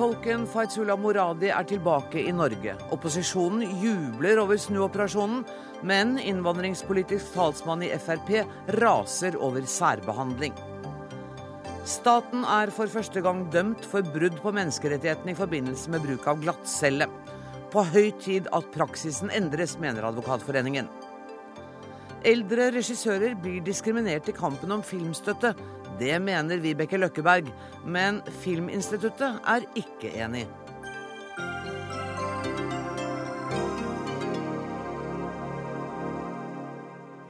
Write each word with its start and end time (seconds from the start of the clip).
Tolken 0.00 0.46
Faizullah 0.48 0.96
Moradi 0.96 1.50
er 1.52 1.66
tilbake 1.68 2.22
i 2.24 2.30
Norge. 2.32 2.72
Opposisjonen 2.94 3.74
jubler 3.82 4.38
over 4.40 4.56
snuoperasjonen, 4.56 5.42
men 5.84 6.14
innvandringspolitisk 6.16 7.34
talsmann 7.34 7.84
i 7.84 7.90
Frp 8.00 8.30
raser 8.80 9.36
over 9.36 9.66
særbehandling. 9.68 10.56
Staten 11.84 12.46
er 12.48 12.72
for 12.72 12.88
første 12.88 13.20
gang 13.20 13.42
dømt 13.52 13.84
for 13.84 14.00
brudd 14.14 14.40
på 14.40 14.54
menneskerettighetene 14.56 15.34
i 15.34 15.40
forbindelse 15.42 15.92
med 15.92 16.06
bruk 16.06 16.30
av 16.32 16.40
glattcelle. 16.46 17.10
På 17.68 17.84
høy 17.92 18.08
tid 18.24 18.48
at 18.56 18.72
praksisen 18.72 19.28
endres, 19.36 19.76
mener 19.84 20.08
Advokatforeningen. 20.08 20.88
Eldre 22.24 22.70
regissører 22.72 23.36
blir 23.36 23.60
diskriminert 23.68 24.32
i 24.32 24.36
kampen 24.40 24.72
om 24.72 24.80
filmstøtte. 24.80 25.52
Det 26.00 26.16
mener 26.24 26.56
Vibeke 26.62 26.96
Løkkeberg, 26.96 27.50
men 27.84 28.22
Filminstituttet 28.40 29.42
er 29.44 29.66
ikke 29.76 30.14
enig. 30.16 30.46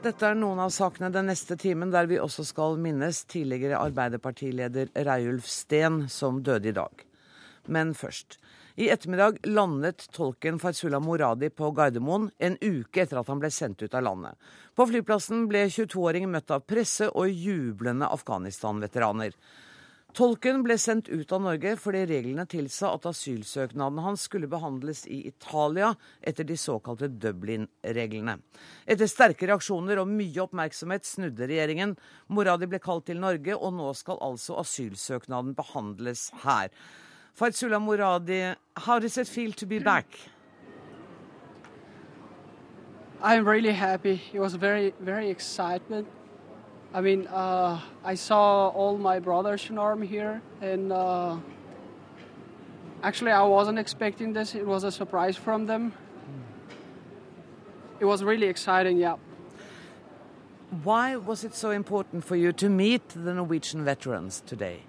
Dette 0.01 0.25
er 0.25 0.38
noen 0.38 0.62
av 0.62 0.70
sakene 0.73 1.11
den 1.12 1.27
neste 1.28 1.59
timen, 1.61 1.91
der 1.91 2.06
vi 2.09 2.20
også 2.23 2.47
skal 2.47 2.78
minnes 2.80 3.25
tidligere 3.28 3.83
Arbeiderpartileder 3.83 4.95
Reiulf 5.05 5.50
Steen, 5.50 6.05
som 6.09 6.39
døde 6.47 6.70
i 6.70 6.77
dag. 6.78 7.02
Men 7.66 7.91
først. 7.98 8.39
I 8.74 8.88
ettermiddag 8.91 9.38
landet 9.47 10.06
tolken 10.12 10.59
Farsula 10.59 11.01
Moradi 11.01 11.51
på 11.51 11.70
Gardermoen 11.70 12.30
en 12.38 12.56
uke 12.61 13.02
etter 13.02 13.19
at 13.19 13.28
han 13.28 13.41
ble 13.42 13.51
sendt 13.51 13.83
ut 13.83 13.95
av 13.95 14.05
landet. 14.06 14.37
På 14.78 14.87
flyplassen 14.87 15.48
ble 15.51 15.65
22-åringen 15.66 16.30
møtt 16.30 16.55
av 16.55 16.62
presse 16.70 17.09
og 17.11 17.33
jublende 17.34 18.06
Afghanistan-veteraner. 18.06 19.34
Tolken 20.14 20.64
ble 20.67 20.75
sendt 20.78 21.06
ut 21.09 21.33
av 21.34 21.42
Norge 21.44 21.77
fordi 21.78 22.00
reglene 22.11 22.47
tilsa 22.50 22.89
at 22.97 23.05
asylsøknaden 23.11 24.00
hans 24.03 24.25
skulle 24.27 24.50
behandles 24.50 25.05
i 25.06 25.20
Italia 25.28 25.92
etter 26.22 26.47
de 26.47 26.56
såkalte 26.59 27.11
Dublin-reglene. 27.11 28.39
Etter 28.91 29.11
sterke 29.11 29.47
reaksjoner 29.50 30.03
og 30.03 30.11
mye 30.11 30.47
oppmerksomhet 30.47 31.06
snudde 31.06 31.47
regjeringen. 31.50 31.94
Moradi 32.27 32.70
ble 32.70 32.83
kalt 32.83 33.06
til 33.11 33.22
Norge, 33.22 33.55
og 33.55 33.77
nå 33.78 33.92
skal 33.98 34.19
altså 34.31 34.59
asylsøknaden 34.62 35.55
behandles 35.59 36.28
her. 36.42 36.75
Faizullah 37.39 37.81
Moradi, 37.81 38.56
how 38.77 38.98
does 38.98 39.17
it 39.17 39.28
feel 39.28 39.53
to 39.53 39.67
be 39.67 39.78
back? 39.78 40.06
I'm 43.22 43.47
really 43.47 43.72
happy. 43.72 44.22
It 44.33 44.41
was 44.41 44.55
very, 44.55 44.95
very 45.00 45.28
excitement. 45.28 46.06
I 46.92 47.00
mean, 47.00 47.27
uh, 47.27 47.81
I 48.05 48.14
saw 48.14 48.69
all 48.69 48.98
my 48.98 49.19
brothers 49.19 49.69
in 49.70 49.78
army 49.78 50.06
here, 50.06 50.42
and 50.61 50.92
uh, 50.92 51.37
actually, 53.03 53.31
I 53.31 53.42
wasn't 53.42 53.78
expecting 53.78 54.33
this. 54.33 54.55
It 54.55 54.67
was 54.67 54.84
a 54.84 54.91
surprise 54.91 55.37
from 55.37 55.67
them. 55.67 55.92
It 58.00 58.06
was 58.06 58.25
really 58.25 58.47
exciting, 58.47 58.97
yeah. 58.97 59.17
Why 60.83 61.17
was 61.17 61.44
it 61.44 61.55
so 61.55 61.70
important 61.70 62.25
for 62.25 62.37
you 62.37 62.53
to 62.53 62.69
meet 62.69 63.09
the 63.11 63.34
Norwegian 63.34 63.84
veterans 63.84 64.42
today? 64.47 64.84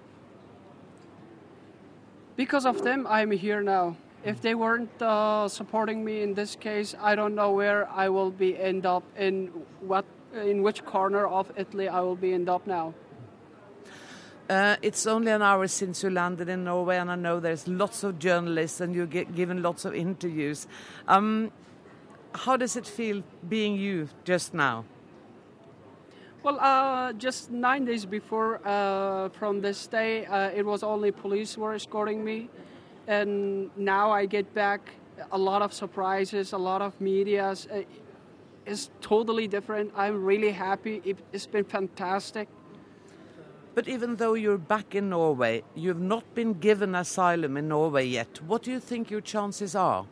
Because 2.36 2.64
of 2.64 2.82
them, 2.82 3.06
I'm 3.08 3.30
here 3.30 3.62
now. 3.62 3.96
If 4.24 4.40
they 4.40 4.54
weren't 4.54 5.02
uh, 5.02 5.48
supporting 5.48 6.04
me 6.04 6.22
in 6.22 6.34
this 6.34 6.56
case, 6.56 6.94
I 7.00 7.14
don't 7.14 7.34
know 7.34 7.52
where 7.52 7.88
I 7.90 8.08
will 8.08 8.30
be 8.30 8.58
end 8.58 8.86
up 8.86 9.02
in 9.18 9.48
what 9.80 10.04
in 10.32 10.62
which 10.62 10.84
corner 10.84 11.26
of 11.26 11.50
Italy 11.56 11.88
I 11.88 12.00
will 12.00 12.16
be 12.16 12.32
end 12.32 12.48
up 12.48 12.66
now. 12.66 12.94
Uh, 14.48 14.76
it's 14.82 15.06
only 15.06 15.30
an 15.30 15.42
hour 15.42 15.66
since 15.66 16.02
you 16.02 16.10
landed 16.10 16.48
in 16.48 16.64
Norway, 16.64 16.96
and 16.96 17.10
I 17.10 17.16
know 17.16 17.40
there's 17.40 17.66
lots 17.68 18.04
of 18.04 18.18
journalists 18.18 18.80
and 18.80 18.94
you've 18.94 19.10
get, 19.10 19.34
given 19.34 19.62
lots 19.62 19.84
of 19.84 19.94
interviews. 19.94 20.66
Um, 21.08 21.50
how 22.34 22.56
does 22.56 22.76
it 22.76 22.86
feel 22.86 23.22
being 23.48 23.76
you 23.76 24.08
just 24.24 24.54
now? 24.54 24.84
Well, 26.42 26.58
uh, 26.58 27.12
just 27.12 27.52
nine 27.52 27.84
days 27.84 28.04
before 28.04 28.60
uh, 28.66 29.28
from 29.28 29.60
this 29.60 29.86
day, 29.86 30.26
uh, 30.26 30.50
it 30.50 30.66
was 30.66 30.82
only 30.82 31.12
police 31.12 31.56
were 31.56 31.72
escorting 31.72 32.24
me, 32.24 32.50
and 33.06 33.70
now 33.76 34.10
I 34.10 34.26
get 34.26 34.52
back. 34.52 34.90
A 35.30 35.38
lot 35.38 35.62
of 35.62 35.72
surprises, 35.72 36.52
a 36.52 36.58
lot 36.58 36.82
of 36.82 37.00
medias. 37.00 37.68
Uh, 37.70 37.82
it's 38.66 38.90
totally 39.00 39.46
different. 39.46 39.92
I'm 39.94 40.24
really 40.24 40.50
happy. 40.50 41.00
It, 41.04 41.18
it's 41.32 41.46
been 41.46 41.64
fantastic. 41.64 42.48
But 43.76 43.86
even 43.86 44.16
though 44.16 44.34
you're 44.34 44.58
back 44.58 44.96
in 44.96 45.10
Norway, 45.10 45.62
you've 45.76 46.00
not 46.00 46.34
been 46.34 46.54
given 46.54 46.96
asylum 46.96 47.56
in 47.56 47.68
Norway 47.68 48.06
yet. 48.06 48.40
What 48.44 48.64
do 48.64 48.72
you 48.72 48.80
think 48.80 49.12
your 49.12 49.20
chances 49.20 49.76
are? 49.76 50.06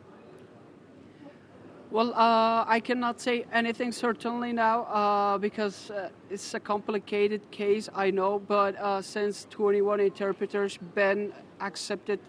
Well, 1.91 2.13
uh, 2.13 2.63
I 2.65 2.79
cannot 2.79 3.19
say 3.19 3.43
anything 3.51 3.91
certainly 3.91 4.53
now 4.53 4.83
uh, 4.83 5.37
because 5.37 5.91
uh, 5.91 6.07
it's 6.29 6.53
a 6.53 6.59
complicated 6.61 7.51
case, 7.51 7.89
I 7.93 8.11
know. 8.11 8.39
But 8.39 8.77
uh, 8.77 9.01
since 9.01 9.45
21 9.49 9.99
interpreters 9.99 10.77
been 10.95 11.33
accepted 11.59 12.19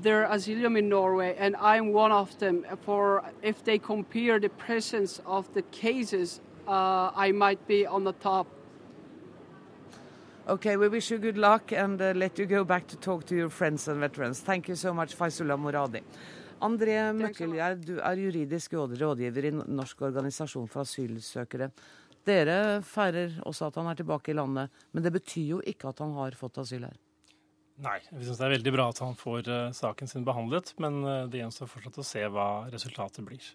their 0.00 0.30
asylum 0.30 0.76
in 0.76 0.88
Norway, 0.88 1.34
and 1.36 1.56
I'm 1.56 1.92
one 1.92 2.12
of 2.12 2.38
them. 2.38 2.64
For 2.82 3.24
if 3.42 3.64
they 3.64 3.78
compare 3.78 4.38
the 4.38 4.50
presence 4.50 5.20
of 5.26 5.52
the 5.52 5.62
cases, 5.62 6.40
uh, 6.68 7.10
I 7.16 7.32
might 7.32 7.66
be 7.66 7.84
on 7.84 8.04
the 8.04 8.12
top. 8.12 8.46
Okay, 10.46 10.76
we 10.76 10.86
wish 10.86 11.10
you 11.10 11.18
good 11.18 11.36
luck 11.36 11.72
and 11.72 12.00
uh, 12.00 12.12
let 12.14 12.38
you 12.38 12.46
go 12.46 12.62
back 12.62 12.86
to 12.86 12.96
talk 12.96 13.26
to 13.26 13.34
your 13.34 13.48
friends 13.48 13.88
and 13.88 13.98
veterans. 13.98 14.38
Thank 14.38 14.68
you 14.68 14.76
so 14.76 14.94
much, 14.94 15.18
Faisullah 15.18 15.58
Moradi. 15.58 16.02
André 16.64 16.96
Møkkelgjerd, 17.16 17.82
du 17.84 17.96
er 18.00 18.20
juridisk 18.20 18.76
rådgiver 18.76 19.48
i 19.48 19.52
Norsk 19.56 20.06
organisasjon 20.08 20.68
for 20.72 20.86
asylsøkere. 20.86 21.68
Dere 22.26 22.82
feirer 22.82 23.36
også 23.46 23.68
at 23.68 23.76
han 23.78 23.90
er 23.90 23.98
tilbake 23.98 24.32
i 24.32 24.36
landet, 24.36 24.72
men 24.92 25.04
det 25.04 25.12
betyr 25.14 25.50
jo 25.56 25.58
ikke 25.62 25.92
at 25.92 26.00
han 26.02 26.14
har 26.16 26.38
fått 26.38 26.58
asyl 26.62 26.88
her? 26.88 26.96
Nei, 27.84 27.98
vi 28.08 28.24
syns 28.24 28.40
det 28.40 28.46
er 28.46 28.54
veldig 28.56 28.72
bra 28.72 28.86
at 28.88 29.02
han 29.04 29.18
får 29.20 29.50
uh, 29.52 29.74
saken 29.76 30.08
sin 30.08 30.24
behandlet, 30.24 30.72
men 30.80 31.02
uh, 31.04 31.26
det 31.28 31.42
gjenstår 31.42 31.68
fortsatt 31.68 32.00
å 32.00 32.06
se 32.08 32.22
hva 32.32 32.48
resultatet 32.72 33.26
blir. 33.26 33.50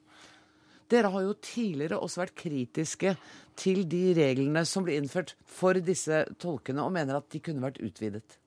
Dere 0.91 1.09
har 1.09 1.23
jo 1.25 1.33
tidligere 1.41 1.97
også 2.03 2.21
vært 2.21 2.37
kritiske 2.37 3.15
til 3.59 3.85
de 3.89 4.11
reglene 4.17 4.61
som 4.67 4.85
ble 4.85 4.99
innført 4.99 5.33
for 5.47 5.79
disse 5.81 6.25
tolkene, 6.41 6.83
og 6.83 6.93
mener 6.93 7.17
at 7.17 7.31
de 7.33 7.41
kunne 7.43 7.63
vært 7.63 7.81
utvidet. 7.81 8.37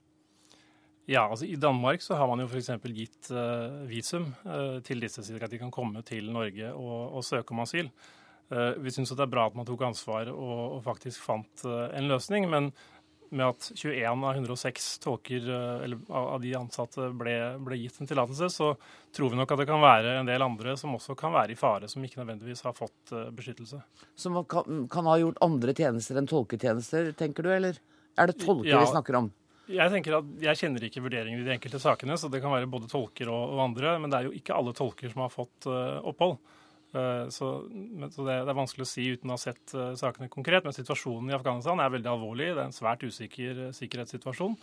Ja, 1.04 1.26
altså 1.28 1.44
I 1.44 1.56
Danmark 1.60 2.02
så 2.02 2.16
har 2.16 2.28
man 2.30 2.40
jo 2.40 2.48
f.eks. 2.48 2.70
gitt 2.96 3.28
uh, 3.34 3.84
visum 3.88 4.30
uh, 4.46 4.80
til 4.84 5.04
disse, 5.04 5.24
slik 5.24 5.44
at 5.44 5.52
de 5.52 5.60
kan 5.60 5.72
komme 5.72 6.00
til 6.06 6.30
Norge 6.32 6.72
og, 6.72 7.18
og 7.18 7.26
søke 7.26 7.52
om 7.52 7.60
asyl. 7.66 7.90
Uh, 8.48 8.72
vi 8.80 8.92
syns 8.92 9.12
det 9.12 9.24
er 9.26 9.32
bra 9.32 9.48
at 9.50 9.58
man 9.58 9.68
tok 9.68 9.84
ansvar 9.84 10.32
og, 10.32 10.78
og 10.78 10.82
faktisk 10.86 11.20
fant 11.26 11.66
en 11.68 12.08
løsning. 12.08 12.48
Men 12.48 12.72
med 13.34 13.50
at 13.50 13.68
21 13.74 14.06
av 14.14 14.38
106 14.38 14.88
tolker, 15.02 15.48
eller 15.84 16.00
av 16.08 16.38
de 16.40 16.52
ansatte 16.56 17.08
ble, 17.18 17.36
ble 17.66 17.80
gitt 17.82 18.00
en 18.00 18.08
tillatelse, 18.08 18.48
så 18.52 18.70
tror 19.16 19.32
vi 19.32 19.40
nok 19.40 19.52
at 19.52 19.60
det 19.60 19.68
kan 19.68 19.82
være 19.82 20.18
en 20.20 20.28
del 20.28 20.44
andre 20.44 20.76
som 20.78 20.94
også 20.96 21.16
kan 21.18 21.34
være 21.34 21.52
i 21.52 21.58
fare, 21.58 21.88
som 21.90 22.04
ikke 22.04 22.22
nødvendigvis 22.22 22.62
har 22.64 22.76
fått 22.78 23.12
beskyttelse. 23.34 23.80
Som 24.14 24.38
kan, 24.46 24.84
kan 24.92 25.10
ha 25.10 25.18
gjort 25.18 25.42
andre 25.44 25.74
tjenester 25.74 26.20
enn 26.20 26.30
tolketjenester, 26.30 27.10
tenker 27.18 27.48
du, 27.48 27.50
eller 27.56 27.80
er 28.14 28.30
det 28.30 28.38
tolker 28.44 28.70
ja, 28.70 28.84
vi 28.84 28.92
snakker 28.92 29.18
om? 29.18 29.32
Jeg 29.70 29.92
tenker 29.94 30.18
at 30.18 30.42
jeg 30.44 30.60
kjenner 30.60 30.84
ikke 30.84 31.02
vurderingen 31.06 31.40
i 31.40 31.46
de 31.46 31.54
enkelte 31.54 31.80
sakene, 31.80 32.18
så 32.20 32.28
det 32.32 32.42
kan 32.44 32.52
være 32.52 32.68
både 32.70 32.90
tolker 32.90 33.30
og, 33.32 33.54
og 33.54 33.62
andre. 33.64 33.96
Men 34.00 34.12
det 34.12 34.18
er 34.18 34.28
jo 34.28 34.36
ikke 34.36 34.56
alle 34.56 34.74
tolker 34.76 35.12
som 35.12 35.24
har 35.24 35.32
fått 35.32 35.68
uh, 35.70 36.04
opphold. 36.04 36.36
Uh, 36.94 37.26
så, 37.32 37.48
så 38.12 38.26
det, 38.26 38.34
det, 38.44 38.50
er 38.52 38.58
vanskelig 38.58 38.84
å 38.84 38.90
si 38.90 39.06
uten 39.16 39.32
å 39.32 39.38
ha 39.38 39.40
sett 39.40 39.72
uh, 39.72 39.94
sakene 39.98 40.28
konkret. 40.32 40.66
Men 40.66 40.76
situasjonen 40.76 41.32
i 41.32 41.36
Afghanistan 41.38 41.80
er 41.80 41.94
veldig 41.96 42.12
alvorlig. 42.12 42.50
Det 42.52 42.60
er 42.60 42.68
en 42.68 42.76
svært 42.76 43.06
usikker 43.08 43.70
sikkerhetssituasjon. 43.78 44.58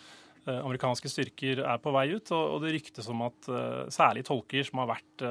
amerikanske 0.52 1.10
styrker 1.10 1.64
er 1.66 1.82
på 1.82 1.92
vei 1.94 2.08
ut, 2.14 2.32
og, 2.34 2.46
og 2.56 2.64
det 2.64 2.76
ryktes 2.76 3.10
om 3.14 3.26
at 3.28 3.50
særlig 3.94 4.24
tolker 4.26 4.66
som 4.66 4.82
har 4.82 4.90
vært 4.90 5.26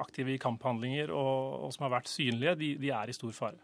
aktive 0.00 0.34
i 0.34 0.40
kamphandlinger 0.40 1.12
og, 1.12 1.62
og, 1.64 1.70
som 1.72 1.86
har 1.86 1.94
vært 1.96 2.12
synlige, 2.12 2.52
de, 2.60 2.74
de 2.80 2.92
er 2.92 3.08
i 3.08 3.16
stor 3.16 3.32
fare. 3.32 3.60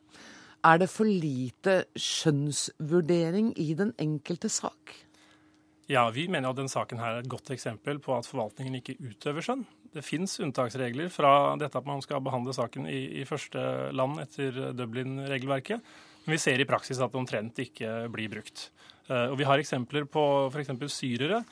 Er 0.64 0.81
det 0.81 0.88
for 0.92 1.08
lite 1.08 1.82
skjønnsvurdering 1.96 3.54
i 3.60 3.72
den 3.76 3.92
enkelte 4.00 4.48
sak? 4.52 4.96
Ja, 5.90 6.04
Vi 6.14 6.28
mener 6.31 6.52
at 6.52 6.58
denne 6.60 6.70
saken 6.70 7.00
her 7.02 7.16
er 7.16 7.25
et 7.25 7.31
godt 7.31 7.50
eksempel 7.50 7.98
på 8.02 8.14
at 8.14 8.28
forvaltningen 8.28 8.76
ikke 8.78 8.94
utøver 9.02 9.42
skjønn. 9.42 9.64
Det 9.90 10.04
fins 10.06 10.37
unntaksregler 10.38 11.10
fra 11.10 11.56
dette 11.58 11.81
at 11.81 11.88
man 11.88 12.02
skal 12.04 12.22
behandle 12.22 12.54
saken 12.54 12.87
i, 12.87 13.00
i 13.19 13.26
første 13.26 13.90
land 13.90 14.20
etter 14.22 14.70
Dublin-regelverket. 14.78 15.82
Men 16.22 16.37
vi 16.37 16.38
ser 16.38 16.62
i 16.62 16.69
praksis 16.69 17.00
at 17.02 17.10
det 17.10 17.19
omtrent 17.19 17.58
ikke 17.64 18.04
blir 18.14 18.31
brukt. 18.31 18.69
Eh, 19.08 19.32
og 19.32 19.34
Vi 19.40 19.48
har 19.48 19.58
eksempler 19.58 20.06
på 20.06 20.22
f.eks. 20.52 20.70
syrere 20.94 21.42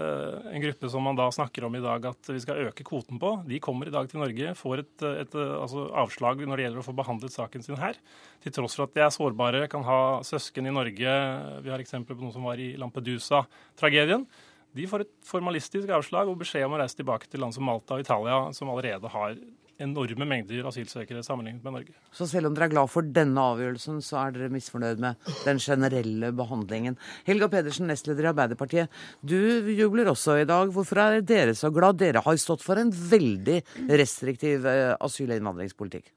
en 0.00 0.62
gruppe 0.62 0.88
som 0.90 1.04
man 1.06 1.18
da 1.18 1.26
snakker 1.32 1.66
om 1.66 1.74
i 1.78 1.82
dag 1.82 2.06
at 2.10 2.30
vi 2.30 2.40
skal 2.42 2.68
øke 2.68 2.86
kvoten 2.86 3.20
på, 3.20 3.30
de 3.48 3.60
kommer 3.62 3.88
i 3.88 3.94
dag 3.94 4.08
til 4.10 4.22
Norge, 4.22 4.54
får 4.58 4.82
et, 4.82 5.04
et 5.24 5.36
altså 5.38 5.86
avslag 6.04 6.42
når 6.44 6.56
det 6.56 6.66
gjelder 6.66 6.82
å 6.82 6.86
få 6.86 6.96
behandlet 6.96 7.34
saken 7.34 7.64
sin 7.66 7.78
her. 7.80 7.98
Til 8.44 8.54
tross 8.56 8.76
for 8.78 8.86
at 8.86 8.96
de 8.96 9.04
er 9.04 9.14
sårbare, 9.14 9.66
kan 9.72 9.86
ha 9.86 10.00
søsken 10.26 10.70
i 10.70 10.74
Norge. 10.74 11.18
Vi 11.64 11.72
har 11.72 11.82
eksempler 11.82 12.18
på 12.18 12.26
noen 12.26 12.34
som 12.36 12.46
var 12.48 12.60
i 12.62 12.72
Lampedusa-tragedien. 12.80 14.26
De 14.74 14.86
får 14.90 15.04
et 15.04 15.12
formalistisk 15.26 15.90
avslag 15.94 16.30
og 16.30 16.40
beskjed 16.40 16.66
om 16.66 16.74
å 16.74 16.80
reise 16.82 16.98
tilbake 16.98 17.30
til 17.30 17.44
land 17.44 17.54
som 17.54 17.66
Malta 17.66 17.94
og 17.94 18.02
Italia, 18.02 18.40
som 18.56 18.72
allerede 18.72 19.10
har 19.12 19.36
enorme 19.82 20.26
mengder 20.28 20.66
asylsøkere 20.68 21.22
sammenlignet 21.26 21.64
med 21.64 21.76
Norge. 21.76 21.94
Så 22.14 22.28
selv 22.30 22.48
om 22.48 22.56
dere 22.56 22.68
er 22.68 22.74
glad 22.74 22.90
for 22.92 23.06
denne 23.16 23.44
avgjørelsen, 23.52 24.00
så 24.04 24.20
er 24.22 24.34
dere 24.36 24.52
misfornøyd 24.54 25.02
med 25.02 25.30
den 25.44 25.60
generelle 25.62 26.32
behandlingen. 26.36 26.98
Helga 27.28 27.50
Pedersen, 27.52 27.88
nestleder 27.90 28.28
i 28.28 28.32
Arbeiderpartiet. 28.32 29.00
Du 29.24 29.36
jubler 29.74 30.12
også 30.12 30.40
i 30.42 30.48
dag. 30.48 30.72
Hvorfor 30.74 31.02
er 31.02 31.20
dere 31.26 31.54
så 31.58 31.72
glad? 31.74 31.98
Dere 32.02 32.22
har 32.24 32.40
stått 32.40 32.64
for 32.64 32.80
en 32.80 32.92
veldig 32.94 33.60
restriktiv 34.00 34.68
eh, 34.68 34.94
asyl- 35.00 35.30
og 35.30 35.40
innvandringspolitikk. 35.40 36.12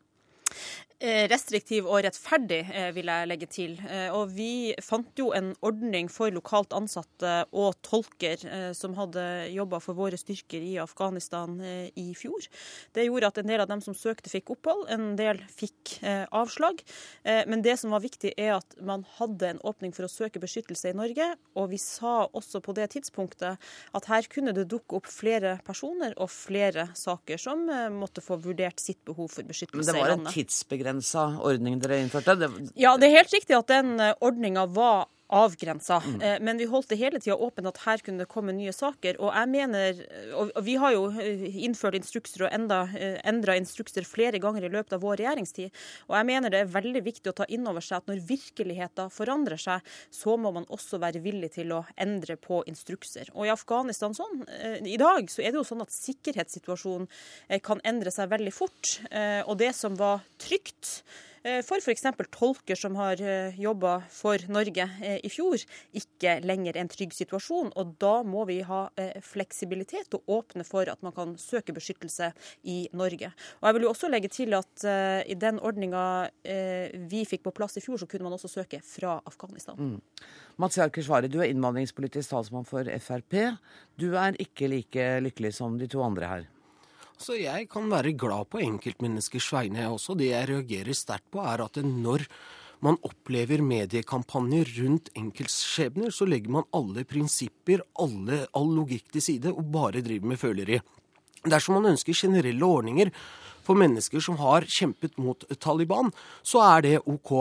Eh, 0.98 1.28
restriktiv 1.30 1.86
og 1.86 2.00
rettferdig, 2.02 2.64
eh, 2.74 2.88
vil 2.90 3.06
jeg 3.06 3.28
legge 3.30 3.46
til. 3.46 3.74
Eh, 3.86 4.10
og 4.10 4.32
vi 4.34 4.74
fant 4.82 5.14
jo 5.14 5.30
en 5.30 5.52
ordning 5.62 6.10
for 6.10 6.34
lokalt 6.34 6.74
ansatte 6.74 7.46
og 7.54 7.76
tolker 7.86 8.74
som 8.74 8.96
hadde 8.96 9.54
jobba 9.54 9.80
for 9.80 9.94
våre 9.94 10.18
styrker 10.18 10.58
i 10.58 10.78
Afghanistan 10.82 11.60
i 11.96 12.14
fjor. 12.18 12.48
Det 12.94 13.06
gjorde 13.06 13.28
at 13.28 13.38
en 13.38 13.48
del 13.48 13.62
av 13.62 13.68
dem 13.68 13.82
som 13.82 13.94
søkte, 13.94 14.30
fikk 14.30 14.50
opphold, 14.56 14.90
en 14.90 15.16
del 15.16 15.38
fikk 15.54 16.00
avslag. 16.32 16.82
Men 17.24 17.62
det 17.62 17.78
som 17.80 17.92
var 17.92 18.02
viktig, 18.02 18.34
er 18.38 18.58
at 18.58 18.76
man 18.82 19.06
hadde 19.18 19.50
en 19.50 19.60
åpning 19.60 19.94
for 19.94 20.08
å 20.08 20.12
søke 20.12 20.40
beskyttelse 20.40 20.90
i 20.90 20.98
Norge. 20.98 21.36
Og 21.56 21.70
vi 21.70 21.78
sa 21.78 22.28
også 22.28 22.62
på 22.64 22.74
det 22.78 22.90
tidspunktet 22.96 23.58
at 23.94 24.06
her 24.06 24.30
kunne 24.32 24.54
det 24.54 24.68
dukke 24.68 24.98
opp 25.00 25.08
flere 25.08 25.60
personer 25.66 26.14
og 26.18 26.30
flere 26.32 26.90
saker 26.96 27.38
som 27.38 27.68
måtte 27.94 28.24
få 28.24 28.40
vurdert 28.42 28.80
sitt 28.80 29.04
behov 29.06 29.30
for 29.30 29.44
beskyttelse 29.44 29.96
i 29.96 30.08
landet. 30.08 30.34
Tidsbegrensa 30.38 31.28
ordning 31.42 31.80
dere 31.82 32.02
innførte? 32.04 32.38
Det... 32.38 32.50
Ja, 32.78 32.96
det 32.98 33.10
er 33.10 33.20
helt 33.22 33.34
riktig 33.34 33.58
at 33.58 33.72
den 33.72 33.96
eh, 34.00 34.14
ordninga 34.22 34.68
var 34.70 35.08
avgrensa. 35.28 36.02
Mm. 36.06 36.22
Eh, 36.22 36.38
men 36.42 36.58
vi 36.58 36.66
holdt 36.66 36.90
det 36.90 37.00
hele 37.00 37.20
tida 37.20 37.36
åpent 37.36 37.68
at 37.68 37.82
her 37.84 38.04
kunne 38.04 38.24
det 38.24 38.30
komme 38.32 38.56
nye 38.56 38.74
saker. 38.74 39.20
Og 39.20 39.34
jeg 39.34 39.52
mener, 39.52 40.02
og 40.40 40.62
vi 40.64 40.78
har 40.80 40.94
jo 40.96 41.08
eh, 41.20 41.44
innført 41.68 41.98
instrukser 42.00 42.46
og 42.48 42.56
enda, 42.56 42.84
eh, 42.96 43.18
endra 43.28 43.58
instrukser 43.60 44.08
flere 44.08 44.40
ganger 44.44 44.68
i 44.68 44.72
løpet 44.72 44.96
av 44.96 45.04
vår 45.04 45.20
regjeringstid. 45.24 45.84
Og 46.08 46.18
jeg 46.18 46.30
mener 46.32 46.54
det 46.54 46.64
er 46.64 46.72
veldig 46.78 47.04
viktig 47.06 47.34
å 47.34 47.36
ta 47.42 47.48
inn 47.52 47.68
over 47.68 47.84
seg 47.84 48.00
at 48.00 48.12
når 48.12 48.24
virkeligheten 48.30 49.12
forandrer 49.14 49.62
seg, 49.62 49.94
så 50.14 50.38
må 50.40 50.54
man 50.56 50.68
også 50.74 51.02
være 51.04 51.24
villig 51.24 51.52
til 51.58 51.76
å 51.76 51.84
endre 52.00 52.40
på 52.40 52.64
instrukser. 52.70 53.32
Og 53.36 53.48
i 53.48 53.54
Afghanistan 53.54 54.16
sånn, 54.16 54.46
i 54.88 54.98
dag 55.00 55.28
så 55.32 55.44
er 55.44 55.52
det 55.52 55.60
jo 55.60 55.68
sånn 55.68 55.84
at 55.84 55.94
sikkerhetssituasjonen 55.94 57.08
kan 57.66 57.82
endre 57.88 58.12
seg 58.14 58.30
veldig 58.32 58.54
fort. 58.56 58.98
Og 59.48 59.58
det 59.60 59.74
som 59.76 59.96
var 60.00 60.24
trygt 60.42 61.02
for 61.66 61.80
f.eks. 61.80 62.04
tolker 62.34 62.76
som 62.76 62.96
har 63.00 63.22
eh, 63.22 63.56
jobba 63.60 64.02
for 64.12 64.42
Norge 64.52 64.88
eh, 65.04 65.20
i 65.24 65.30
fjor, 65.32 65.62
ikke 65.96 66.38
lenger 66.44 66.78
en 66.78 66.90
trygg 66.92 67.16
situasjon. 67.16 67.72
Og 67.80 67.94
da 68.02 68.22
må 68.28 68.46
vi 68.50 68.60
ha 68.68 68.88
fleksibilitet 69.24 70.14
og 70.18 70.34
åpne 70.40 70.66
for 70.68 70.90
at 70.92 71.04
man 71.06 71.16
kan 71.16 71.36
søke 71.40 71.76
beskyttelse 71.76 72.32
i 72.68 72.78
Norge. 72.98 73.32
Og 73.62 73.70
jeg 73.70 73.78
vil 73.78 73.88
jo 73.88 73.94
også 73.94 74.12
legge 74.12 74.32
til 74.34 74.56
at 74.58 74.86
i 75.28 75.36
den 75.40 75.60
ordninga 75.64 76.04
vi 77.10 77.24
fikk 77.28 77.46
på 77.46 77.54
plass 77.56 77.78
i 77.80 77.84
fjor, 77.84 78.00
så 78.02 78.10
kunne 78.10 78.28
man 78.28 78.36
også 78.38 78.52
søke 78.52 78.82
fra 78.86 79.18
Afghanistan. 79.30 79.78
Mm. 79.78 80.28
Mats 80.62 80.80
Jarker 80.80 81.06
Svare, 81.06 81.32
du 81.32 81.40
er 81.42 81.52
innvandringspolitisk 81.52 82.34
talsmann 82.34 82.68
for 82.68 82.88
Frp. 83.04 83.40
Du 84.00 84.10
er 84.18 84.38
ikke 84.42 84.70
like 84.72 85.10
lykkelig 85.28 85.56
som 85.58 85.80
de 85.80 85.90
to 85.92 86.04
andre 86.06 86.32
her. 86.34 86.48
Så 87.18 87.34
jeg 87.40 87.66
kan 87.72 87.90
være 87.90 88.14
glad 88.14 88.52
på 88.52 88.62
enkeltmenneskers 88.62 89.50
vegne, 89.56 89.88
også. 89.90 90.14
Det 90.18 90.30
jeg 90.30 90.50
reagerer 90.52 90.98
sterkt 90.98 91.32
på, 91.34 91.42
er 91.42 91.64
at 91.66 91.80
når 91.82 92.28
man 92.86 93.00
opplever 93.08 93.64
mediekampanjer 93.66 94.70
rundt 94.84 95.10
enkeltskjebner, 95.18 96.14
så 96.14 96.28
legger 96.30 96.54
man 96.60 96.68
alle 96.78 97.08
prinsipper, 97.10 97.82
alle, 97.98 98.44
all 98.54 98.70
logikk 98.78 99.10
til 99.16 99.26
side, 99.32 99.50
og 99.50 99.66
bare 99.74 100.04
driver 100.06 100.30
med 100.30 100.42
føleri. 100.42 100.78
Dersom 101.52 101.80
man 101.80 101.94
ønsker 101.94 102.18
generelle 102.18 102.66
ordninger 102.66 103.12
for 103.68 103.78
mennesker 103.80 104.24
som 104.24 104.38
har 104.40 104.66
kjempet 104.72 105.18
mot 105.22 105.44
Taliban, 105.60 106.12
så 106.46 106.62
er 106.64 106.84
det 106.86 106.94
OK. 107.10 107.34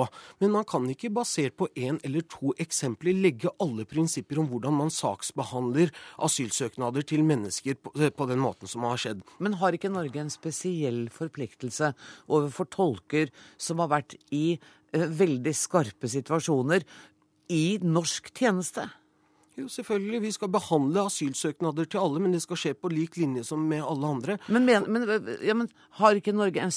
Men 0.43 0.55
man 0.56 0.67
kan 0.69 0.88
ikke 0.91 1.12
basert 1.14 1.56
på 1.58 1.69
én 1.79 2.00
eller 2.06 2.26
to 2.31 2.53
eksempler 2.62 3.17
legge 3.17 3.53
alle 3.62 3.87
prinsipper 3.88 4.41
om 4.43 4.50
hvordan 4.50 4.76
man 4.81 4.93
saksbehandler 4.93 5.93
asylsøknader 6.26 7.06
til 7.06 7.25
mennesker 7.26 7.79
på, 7.79 8.26
den 8.26 8.43
måten 8.43 8.70
som 8.70 8.87
har 8.88 9.00
skjedd. 9.00 9.23
Men 9.38 9.58
har 9.61 9.76
ikke 9.76 9.93
Norge 9.93 10.23
en 10.23 10.32
spesiell 10.32 11.06
forpliktelse 11.14 11.93
overfor 12.26 12.70
tolker 12.75 13.31
som 13.59 13.82
har 13.85 13.93
vært 13.94 14.19
i 14.35 14.59
uh, 14.59 15.06
veldig 15.06 15.55
skarpe 15.55 16.11
situasjoner 16.11 16.87
i 17.52 17.79
norsk 17.85 18.32
tjeneste? 18.35 18.88
Jo, 19.56 19.70
selvfølgelig. 19.73 20.19
Vi 20.20 20.31
skal 20.35 20.50
behandle 20.53 21.06
asylsøknader 21.08 21.87
til 21.88 22.03
alle, 22.03 22.20
men 22.20 22.35
det 22.35 22.43
skal 22.44 22.58
skje 22.61 22.75
på 22.76 22.91
lik 22.93 23.17
linje 23.17 23.44
som 23.49 23.62
med 23.64 23.81
alle 23.81 24.11
andre. 24.17 24.37
Men, 24.53 24.67
men, 24.69 24.85
men, 24.93 25.31
ja, 25.41 25.55
men 25.56 25.70
har 26.00 26.19
ikke 26.19 26.35
Norge 26.37 26.61
en, 26.61 26.75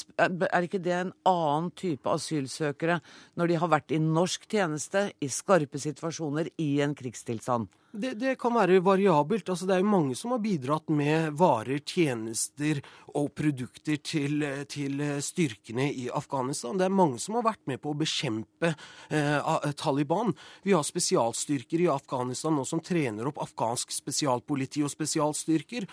er 0.47 0.67
ikke 0.67 0.79
det 0.83 0.95
en 0.95 1.11
annen 1.27 1.67
type 1.75 2.07
asylsøkere 2.07 3.01
når 3.35 3.51
de 3.51 3.59
har 3.59 3.73
vært 3.73 3.91
i 3.91 3.99
norsk 3.99 4.47
tjeneste, 4.47 5.09
i 5.19 5.27
skarpe 5.27 5.81
situasjoner, 5.81 6.53
i 6.55 6.71
en 6.85 6.95
krigstilstand? 6.95 7.67
Det, 7.91 8.13
det, 8.21 8.35
kan 8.37 8.53
være 8.53 8.79
variabelt. 8.85 9.49
Altså, 9.49 9.65
det 9.65 9.75
er 9.75 9.81
jo 9.81 9.89
mange 9.89 10.15
som 10.17 10.35
har 10.35 10.41
bidratt 10.43 10.91
med 10.93 11.31
varer, 11.39 11.79
tjenester 11.81 12.83
og 13.17 13.31
produkter 13.33 13.97
til, 14.05 14.45
til, 14.69 15.01
styrkene 15.25 15.87
i 15.89 16.05
Afghanistan. 16.13 16.77
Det 16.77 16.85
er 16.85 16.93
mange 16.93 17.17
som 17.21 17.39
har 17.39 17.47
vært 17.47 17.63
med 17.71 17.81
på 17.81 17.93
å 17.93 17.97
bekjempe 17.97 18.75
eh, 19.09 19.71
Taliban. 19.79 20.35
Vi 20.61 20.75
har 20.77 20.85
spesialstyrker 20.85 21.81
i 21.81 21.89
Afghanistan 21.89 22.53
nå 22.53 22.67
som 22.69 22.83
trener 22.85 23.31
opp 23.31 23.41
afghansk 23.41 23.95
spesialpoliti 23.95 24.85
og 24.85 24.93
spesialstyrker 24.93 25.89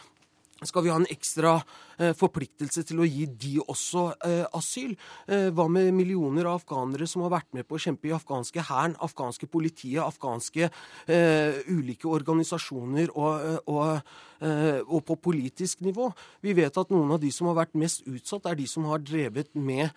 skal 0.64 0.86
vi 0.86 0.88
ha 0.88 0.96
en 0.96 1.08
ekstra 1.12 1.58
eh, 2.00 2.14
forpliktelse 2.16 2.80
til 2.88 3.02
å 3.02 3.06
gi 3.06 3.26
de 3.28 3.58
også 3.60 4.06
eh, 4.24 4.44
asyl? 4.56 4.94
Eh, 5.28 5.50
hva 5.52 5.66
med 5.68 5.90
millioner 5.92 6.48
av 6.48 6.62
afghanere 6.62 7.08
som 7.10 7.26
har 7.26 7.34
vært 7.34 7.50
med 7.56 7.66
på 7.68 7.76
å 7.76 7.82
kjempe 7.82 8.08
i 8.08 8.14
afghanske 8.16 8.64
hæren, 8.70 8.96
afghanske 9.04 9.50
politiet, 9.52 10.00
afghanske 10.00 10.70
eh, 10.70 11.60
ulike 11.68 12.08
organisasjoner 12.08 13.12
og, 13.12 13.44
eh, 13.50 13.60
og, 13.68 14.16
eh, 14.40 14.80
og, 14.80 15.04
på 15.10 15.18
politisk 15.28 15.84
nivå? 15.84 16.08
Vi 16.40 16.56
vet 16.56 16.80
at 16.80 16.94
noen 16.94 17.12
av 17.18 17.20
de 17.20 17.34
som 17.36 17.50
har 17.52 17.60
vært 17.60 17.76
mest 17.76 18.08
utsatt, 18.08 18.48
er 18.48 18.56
de 18.56 18.70
som 18.70 18.88
har 18.88 19.04
drevet 19.04 19.52
med 19.52 19.92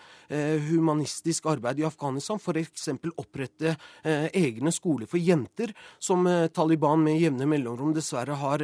humanistisk 0.68 1.48
arbeid 1.50 1.80
i 1.80 1.88
Afghanistan. 1.88 2.40
F.eks. 2.40 2.90
opprette 3.16 3.76
egne 4.04 4.72
skoler 4.76 5.08
for 5.10 5.22
jenter, 5.22 5.72
som 6.00 6.28
Taliban 6.54 7.04
med 7.04 7.20
jevne 7.22 7.48
mellomrom 7.50 7.94
dessverre 7.96 8.38
har 8.40 8.64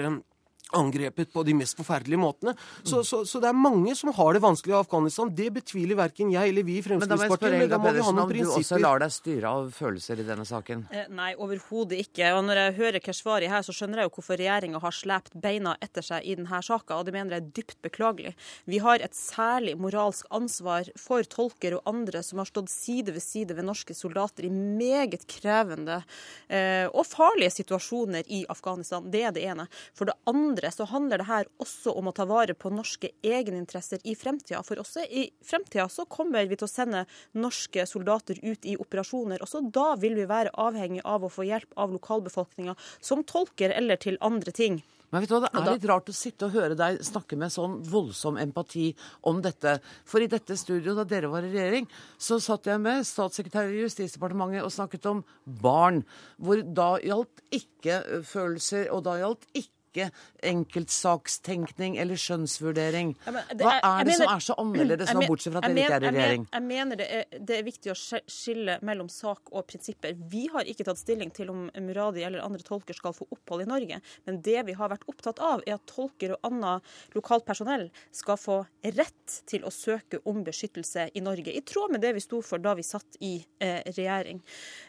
angrepet 0.73 1.31
på 1.33 1.43
de 1.45 1.53
mest 1.57 1.77
forferdelige 1.77 2.19
måtene. 2.19 2.55
Så, 2.83 3.03
så, 3.03 3.21
så, 3.25 3.41
det 3.43 3.49
er 3.51 3.57
mange 3.57 3.93
som 3.97 4.11
har 4.15 4.33
det 4.33 4.41
vanskelig 4.43 4.73
i 4.73 4.77
Afghanistan. 4.79 5.31
Det 5.35 5.49
betviler 5.59 5.99
verken 5.99 6.31
jeg 6.33 6.51
eller 6.51 6.65
vi 6.67 6.79
i 6.79 6.83
Fremskrittspartiet. 6.85 7.57
Men 7.59 7.71
da 7.71 7.79
må 7.81 7.93
vi 7.93 8.05
ha 8.05 8.13
noen 8.13 8.31
prinsipper. 8.31 8.51
om 8.51 8.61
du 8.61 8.63
også 8.63 8.79
lar 8.81 9.03
deg 9.03 9.13
styre 9.13 9.51
av 9.59 9.69
følelser 9.75 10.21
i 10.21 10.27
denne 10.27 10.45
saken? 10.47 10.85
Eh, 10.91 11.09
nei, 11.15 11.31
overhodet 11.35 12.01
ikke. 12.05 12.31
Og 12.37 12.43
når 12.47 12.61
jeg 12.61 12.75
hører 12.79 13.05
Keshvari 13.05 13.51
her, 13.51 13.65
så 13.65 13.75
skjønner 13.75 14.03
jeg 14.03 14.09
jo 14.09 14.15
hvorfor 14.17 14.39
regjeringa 14.41 14.81
har 14.83 14.95
slept 14.95 15.37
beina 15.45 15.75
etter 15.85 16.05
seg 16.05 16.25
i 16.25 16.37
denne 16.39 16.61
saka, 16.65 16.97
og 16.99 17.07
det 17.07 17.15
mener 17.15 17.37
jeg 17.37 17.43
er 17.43 17.53
dypt 17.59 17.79
beklagelig. 17.85 18.35
Vi 18.69 18.81
har 18.83 19.03
et 19.03 19.15
særlig 19.17 19.75
moralsk 19.79 20.27
ansvar 20.33 20.89
for 20.99 21.25
tolker 21.29 21.77
og 21.77 21.89
andre 21.89 22.23
som 22.25 22.41
har 22.41 22.49
stått 22.49 22.71
side 22.73 23.13
ved 23.15 23.23
side 23.23 23.55
ved 23.57 23.67
norske 23.67 23.95
soldater 23.97 24.47
i 24.47 24.51
meget 24.51 25.25
krevende 25.29 26.01
eh, 26.47 26.87
og 26.89 27.05
farlige 27.07 27.53
situasjoner 27.59 28.25
i 28.27 28.43
Afghanistan. 28.49 29.05
Det 29.11 29.23
er 29.27 29.35
det 29.35 29.45
ene. 29.45 29.67
For 29.95 30.09
det 30.09 30.17
andre 30.29 30.54
andre 30.55 30.71
så 30.71 30.85
handler 30.87 31.19
det 31.19 31.27
her 31.27 31.47
også 31.59 31.93
om 31.99 32.07
å 32.07 32.13
ta 32.15 32.25
vare 32.25 32.55
på 32.55 32.71
norske 32.71 33.11
egeninteresser 33.23 33.99
i 34.03 34.15
fremtida. 34.15 34.63
For 34.63 34.79
også 34.79 35.03
i 35.03 35.27
fremtida 35.43 35.87
så 35.89 36.05
kommer 36.05 36.47
vi 36.47 36.55
til 36.55 36.67
å 36.67 36.71
sende 36.71 37.05
norske 37.33 37.85
soldater 37.85 38.39
ut 38.43 38.65
i 38.65 38.77
operasjoner. 38.77 39.43
Også 39.43 39.65
da 39.69 39.95
vil 39.99 40.15
vi 40.15 40.27
være 40.29 40.55
avhengig 40.55 41.03
av 41.03 41.25
å 41.25 41.31
få 41.31 41.45
hjelp 41.47 41.75
av 41.75 41.91
lokalbefolkninga 41.91 42.75
som 43.01 43.23
tolker 43.23 43.75
eller 43.75 43.99
til 43.99 44.19
andre 44.21 44.51
ting. 44.55 44.83
Men 45.11 45.21
vet 45.21 45.29
du 45.29 45.35
hva, 45.37 45.47
Det 45.47 45.61
er 45.61 45.77
litt 45.77 45.85
rart 45.87 46.09
å 46.09 46.15
sitte 46.15 46.47
og 46.47 46.55
høre 46.55 46.75
deg 46.75 46.97
snakke 47.05 47.37
med 47.39 47.53
sånn 47.53 47.77
voldsom 47.87 48.39
empati 48.41 48.89
om 49.29 49.37
dette. 49.43 49.77
For 50.03 50.23
i 50.23 50.27
dette 50.27 50.57
studioet, 50.59 50.97
da 50.97 51.05
dere 51.07 51.29
var 51.31 51.45
i 51.45 51.51
regjering, 51.53 51.87
så 52.17 52.39
satt 52.43 52.67
jeg 52.67 52.81
med 52.83 53.05
statssekretær 53.07 53.69
i 53.69 53.83
Justisdepartementet 53.83 54.65
og 54.65 54.73
snakket 54.75 55.07
om 55.11 55.21
barn. 55.45 56.01
Hvor 56.41 56.59
da 56.65 56.95
gjaldt 57.05 57.45
ikke 57.55 58.01
følelser, 58.27 58.89
og 58.91 59.05
da 59.07 59.19
gjaldt 59.21 59.47
ikke 59.53 59.74
ikke 59.95 60.09
enkeltsakstenkning 60.45 61.97
eller 62.01 62.19
skjønnsvurdering. 62.19 63.15
Hva 63.25 63.77
er 63.79 64.05
det 64.05 64.11
mener, 64.11 64.19
som 64.19 64.33
er 64.33 64.43
så 64.43 64.57
annerledes 64.61 65.13
nå, 65.15 65.23
bortsett 65.29 65.55
fra 65.55 65.63
at 65.63 65.69
dere 65.71 65.85
ikke 65.85 65.97
er 65.97 66.05
i 66.05 66.11
regjering? 66.11 66.47
Jeg, 66.51 66.65
mener 66.67 66.99
det 66.99 67.07
er, 67.19 67.25
det 67.39 67.57
er, 67.57 67.65
viktig 67.65 67.93
å 67.93 67.97
skille 67.97 68.77
mellom 68.85 69.09
sak 69.11 69.53
og 69.53 69.65
prinsipper. 69.69 70.17
Vi 70.31 70.45
har 70.53 70.67
ikke 70.69 70.87
tatt 70.87 71.01
stilling 71.01 71.31
til 71.35 71.51
om 71.53 71.65
Muradi 71.81 72.25
eller 72.27 72.43
andre 72.45 72.65
tolker 72.65 72.97
skal 72.97 73.15
få 73.15 73.27
opphold 73.33 73.65
i 73.65 73.69
Norge. 73.69 74.01
Men 74.27 74.41
det 74.45 74.65
vi 74.69 74.77
har 74.77 74.91
vært 74.91 75.07
opptatt 75.11 75.41
av, 75.43 75.63
er 75.65 75.77
at 75.77 75.87
tolker 75.89 76.35
og 76.35 76.49
annet 76.49 76.95
lokalt 77.15 77.47
personell 77.47 77.87
skal 78.15 78.39
få 78.39 78.59
rett 78.95 79.39
til 79.49 79.65
å 79.65 79.73
søke 79.73 80.21
om 80.29 80.43
beskyttelse 80.45 81.09
i 81.15 81.23
Norge. 81.23 81.53
I 81.53 81.63
tråd 81.65 81.95
med 81.95 82.03
det 82.05 82.15
vi 82.17 82.23
sto 82.23 82.41
for 82.45 82.61
da 82.61 82.75
vi 82.77 82.85
satt 82.85 83.17
i 83.25 83.37
eh, 83.63 83.81
regjering. 83.95 84.41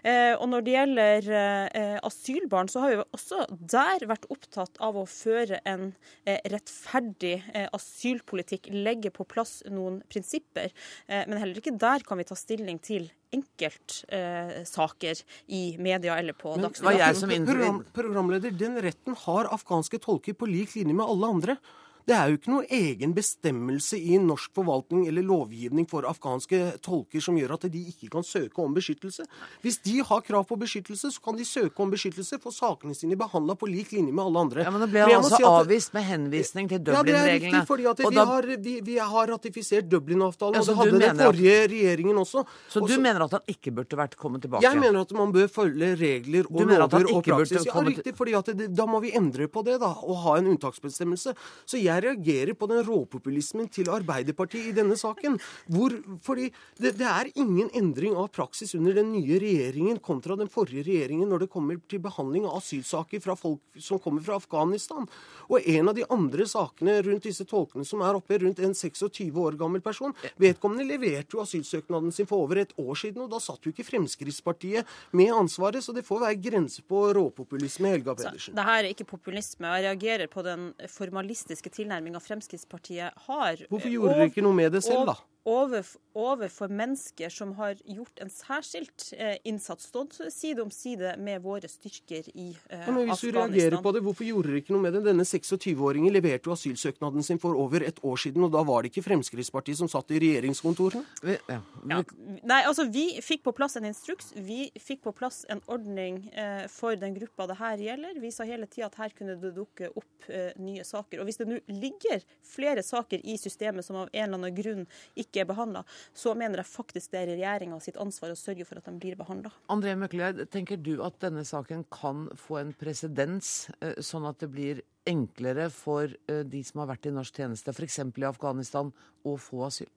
Eh, 0.02 0.34
og 0.36 0.48
når 0.52 0.66
det 0.66 0.76
gjelder 0.76 1.30
eh, 1.36 1.96
asylbarn, 2.06 2.70
så 2.72 2.84
har 2.84 2.94
vi 2.94 3.04
også 3.16 3.46
der 3.50 4.06
vært 4.08 4.28
opptatt 4.32 4.80
av 4.82 4.95
av 4.96 5.04
å 5.04 5.10
føre 5.10 5.60
en 5.68 5.90
eh, 6.24 6.40
rettferdig 6.52 7.36
eh, 7.52 7.68
asylpolitikk, 7.76 8.70
legge 8.72 9.12
på 9.14 9.26
plass 9.28 9.60
noen 9.70 10.00
prinsipper. 10.10 10.72
Men 11.08 11.38
heller 11.40 11.60
ikke 11.60 11.74
der 11.78 12.04
kan 12.06 12.18
vi 12.18 12.26
ta 12.28 12.36
stilling 12.38 12.78
til 12.82 13.08
enkeltsaker 13.34 15.22
i 15.52 15.62
media 15.82 16.16
eller 16.18 16.36
på 16.36 16.54
Dagsnytt. 16.60 17.46
Program, 17.46 17.80
programleder, 17.94 18.54
den 18.56 18.78
retten 18.82 19.16
har 19.26 19.50
afghanske 19.54 20.00
tolker 20.02 20.36
på 20.38 20.48
lik 20.50 20.76
linje 20.76 20.96
med 20.96 21.06
alle 21.06 21.32
andre. 21.36 21.58
Det 22.06 22.14
er 22.14 22.30
jo 22.30 22.36
ikke 22.38 22.52
noe 22.52 22.66
egen 22.70 23.12
bestemmelse 23.16 23.98
i 23.98 24.14
norsk 24.22 24.52
forvaltning 24.54 25.08
eller 25.10 25.24
lovgivning 25.26 25.88
for 25.90 26.06
afghanske 26.06 26.76
tolker 26.84 27.22
som 27.24 27.34
gjør 27.34 27.56
at 27.56 27.64
de 27.72 27.80
ikke 27.90 28.10
kan 28.12 28.22
søke 28.26 28.62
om 28.62 28.76
beskyttelse. 28.76 29.24
Hvis 29.64 29.80
de 29.82 29.96
har 30.06 30.22
krav 30.22 30.44
på 30.46 30.58
beskyttelse, 30.60 31.10
så 31.10 31.24
kan 31.24 31.34
de 31.34 31.46
søke 31.48 31.82
om 31.82 31.90
beskyttelse, 31.90 32.38
få 32.42 32.52
sakene 32.54 32.94
sine 32.94 33.18
behandla 33.18 33.56
på 33.58 33.66
lik 33.66 33.90
linje 33.96 34.14
med 34.14 34.22
alle 34.22 34.44
andre. 34.46 34.62
Ja, 34.62 34.70
Men 34.70 34.84
det 34.84 34.90
ble 34.92 35.02
altså 35.06 35.32
si 35.32 35.42
at, 35.42 35.48
avvist 35.50 35.96
med 35.96 36.06
henvisning 36.06 36.70
til 36.70 36.84
Dublin-reglene. 36.84 37.16
Ja, 37.16 37.26
det 37.26 37.32
er 37.32 37.40
riktig, 37.40 37.64
fordi 37.72 37.88
at 37.90 38.04
vi, 38.04 38.12
da, 38.14 38.26
har, 38.30 38.48
vi, 38.68 38.76
vi, 38.86 38.96
har, 39.02 39.26
ratifisert 39.32 39.90
Dublin-avtalen, 39.90 40.60
ja, 40.60 40.62
og 40.62 40.70
det 40.70 40.78
hadde 40.78 41.02
den 41.02 41.24
forrige 41.24 41.58
at, 41.58 41.70
regjeringen 41.74 42.22
også. 42.22 42.46
Så 42.70 42.84
også, 42.84 42.92
du 42.94 43.02
mener 43.08 43.26
at 43.26 43.36
han 43.40 43.52
ikke 43.56 43.74
burde 43.80 43.98
vært 43.98 44.14
kommet 44.20 44.46
tilbake? 44.46 44.62
Jeg 44.62 44.78
mener 44.78 45.02
at 45.02 45.16
man 45.18 45.34
bør 45.34 45.50
følge 45.50 45.90
regler 45.98 46.46
og 46.52 46.62
lover 46.62 47.10
og 47.16 47.22
praksis. 47.26 47.66
Ja, 47.66 47.82
riktig, 47.90 48.14
fordi 48.14 48.38
at 48.38 48.54
det, 48.54 48.70
da 48.78 48.86
må 48.86 49.02
vi 49.02 49.10
endre 49.18 49.50
på 49.50 49.66
det, 49.66 49.80
da, 49.82 49.90
og 50.06 50.22
ha 50.22 50.38
en 50.38 50.54
unntaksbestemmelse. 50.54 51.34
Så 51.66 51.82
jeg 51.82 51.95
reagerer 52.04 52.56
på 52.58 52.68
den 52.70 52.82
råpopulismen 52.86 53.68
til 53.72 53.90
Arbeiderpartiet 53.92 54.70
i 54.70 54.76
denne 54.76 54.96
saken. 54.98 55.38
Hvor, 55.72 55.94
fordi 56.24 56.50
det, 56.80 56.96
det, 57.00 57.06
er 57.06 57.30
ingen 57.34 57.70
endring 57.76 58.16
av 58.18 58.30
praksis 58.34 58.74
under 58.78 58.96
den 58.96 59.12
nye 59.14 59.40
regjeringen 59.42 60.00
kontra 60.04 60.36
den 60.38 60.50
forrige 60.52 60.86
regjeringen 60.86 61.30
når 61.30 61.44
det 61.44 61.50
kommer 61.52 61.80
til 61.90 62.02
behandling 62.04 62.46
av 62.48 62.60
asylsaker 62.60 63.22
fra 63.24 63.36
folk 63.38 63.80
som 63.82 64.00
kommer 64.02 64.24
fra 64.26 64.38
Afghanistan. 64.40 65.08
Og 65.50 65.62
en 65.62 65.90
av 65.90 65.96
de 65.96 66.06
andre 66.12 66.46
sakene 66.50 66.98
rundt 67.06 67.26
disse 67.28 67.46
tolkene 67.48 67.86
som 67.86 68.02
er 68.04 68.18
oppe, 68.18 68.38
rundt 68.42 68.60
en 68.62 68.74
26 68.76 69.30
år 69.40 69.56
gammel 69.60 69.84
person, 69.84 70.14
vedkommende 70.40 70.86
leverte 70.86 71.36
jo 71.36 71.42
asylsøknaden 71.44 72.12
sin 72.14 72.28
for 72.28 72.46
over 72.46 72.62
et 72.62 72.74
år 72.80 72.94
siden, 72.98 73.24
og 73.24 73.32
da 73.32 73.40
satt 73.42 73.64
jo 73.66 73.72
ikke 73.72 73.86
Fremskrittspartiet 73.86 74.88
med 75.16 75.32
ansvaret, 75.34 75.84
så 75.84 75.94
det 75.96 76.04
får 76.06 76.22
være 76.24 76.40
grenser 76.42 76.86
på 76.88 77.02
råpopulisme, 77.16 77.92
Helga 77.94 78.16
Pedersen. 78.16 78.52
Så, 78.52 78.56
det 78.56 78.66
her 78.66 78.82
er 78.82 78.90
ikke 78.92 79.08
populisme. 79.08 79.70
Jeg 79.76 79.86
reagerer 79.86 80.30
på 80.32 80.44
den 80.46 80.68
formalistiske 80.92 81.72
tilnærminga 81.86 82.20
Fremskrittspartiet 82.22 83.14
har. 83.28 83.62
Hvorfor 83.70 83.90
gjorde 83.92 84.14
dere 84.14 84.30
ikke 84.30 84.44
noe 84.44 84.56
med 84.56 84.74
det 84.74 84.82
selv, 84.84 85.06
da? 85.06 85.14
Overfor, 85.46 86.00
overfor 86.16 86.72
mennesker 86.72 87.30
som 87.30 87.52
har 87.58 87.78
gjort 87.84 88.20
en 88.22 88.30
særskilt 88.32 89.10
eh, 89.16 89.36
innsats, 89.46 89.86
stått 89.90 90.18
side 90.32 90.62
om 90.62 90.70
side 90.74 91.14
med 91.22 91.42
våre 91.44 91.68
styrker 91.70 92.26
i 92.34 92.48
eh, 92.70 92.82
ja, 92.82 92.92
men 92.92 93.10
Hvis 93.10 93.22
du 93.22 93.30
reagerer 93.36 93.78
på 93.82 93.92
det, 93.94 94.02
hvorfor 94.06 94.26
gjorde 94.26 94.50
dere 94.50 94.62
ikke 94.62 94.74
noe 94.74 94.82
med 94.86 94.96
det? 94.96 95.04
Denne 95.06 95.26
26-åringen 95.28 96.14
leverte 96.14 96.50
jo 96.50 96.56
asylsøknaden 96.56 97.26
sin 97.26 97.40
for 97.42 97.58
over 97.58 97.84
et 97.86 98.00
år 98.02 98.18
siden, 98.20 98.46
og 98.46 98.54
da 98.56 98.64
var 98.66 98.82
det 98.82 98.92
ikke 98.92 99.06
Fremskrittspartiet 99.06 99.78
som 99.78 99.90
satt 99.92 100.10
i 100.16 100.20
regjeringskontorene? 100.24 101.04
Ja. 101.46 101.60
Ja. 101.86 102.02
Nei, 102.42 102.60
altså 102.66 102.88
vi 102.90 103.06
fikk 103.24 103.44
på 103.46 103.54
plass 103.56 103.78
en 103.78 103.86
instruks. 103.88 104.32
Vi 104.34 104.66
fikk 104.82 105.04
på 105.06 105.14
plass 105.16 105.44
en 105.52 105.62
ordning 105.70 106.24
eh, 106.34 106.66
for 106.72 106.98
den 106.98 107.14
gruppa 107.16 107.46
det 107.50 107.58
her 107.60 107.86
gjelder. 107.86 108.18
Vi 108.22 108.32
sa 108.34 108.48
hele 108.48 108.66
tida 108.70 108.90
at 108.90 108.98
her 108.98 109.14
kunne 109.16 109.38
det 109.40 109.54
dukke 109.56 109.92
opp 109.94 110.30
eh, 110.32 110.50
nye 110.58 110.84
saker. 110.86 111.22
Og 111.22 111.28
hvis 111.28 111.38
det 111.40 111.48
nå 111.50 111.60
ligger 111.70 112.24
flere 112.46 112.82
saker 112.82 113.22
i 113.22 113.38
systemet 113.40 113.86
som 113.86 114.00
av 114.02 114.10
en 114.10 114.24
eller 114.24 114.40
annen 114.40 114.56
grunn 114.56 114.84
ikke 115.14 115.35
ikke 115.36 115.44
er 115.44 115.50
behandla, 115.52 115.84
så 116.16 116.34
mener 116.38 116.62
jeg 116.62 116.70
faktisk 116.70 117.12
det 117.12 117.22
er 117.22 117.32
regjeringa 117.34 117.78
sitt 117.84 118.00
ansvar 118.00 118.32
å 118.32 118.38
sørge 118.40 118.66
for 118.68 118.80
at 118.80 118.88
de 118.88 118.96
blir 119.00 119.18
behandla. 119.18 119.52
André 119.72 119.96
Møkkelgjerd, 119.98 120.46
tenker 120.52 120.80
du 120.80 120.96
at 121.04 121.18
denne 121.22 121.44
saken 121.46 121.84
kan 121.92 122.26
få 122.40 122.62
en 122.62 122.72
presedens, 122.76 123.68
eh, 123.80 123.98
sånn 124.00 124.26
at 124.28 124.40
det 124.40 124.50
blir 124.52 124.82
enklere 125.06 125.68
for 125.70 126.08
eh, 126.08 126.42
de 126.48 126.64
som 126.66 126.82
har 126.82 126.94
vært 126.94 127.10
i 127.10 127.14
norsk 127.14 127.42
tjeneste, 127.42 127.76
f.eks. 127.76 128.00
i 128.00 128.26
Afghanistan, 128.26 128.92
å 129.26 129.36
få 129.40 129.66
asyl? 129.68 129.92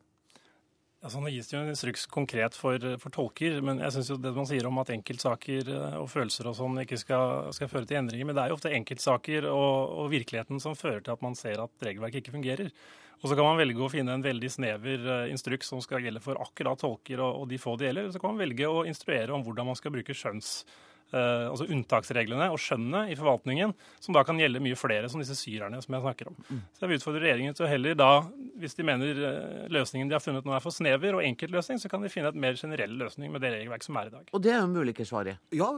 Altså, 0.99 1.21
nå 1.23 1.29
gis 1.31 1.47
det 1.47 1.53
jo 1.55 1.59
en 1.63 1.71
instruks 1.71 2.01
konkret 2.11 2.57
for, 2.59 2.83
for 2.99 3.15
tolker, 3.15 3.61
men 3.63 3.77
jeg 3.79 3.95
synes 3.95 4.09
jo 4.11 4.17
det 4.19 4.33
man 4.35 4.47
sier 4.49 4.65
om 4.67 4.81
at 4.81 4.89
enkeltsaker 4.91 5.69
eh, 5.71 5.99
og 6.01 6.09
følelser 6.11 6.49
og 6.51 6.57
sånn 6.57 6.81
ikke 6.83 6.99
skal, 6.99 7.53
skal, 7.55 7.71
føre 7.71 7.87
til 7.87 8.01
endringer, 8.01 8.27
men 8.27 8.35
det 8.35 8.43
er 8.43 8.51
jo 8.51 8.57
ofte 8.59 8.73
enkeltsaker 8.75 9.47
og, 9.47 9.93
og, 9.95 10.09
virkeligheten 10.11 10.59
som 10.59 10.75
fører 10.75 10.99
til 11.05 11.15
at 11.15 11.23
man 11.23 11.39
ser 11.39 11.63
at 11.63 11.87
regelverket 11.87 12.25
ikke 12.25 12.35
fungerer. 12.35 12.73
Og 13.19 13.27
så 13.27 13.35
kan 13.35 13.43
man 13.43 13.59
velge 13.59 13.83
å 13.83 13.91
finne 13.91 14.13
en 14.15 14.23
veldig 14.23 14.49
snever 14.53 15.01
eh, 15.03 15.31
instruks 15.33 15.71
som 15.71 15.81
skal 15.83 16.05
gjelde 16.05 16.21
for 16.23 16.39
akkurat 16.39 16.79
tolker 16.79 17.19
og, 17.25 17.47
de 17.51 17.59
få 17.59 17.75
det 17.79 17.89
gjelder. 17.89 18.11
Så 18.13 18.21
kan 18.21 18.31
man 18.31 18.43
velge 18.45 18.69
å 18.69 18.85
instruere 18.87 19.35
om 19.35 19.43
hvordan 19.43 19.67
man 19.67 19.79
skal 19.79 19.91
bruke 19.95 20.15
skjønns 20.15 20.61
Eh, 21.09 21.45
altså 21.49 21.65
unntaksreglene 21.73 22.51
og 22.53 22.59
skjønnet 22.61 23.09
i 23.09 23.15
forvaltningen, 23.17 23.71
som 23.97 24.13
da 24.13 24.21
kan 24.27 24.37
gjelde 24.37 24.61
mye 24.61 24.77
flere, 24.77 25.07
som 25.09 25.21
disse 25.21 25.33
syrerne 25.39 25.79
som 25.81 25.95
jeg 25.95 26.03
snakker 26.03 26.29
om. 26.29 26.35
Mm. 26.45 26.59
Så 26.75 26.83
jeg 26.83 26.91
vil 26.91 26.99
utfordre 26.99 27.21
regjeringen 27.23 27.55
til 27.57 27.65
å 27.65 27.69
heller 27.71 27.95
da, 27.97 28.09
hvis 28.61 28.77
de 28.77 28.85
mener 28.85 29.21
eh, 29.25 29.63
løsningen 29.73 30.11
de 30.11 30.13
har 30.13 30.21
funnet 30.21 30.45
nå 30.45 30.53
er 30.53 30.61
for 30.61 30.75
snever 30.75 31.17
og 31.17 31.23
enkeltløsning, 31.25 31.81
så 31.81 31.89
kan 31.89 32.05
de 32.05 32.11
finne 32.13 32.29
et 32.29 32.37
mer 32.37 32.59
generell 32.59 32.93
løsning 32.99 33.33
med 33.33 33.41
det 33.41 33.55
regelverk 33.55 33.87
som 33.87 33.97
er 33.97 34.11
i 34.11 34.13
dag. 34.13 34.27
Og 34.37 34.43
det 34.45 34.51
er 34.53 34.61
jo 34.61 34.67
mulig 34.69 34.93
ikke 34.93 35.07
svaret? 35.09 35.41
Ja, 35.57 35.71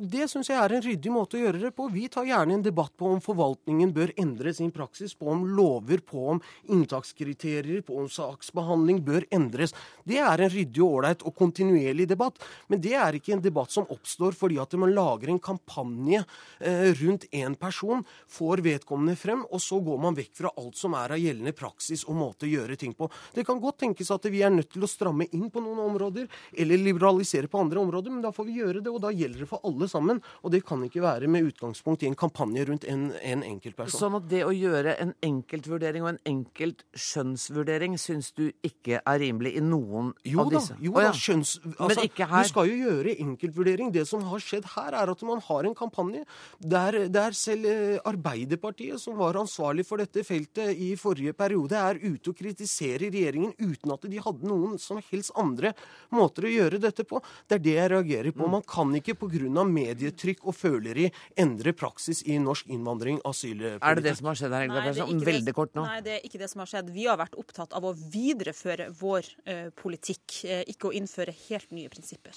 det 0.00 0.30
syns 0.32 0.48
jeg 0.48 0.56
er 0.56 0.76
en 0.78 0.86
ryddig 0.86 1.12
måte 1.12 1.36
å 1.36 1.42
gjøre 1.42 1.60
det 1.66 1.74
på. 1.76 1.90
Vi 1.92 2.06
tar 2.16 2.24
gjerne 2.30 2.56
en 2.56 2.64
debatt 2.64 2.96
på 2.96 3.12
om 3.12 3.20
forvaltningen 3.24 3.92
bør 3.92 4.14
endre 4.16 4.56
sin 4.56 4.72
praksis, 4.72 5.12
på 5.12 5.28
om 5.34 5.44
lover, 5.52 6.00
på 6.00 6.30
om 6.32 6.42
inntakskriterier, 6.72 7.84
på 7.84 8.00
om 8.00 8.08
saksbehandling 8.08 9.04
bør 9.04 9.28
endres. 9.36 9.76
Det 10.08 10.16
er 10.24 10.46
en 10.46 10.54
ryddig 10.56 10.80
og 10.80 11.02
ålreit 11.02 11.28
og 11.28 11.36
kontinuerlig 11.36 12.08
debatt, 12.08 12.40
men 12.72 12.80
det 12.80 12.96
er 12.96 13.20
ikke 13.20 13.36
en 13.36 13.44
debatt 13.44 13.76
som 13.76 13.84
oppstår 13.92 14.32
fordi 14.38 14.56
at 14.56 14.77
man 14.80 14.94
lager 14.94 15.32
en 15.32 15.40
kampanje 15.42 16.22
eh, 16.60 16.88
rundt 17.00 17.28
én 17.34 17.56
person, 17.58 18.04
får 18.28 18.62
vedkommende 18.64 19.16
frem, 19.18 19.44
og 19.50 19.62
så 19.62 19.80
går 19.84 20.00
man 20.02 20.16
vekk 20.18 20.34
fra 20.40 20.52
alt 20.60 20.78
som 20.78 20.96
er 20.98 21.14
av 21.16 21.22
gjeldende 21.22 21.54
praksis 21.56 22.04
og 22.08 22.18
måte 22.18 22.46
å 22.48 22.52
gjøre 22.52 22.78
ting 22.80 22.94
på. 22.96 23.10
Det 23.34 23.44
kan 23.46 23.60
godt 23.62 23.80
tenkes 23.84 24.12
at 24.14 24.26
vi 24.30 24.42
er 24.46 24.52
nødt 24.54 24.72
til 24.74 24.84
å 24.84 24.90
stramme 24.90 25.28
inn 25.32 25.48
på 25.52 25.62
noen 25.64 25.80
områder, 25.88 26.28
eller 26.58 26.82
liberalisere 26.82 27.50
på 27.50 27.60
andre 27.62 27.82
områder, 27.82 28.14
men 28.14 28.24
da 28.24 28.32
får 28.34 28.48
vi 28.48 28.58
gjøre 28.60 28.82
det, 28.82 28.92
og 28.92 29.02
da 29.04 29.12
gjelder 29.14 29.44
det 29.44 29.50
for 29.50 29.64
alle 29.68 29.88
sammen. 29.90 30.22
Og 30.42 30.52
det 30.54 30.62
kan 30.68 30.82
ikke 30.84 31.04
være 31.04 31.30
med 31.30 31.48
utgangspunkt 31.50 32.04
i 32.04 32.10
en 32.10 32.18
kampanje 32.18 32.66
rundt 32.68 32.86
en, 32.88 33.08
en 33.16 33.44
enkeltperson. 33.46 33.98
Sånn 33.98 34.18
at 34.20 34.28
det 34.30 34.44
å 34.46 34.54
gjøre 34.54 34.96
en 35.02 35.14
enkeltvurdering 35.24 36.04
og 36.04 36.12
en 36.14 36.22
enkelt 36.28 36.84
skjønnsvurdering 36.98 37.98
syns 38.00 38.30
du 38.36 38.48
ikke 38.66 39.00
er 39.00 39.22
rimelig 39.22 39.54
i 39.58 39.64
noen 39.64 40.12
jo 40.26 40.44
av 40.44 40.52
disse? 40.54 40.76
Da, 40.76 40.84
jo 40.84 40.96
da, 40.96 41.12
skjønns... 41.16 41.56
Altså, 41.78 42.06
du 42.08 42.50
skal 42.50 42.70
jo 42.70 42.78
gjøre 42.84 43.16
enkeltvurdering. 43.24 43.92
Det 43.94 44.04
som 44.08 44.24
har 44.30 44.42
skjedd 44.42 44.67
her, 44.74 44.94
er 44.94 45.12
at 45.12 45.24
man 45.26 45.42
har 45.44 45.68
en 45.68 45.76
kampanje 45.76 46.24
der, 46.58 47.04
der, 47.12 47.36
selv 47.36 47.66
eh, 47.68 47.98
Arbeiderpartiet, 48.08 49.00
som 49.02 49.18
var 49.18 49.38
ansvarlig 49.40 49.86
for 49.88 50.00
dette 50.00 50.24
feltet 50.26 50.78
i 50.78 50.92
forrige 50.98 51.34
periode, 51.36 51.78
er 51.78 52.00
ute 52.02 52.32
og 52.32 52.38
kritiserer 52.38 53.08
regjeringen 53.08 53.54
uten 53.58 53.94
at 53.94 54.06
de 54.08 54.22
hadde 54.22 54.48
noen 54.48 54.78
som 54.82 55.00
helst 55.10 55.34
andre 55.38 55.74
måter 56.14 56.48
å 56.48 56.52
gjøre 56.52 56.82
dette 56.82 57.06
på. 57.08 57.20
Det 57.48 57.58
er 57.58 57.64
det 57.64 57.76
jeg 57.76 57.92
reagerer 57.94 58.36
på. 58.36 58.50
Man 58.50 58.64
kan 58.68 58.94
ikke 58.98 59.16
pga. 59.18 59.64
medietrykk 59.68 60.44
og 60.48 60.56
føleri 60.56 61.08
endre 61.38 61.72
praksis 61.76 62.22
i 62.26 62.38
norsk 62.42 62.68
innvandring 62.72 63.20
asylpolitikk. 63.28 63.84
Er 63.84 63.98
det 63.98 64.06
det 64.08 64.16
som 64.18 64.30
har 64.30 64.38
skjedd 64.40 64.54
her, 64.56 64.66
Helga 64.66 64.84
Persson? 64.86 65.24
Veldig 65.28 65.54
kort 65.56 65.74
nå. 65.78 65.84
Nei, 65.88 66.00
det 66.04 66.14
er 66.16 66.28
ikke 66.28 66.40
det 66.42 66.50
som 66.52 66.62
har 66.64 66.70
skjedd. 66.70 66.92
Vi 66.94 67.08
har 67.08 67.18
vært 67.20 67.36
opptatt 67.40 67.76
av 67.76 67.86
å 67.88 67.94
videreføre 67.94 68.88
vår 68.98 69.28
ø, 69.44 69.58
politikk, 69.78 70.40
uh, 70.48 70.62
ikke 70.70 70.90
å 70.90 70.96
innføre 70.96 71.34
helt 71.48 71.70
nye 71.74 71.92
prinsipper. 71.92 72.36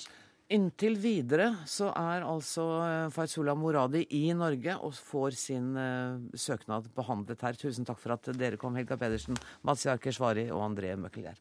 Inntil 0.51 0.97
videre 0.99 1.45
så 1.69 1.93
er 1.95 2.25
altså 2.27 2.65
eh, 2.83 3.11
Faizullah 3.15 3.55
Moradi 3.55 4.01
i 4.17 4.25
Norge 4.35 4.73
og 4.83 4.91
får 4.97 5.37
sin 5.39 5.69
uh, 5.79 6.19
søknad 6.35 6.89
behandlet 6.97 7.45
her. 7.45 7.55
Tusen 7.55 7.87
takk 7.87 8.01
for 8.01 8.17
at 8.17 8.27
dere 8.35 8.59
kom, 8.59 8.75
Helga 8.75 8.97
Pedersen, 8.99 9.39
Mazyar 9.63 10.01
Keshvari 10.03 10.49
og 10.51 10.65
André 10.65 10.91
Møkkelgjerd. 10.99 11.39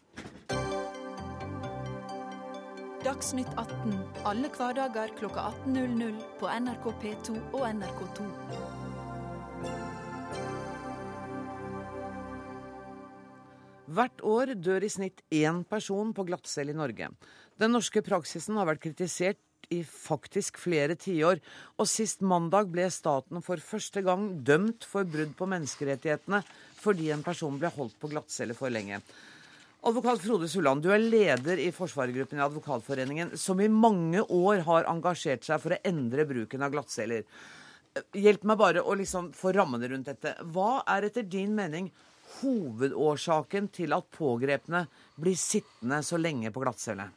Dagsnytt 3.03 3.51
18 3.59 3.99
alle 4.31 4.53
hverdager 4.55 5.17
klokka 5.19 5.49
18.00 5.67 6.23
på 6.39 6.55
NRK 6.63 6.91
P2 7.03 7.41
og 7.51 7.67
NRK2. 7.67 8.31
Hvert 13.91 14.23
år 14.23 14.53
dør 14.55 14.85
i 14.87 14.91
snitt 14.93 15.25
én 15.35 15.65
person 15.67 16.13
på 16.15 16.23
glattcelle 16.29 16.71
i 16.71 16.79
Norge. 16.79 17.09
Den 17.61 17.75
norske 17.77 18.01
praksisen 18.01 18.57
har 18.57 18.69
vært 18.71 18.81
kritisert 18.87 19.41
i 19.71 19.83
faktisk 19.85 20.57
flere 20.59 20.97
tiår, 20.99 21.39
og 21.77 21.89
sist 21.89 22.25
mandag 22.25 22.71
ble 22.73 22.87
staten 22.91 23.45
for 23.45 23.61
første 23.63 24.01
gang 24.03 24.31
dømt 24.47 24.87
for 24.89 25.05
brudd 25.05 25.35
på 25.37 25.49
menneskerettighetene 25.51 26.41
fordi 26.81 27.11
en 27.13 27.25
person 27.27 27.59
ble 27.61 27.69
holdt 27.75 27.99
på 28.01 28.11
glattcelle 28.15 28.57
for 28.57 28.73
lenge. 28.73 29.03
Advokat 29.85 30.25
Frode 30.25 30.49
Sulland, 30.49 30.83
du 30.85 30.91
er 30.93 31.01
leder 31.01 31.61
i 31.61 31.71
forsvarergruppen 31.73 32.41
i 32.41 32.45
Advokatforeningen, 32.45 33.37
som 33.37 33.61
i 33.61 33.69
mange 33.73 34.25
år 34.25 34.65
har 34.67 34.89
engasjert 34.91 35.47
seg 35.47 35.61
for 35.63 35.77
å 35.77 35.81
endre 35.89 36.27
bruken 36.29 36.65
av 36.65 36.73
glattceller. 36.75 37.25
Hjelp 38.17 38.45
meg 38.49 38.61
bare 38.61 38.85
å 38.85 38.97
liksom 38.97 39.33
få 39.37 39.55
rammene 39.57 39.89
rundt 39.93 40.09
dette. 40.09 40.35
Hva 40.53 40.83
er 40.97 41.09
etter 41.09 41.25
din 41.29 41.53
mening 41.57 41.89
hovedårsaken 42.41 43.73
til 43.75 43.97
at 43.97 44.13
pågrepne 44.17 44.85
blir 45.21 45.41
sittende 45.41 46.01
så 46.07 46.21
lenge 46.21 46.53
på 46.53 46.65
glattcelle? 46.65 47.09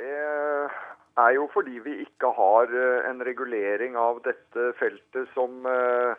Er 0.00 1.34
jo 1.36 1.48
fordi 1.54 1.80
vi 1.84 1.98
ikke 2.04 2.30
har 2.36 2.70
eh, 2.72 3.10
en 3.10 3.22
regulering 3.26 3.98
av 3.98 4.22
dette 4.24 4.72
feltet 4.80 5.30
som 5.34 5.66
eh, 5.68 6.14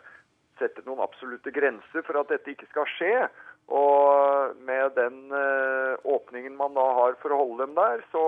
setter 0.60 0.86
noen 0.86 1.02
absolutte 1.04 1.52
grenser 1.52 2.04
for 2.06 2.20
at 2.20 2.32
dette 2.32 2.54
ikke 2.54 2.68
skal 2.70 2.88
skje. 2.96 3.16
Og 3.76 4.54
med 4.62 4.94
den 4.96 5.34
eh, 5.34 5.96
åpningen 6.06 6.54
man 6.56 6.76
da 6.78 6.86
har 7.00 7.18
for 7.20 7.34
å 7.34 7.40
holde 7.42 7.66
dem 7.66 7.74
der, 7.76 8.04
så 8.12 8.22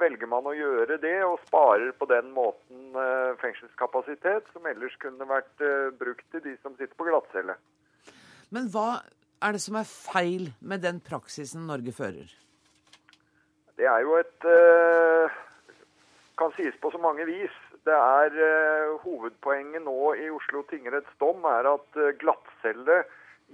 velger 0.00 0.30
man 0.30 0.48
å 0.48 0.56
gjøre 0.56 0.98
det 1.02 1.18
og 1.26 1.38
sparer 1.46 1.92
på 1.98 2.08
den 2.10 2.32
måten 2.34 2.96
fengselskapasitet 3.42 4.48
som 4.54 4.66
ellers 4.66 4.94
kunne 5.02 5.28
vært 5.28 5.60
brukt 6.00 6.24
til 6.32 6.42
de 6.46 6.54
som 6.62 6.72
sitter 6.78 6.96
på 6.96 7.06
glattcelle. 7.10 7.58
Men 8.48 8.72
hva 8.72 9.04
er 9.44 9.54
det 9.54 9.60
som 9.62 9.76
er 9.78 9.86
feil 9.86 10.48
med 10.64 10.82
den 10.82 11.02
praksisen 11.04 11.68
Norge 11.68 11.92
fører? 11.94 12.32
Det 13.78 13.86
er 13.86 14.02
jo 14.02 14.16
et 14.18 14.46
eh, 14.50 15.38
kan 16.38 16.54
sies 16.56 16.76
på 16.82 16.90
så 16.90 17.00
mange 17.02 17.26
vis. 17.28 17.54
Det 17.86 17.94
er 17.94 18.34
uh, 18.36 18.98
Hovedpoenget 19.02 19.82
nå 19.84 20.14
i 20.18 20.28
Oslo 20.34 20.64
tingretts 20.70 21.14
dom 21.22 21.46
er 21.48 21.68
at 21.70 21.98
uh, 21.98 22.10
glattcelle 22.20 22.98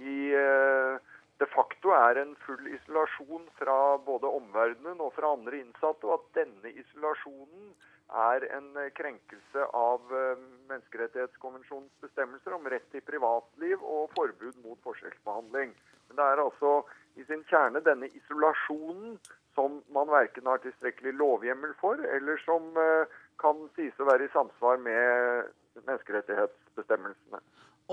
i 0.01 0.17
uh, 0.35 0.97
de 1.39 1.47
facto 1.53 1.93
er 1.95 2.19
en 2.21 2.33
full 2.45 2.67
isolasjon 2.73 3.45
fra 3.59 3.77
både 4.05 4.31
omverdenen 4.39 5.01
og 5.03 5.13
fra 5.15 5.33
andre 5.35 5.59
innsatte, 5.61 6.07
og 6.07 6.19
at 6.19 6.41
denne 6.41 6.71
isolasjonen 6.73 7.73
er 8.15 8.45
en 8.55 8.69
krenkelse 8.95 9.65
av 9.75 10.03
menneskerettighetskonvensjonens 10.13 11.91
bestemmelser 12.05 12.53
om 12.55 12.69
rett 12.71 12.85
til 12.93 13.03
privatliv 13.03 13.81
og 13.81 14.13
forbud 14.15 14.61
mot 14.63 14.79
forskjellsbehandling. 14.85 15.73
Men 16.07 16.19
det 16.19 16.27
er 16.29 16.43
altså 16.43 16.75
i 17.15 17.25
sin 17.27 17.43
kjerne 17.49 17.81
denne 17.85 18.09
isolasjonen 18.17 19.17
som 19.55 19.79
man 19.95 20.09
verken 20.11 20.47
har 20.49 20.59
tilstrekkelig 20.63 21.13
lovhjemmel 21.15 21.75
for, 21.79 21.99
eller 22.17 22.41
som 22.43 22.75
eh, 22.79 23.13
kan 23.41 23.61
sies 23.77 23.95
å 23.99 24.07
være 24.09 24.27
i 24.27 24.33
samsvar 24.33 24.81
med 24.83 25.53
menneskerettighetsbestemmelsene. 25.85 27.39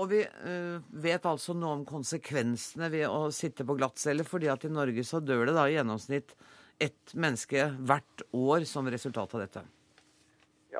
Og 0.01 0.09
vi 0.09 0.23
uh, 0.25 0.81
vet 1.03 1.25
altså 1.29 1.53
noe 1.53 1.77
om 1.77 1.83
konsekvensene 1.85 2.89
ved 2.89 3.05
å 3.05 3.27
sitte 3.35 3.65
på 3.67 3.75
glattcelle, 3.77 4.25
fordi 4.25 4.49
at 4.49 4.65
i 4.65 4.71
Norge 4.73 5.05
så 5.05 5.21
dør 5.21 5.45
det 5.49 5.53
da 5.53 5.67
i 5.69 5.75
gjennomsnitt 5.75 6.33
ett 6.81 7.13
menneske 7.13 7.67
hvert 7.77 8.25
år 8.33 8.65
som 8.69 8.89
resultat 8.89 9.35
av 9.37 9.43
dette. 9.45 9.63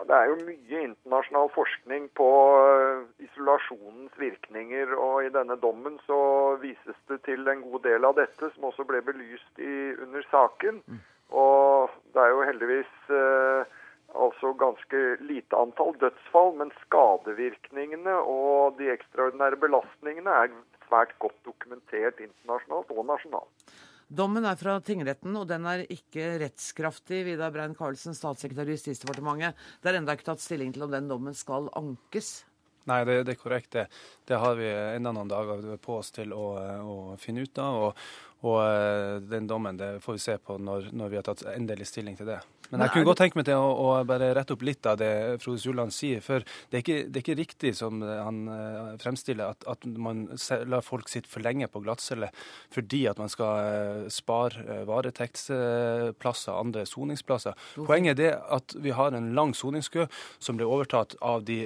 Det 0.08 0.16
er 0.16 0.30
jo 0.30 0.40
mye 0.44 0.82
internasjonal 0.88 1.50
forskning 1.56 2.10
på 2.18 2.30
eh, 2.64 3.04
isolasjonens 3.26 4.18
virkninger. 4.20 4.96
og 4.96 5.26
I 5.26 5.32
denne 5.34 5.58
dommen 5.62 6.00
så 6.08 6.20
vises 6.62 7.00
det 7.12 7.22
til 7.28 7.48
en 7.48 7.64
god 7.64 7.86
del 7.88 8.06
av 8.10 8.18
dette, 8.20 8.50
som 8.56 8.68
også 8.70 8.86
ble 8.90 9.02
belyst 9.06 9.64
i, 9.64 9.94
under 10.04 10.26
saken. 10.32 10.82
Mm. 10.88 11.00
Og 11.44 11.94
det 12.14 12.22
er 12.22 12.34
jo 12.34 12.44
heldigvis 12.50 13.14
eh, 13.22 13.80
altså 14.26 14.54
ganske 14.60 15.02
lite 15.26 15.58
antall 15.58 15.96
dødsfall, 16.02 16.54
men 16.60 16.74
skadevirkningene 16.84 18.20
og 18.20 18.78
de 18.78 18.92
ekstraordinære 18.94 19.62
belastningene 19.64 20.36
er 20.44 20.54
svært 20.88 21.16
godt 21.24 21.40
dokumentert 21.48 22.22
internasjonalt 22.22 22.92
og 22.94 23.08
nasjonalt. 23.10 23.74
Dommen 24.14 24.46
er 24.46 24.58
fra 24.60 24.76
tingretten, 24.86 25.34
og 25.40 25.48
den 25.50 25.64
er 25.66 25.88
ikke 25.90 26.36
rettskraftig. 26.44 27.24
Vidar 27.26 27.54
Brein 27.54 27.74
Karlsen, 27.78 28.14
statssekretær 28.14 28.70
i 28.70 28.76
Justisdepartementet. 28.76 29.58
Det 29.82 29.90
er 29.90 29.98
ennå 29.98 30.14
ikke 30.14 30.28
tatt 30.28 30.44
stilling 30.44 30.74
til 30.76 30.86
om 30.86 30.92
den 30.94 31.08
dommen 31.10 31.34
skal 31.38 31.72
ankes? 31.80 32.44
Nei, 32.92 33.00
det, 33.08 33.16
det 33.26 33.34
er 33.34 33.40
korrekt. 33.40 33.72
Det. 33.74 33.88
det 34.30 34.38
har 34.44 34.60
vi 34.60 34.68
enda 34.70 35.14
noen 35.16 35.32
dager 35.32 35.66
på 35.82 35.98
oss 36.02 36.12
til 36.14 36.36
å, 36.36 36.46
å 36.60 36.98
finne 37.22 37.48
ut 37.48 37.62
av. 37.64 37.80
Og, 37.88 38.04
og, 38.44 38.60
eh, 38.60 39.22
den 39.32 39.48
dommen 39.48 39.78
det 39.80 40.02
får 40.04 40.18
vi 40.18 40.20
se 40.26 40.36
på 40.38 40.58
når, 40.60 40.92
når 40.92 41.12
vi 41.12 41.20
har 41.20 41.24
tatt 41.24 41.46
endelig 41.56 41.88
stilling 41.88 42.20
til 42.20 42.28
det. 42.28 42.42
Men 42.74 42.82
jeg 42.88 42.94
kunne 42.96 43.06
godt 43.06 43.20
tenke 43.22 43.38
meg 43.38 43.46
til 43.46 43.60
å, 43.62 43.68
å, 43.70 43.90
bare 44.08 44.32
rette 44.34 44.56
opp 44.56 44.64
litt 44.66 44.88
av 44.90 44.98
det 44.98 45.38
Frode 45.44 45.62
Sulland 45.62 45.94
sier. 45.94 46.24
For 46.26 46.42
det 46.42 46.80
er, 46.80 46.82
ikke, 46.82 46.96
det 47.06 47.20
er 47.20 47.22
ikke, 47.22 47.36
riktig 47.38 47.74
som 47.78 48.02
han 48.02 48.40
uh, 48.50 48.96
fremstiller, 49.02 49.54
at, 49.54 49.68
at, 49.70 49.86
man 49.86 50.24
lar 50.72 50.82
folk 50.82 51.12
sitte 51.12 51.30
for 51.30 51.46
lenge 51.46 51.68
på 51.70 51.84
glattcelle 51.84 52.32
fordi 52.74 53.04
at 53.12 53.20
man 53.22 53.30
skal 53.30 53.52
uh, 53.62 54.08
spare 54.12 54.80
varetektsplasser, 54.90 56.56
andre 56.56 56.88
soningsplasser. 56.90 57.54
Poenget 57.78 58.24
er 58.24 58.42
at 58.42 58.74
vi 58.82 58.96
har 58.98 59.14
en 59.14 59.30
lang 59.38 59.54
soningskø 59.54 60.08
som 60.42 60.58
ble 60.58 60.66
overtatt 60.66 61.14
av 61.22 61.46
de, 61.46 61.60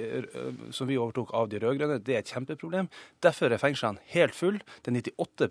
som 0.76 0.90
vi 0.90 1.00
overtok 1.00 1.32
av 1.32 1.48
de 1.48 1.62
rød-grønne. 1.64 2.02
Det 2.04 2.18
er 2.18 2.22
et 2.26 2.34
kjempeproblem. 2.36 2.92
Derfor 3.24 3.54
er 3.54 3.62
fengslene 3.62 4.04
helt 4.12 4.36
fulle. 4.36 4.60
Det 4.84 4.92
er 4.92 5.12
98 5.16 5.48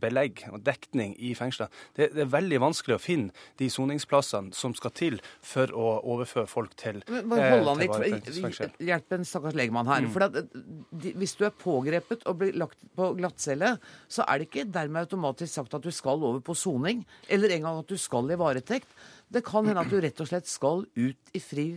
belegg 0.00 0.44
og 0.52 0.60
dekning 0.66 1.14
i 1.18 1.32
fengslene. 1.38 1.72
Det, 1.96 2.10
det 2.14 2.24
er 2.26 2.32
veldig 2.32 2.60
vanskelig 2.62 2.96
å 2.96 3.02
finne 3.02 3.46
de 3.60 3.68
soningsplassene 3.72 4.54
som 4.56 4.74
skal 4.76 4.94
til 4.96 5.18
for 5.44 5.72
å 5.74 5.88
overføre 6.14 6.48
folk 6.50 6.76
til 6.80 7.02
varetektsfengsel. 7.06 8.72
Eh, 8.76 8.86
hjelp 8.90 9.16
en 9.16 9.26
stakkars 9.28 9.58
legemann 9.58 9.90
her. 9.90 10.06
Mm. 10.06 10.12
For 10.14 10.26
at, 10.28 10.38
de, 10.46 11.14
Hvis 11.18 11.36
du 11.38 11.46
er 11.48 11.54
pågrepet 11.56 12.26
og 12.26 12.40
blir 12.42 12.56
lagt 12.58 12.80
på 12.96 13.10
glattcelle, 13.18 13.76
så 14.08 14.26
er 14.26 14.40
det 14.40 14.50
ikke 14.50 14.68
dermed 14.76 15.06
automatisk 15.06 15.52
sagt 15.52 15.76
at 15.76 15.84
du 15.84 15.92
skal 15.94 16.22
over 16.22 16.42
på 16.44 16.56
soning, 16.56 17.04
eller 17.32 17.56
engang 17.56 17.82
at 17.82 17.90
du 17.90 17.98
skal 18.00 18.30
i 18.30 18.38
varetekt. 18.40 18.88
Det 19.32 19.42
kan 19.46 19.66
hende 19.66 19.82
at 19.82 19.90
du 19.90 19.98
rett 20.02 20.20
og 20.22 20.30
slett 20.30 20.48
skal 20.50 20.86
ut 20.96 21.36
i 21.36 21.42
fri 21.42 21.68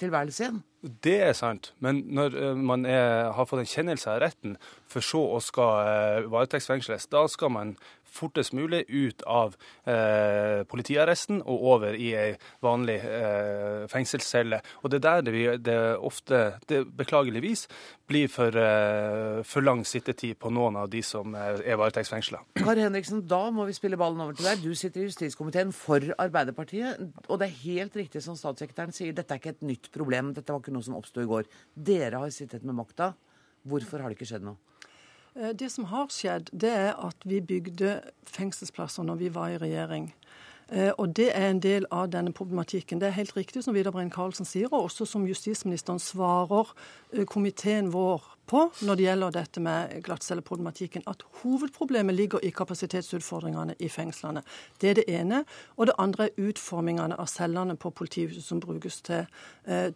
tilværelse 0.00 0.44
igjen. 0.44 0.62
Det 1.02 1.16
er 1.28 1.34
sant, 1.34 1.72
men 1.82 2.04
når 2.14 2.36
uh, 2.36 2.50
man 2.58 2.86
er, 2.86 3.32
har 3.34 3.48
fått 3.48 3.64
en 3.64 3.70
kjennelse 3.70 4.10
av 4.12 4.20
retten, 4.22 4.56
for 4.90 5.04
så 5.04 5.22
å 5.36 5.40
skal 5.42 5.88
uh, 5.88 6.28
varetektsfengsles, 6.30 7.08
da 7.12 7.24
skal 7.32 7.52
man 7.54 7.74
fortest 8.16 8.54
mulig 8.56 8.84
ut 8.88 9.22
av 9.28 9.56
eh, 9.84 10.62
politiarresten 10.68 11.42
og 11.44 11.66
over 11.74 11.96
i 11.96 12.12
ei 12.16 12.30
vanlig 12.64 12.98
eh, 13.04 13.84
fengselscelle. 13.92 14.60
Og 14.82 14.90
Det 14.90 15.00
er 15.00 15.06
der 15.06 15.26
det, 15.26 15.44
det 15.66 15.78
ofte, 15.96 16.58
det 16.68 16.84
beklageligvis, 16.96 17.66
blir 18.06 18.30
for, 18.32 18.54
eh, 18.54 19.42
for, 19.42 19.66
lang 19.66 19.82
sittetid 19.86 20.38
på 20.38 20.50
noen 20.54 20.78
av 20.78 20.90
de 20.90 21.02
som 21.02 21.34
er 21.34 21.62
varetektsfengsla. 21.78 22.42
Kari 22.62 22.84
Henriksen, 22.84 23.24
da 23.26 23.42
må 23.54 23.66
vi 23.66 23.74
spille 23.76 23.98
ballen 23.98 24.22
over 24.22 24.36
til 24.36 24.46
deg. 24.46 24.62
Du 24.62 24.74
sitter 24.78 25.02
i 25.02 25.08
justiskomiteen 25.08 25.74
for 25.74 26.04
Arbeiderpartiet. 26.22 27.02
Og 27.26 27.40
det 27.40 27.50
er 27.50 27.60
helt 27.64 27.98
riktig 27.98 28.22
som 28.24 28.38
statssekretæren 28.38 28.94
sier, 28.94 29.16
dette 29.16 29.34
er 29.34 29.42
ikke 29.42 29.56
et 29.56 29.66
nytt 29.66 29.90
problem. 29.94 30.32
Dette 30.36 30.54
var 30.54 30.62
ikke 30.62 30.74
noe 30.76 30.86
som 30.86 30.98
oppsto 30.98 31.24
i 31.24 31.30
går. 31.30 31.50
Dere 31.74 32.22
har 32.22 32.34
sittet 32.34 32.66
med 32.66 32.78
makta. 32.78 33.12
Hvorfor 33.66 34.02
har 34.02 34.12
det 34.12 34.20
ikke 34.20 34.30
skjedd 34.30 34.46
noe? 34.46 34.60
Eh, 35.36 35.52
det 35.54 35.70
som 35.72 35.84
har 35.84 36.08
skjedd, 36.12 36.50
det 36.52 36.72
er 36.72 36.94
at 37.06 37.26
vi 37.28 37.40
bygde 37.44 38.00
fengselsplasser 38.26 39.04
når 39.06 39.20
vi 39.20 39.32
var 39.34 39.52
i 39.52 39.60
regjering. 39.60 40.10
Eh, 40.72 40.92
og 40.98 41.16
Det 41.16 41.30
er 41.36 41.50
en 41.50 41.60
del 41.62 41.86
av 41.90 42.08
denne 42.10 42.32
problematikken. 42.32 43.00
Det 43.00 43.06
er 43.06 43.10
helt 43.10 43.36
riktig 43.36 43.64
som 43.64 43.74
Vidar 43.74 43.90
Brein 43.90 44.10
Karlsen 44.10 44.44
sier, 44.44 44.66
og 44.72 44.82
også 44.82 45.04
som 45.06 45.26
justisministeren 45.26 45.98
svarer 45.98 46.72
eh, 47.12 47.24
komiteen 47.24 47.92
vår 47.92 48.24
på 48.46 48.70
når 48.82 48.94
det 48.94 49.04
gjelder 49.04 49.30
dette 49.30 49.60
med 49.60 50.02
glattcelleproblematikken, 50.02 51.02
at 51.06 51.22
hovedproblemet 51.42 52.14
ligger 52.14 52.38
i 52.42 52.50
kapasitetsutfordringene 52.50 53.74
i 53.78 53.88
fengslene. 53.88 54.42
Det 54.80 54.90
er 54.90 54.94
det 54.94 55.04
ene. 55.08 55.44
Og 55.76 55.86
det 55.86 55.94
andre 55.98 56.24
er 56.24 56.48
utformingene 56.48 57.18
av 57.18 57.26
cellene 57.26 57.76
på 57.76 57.90
politihuset 57.90 58.44
som 58.44 58.60
brukes 58.60 59.02
til, 59.02 59.26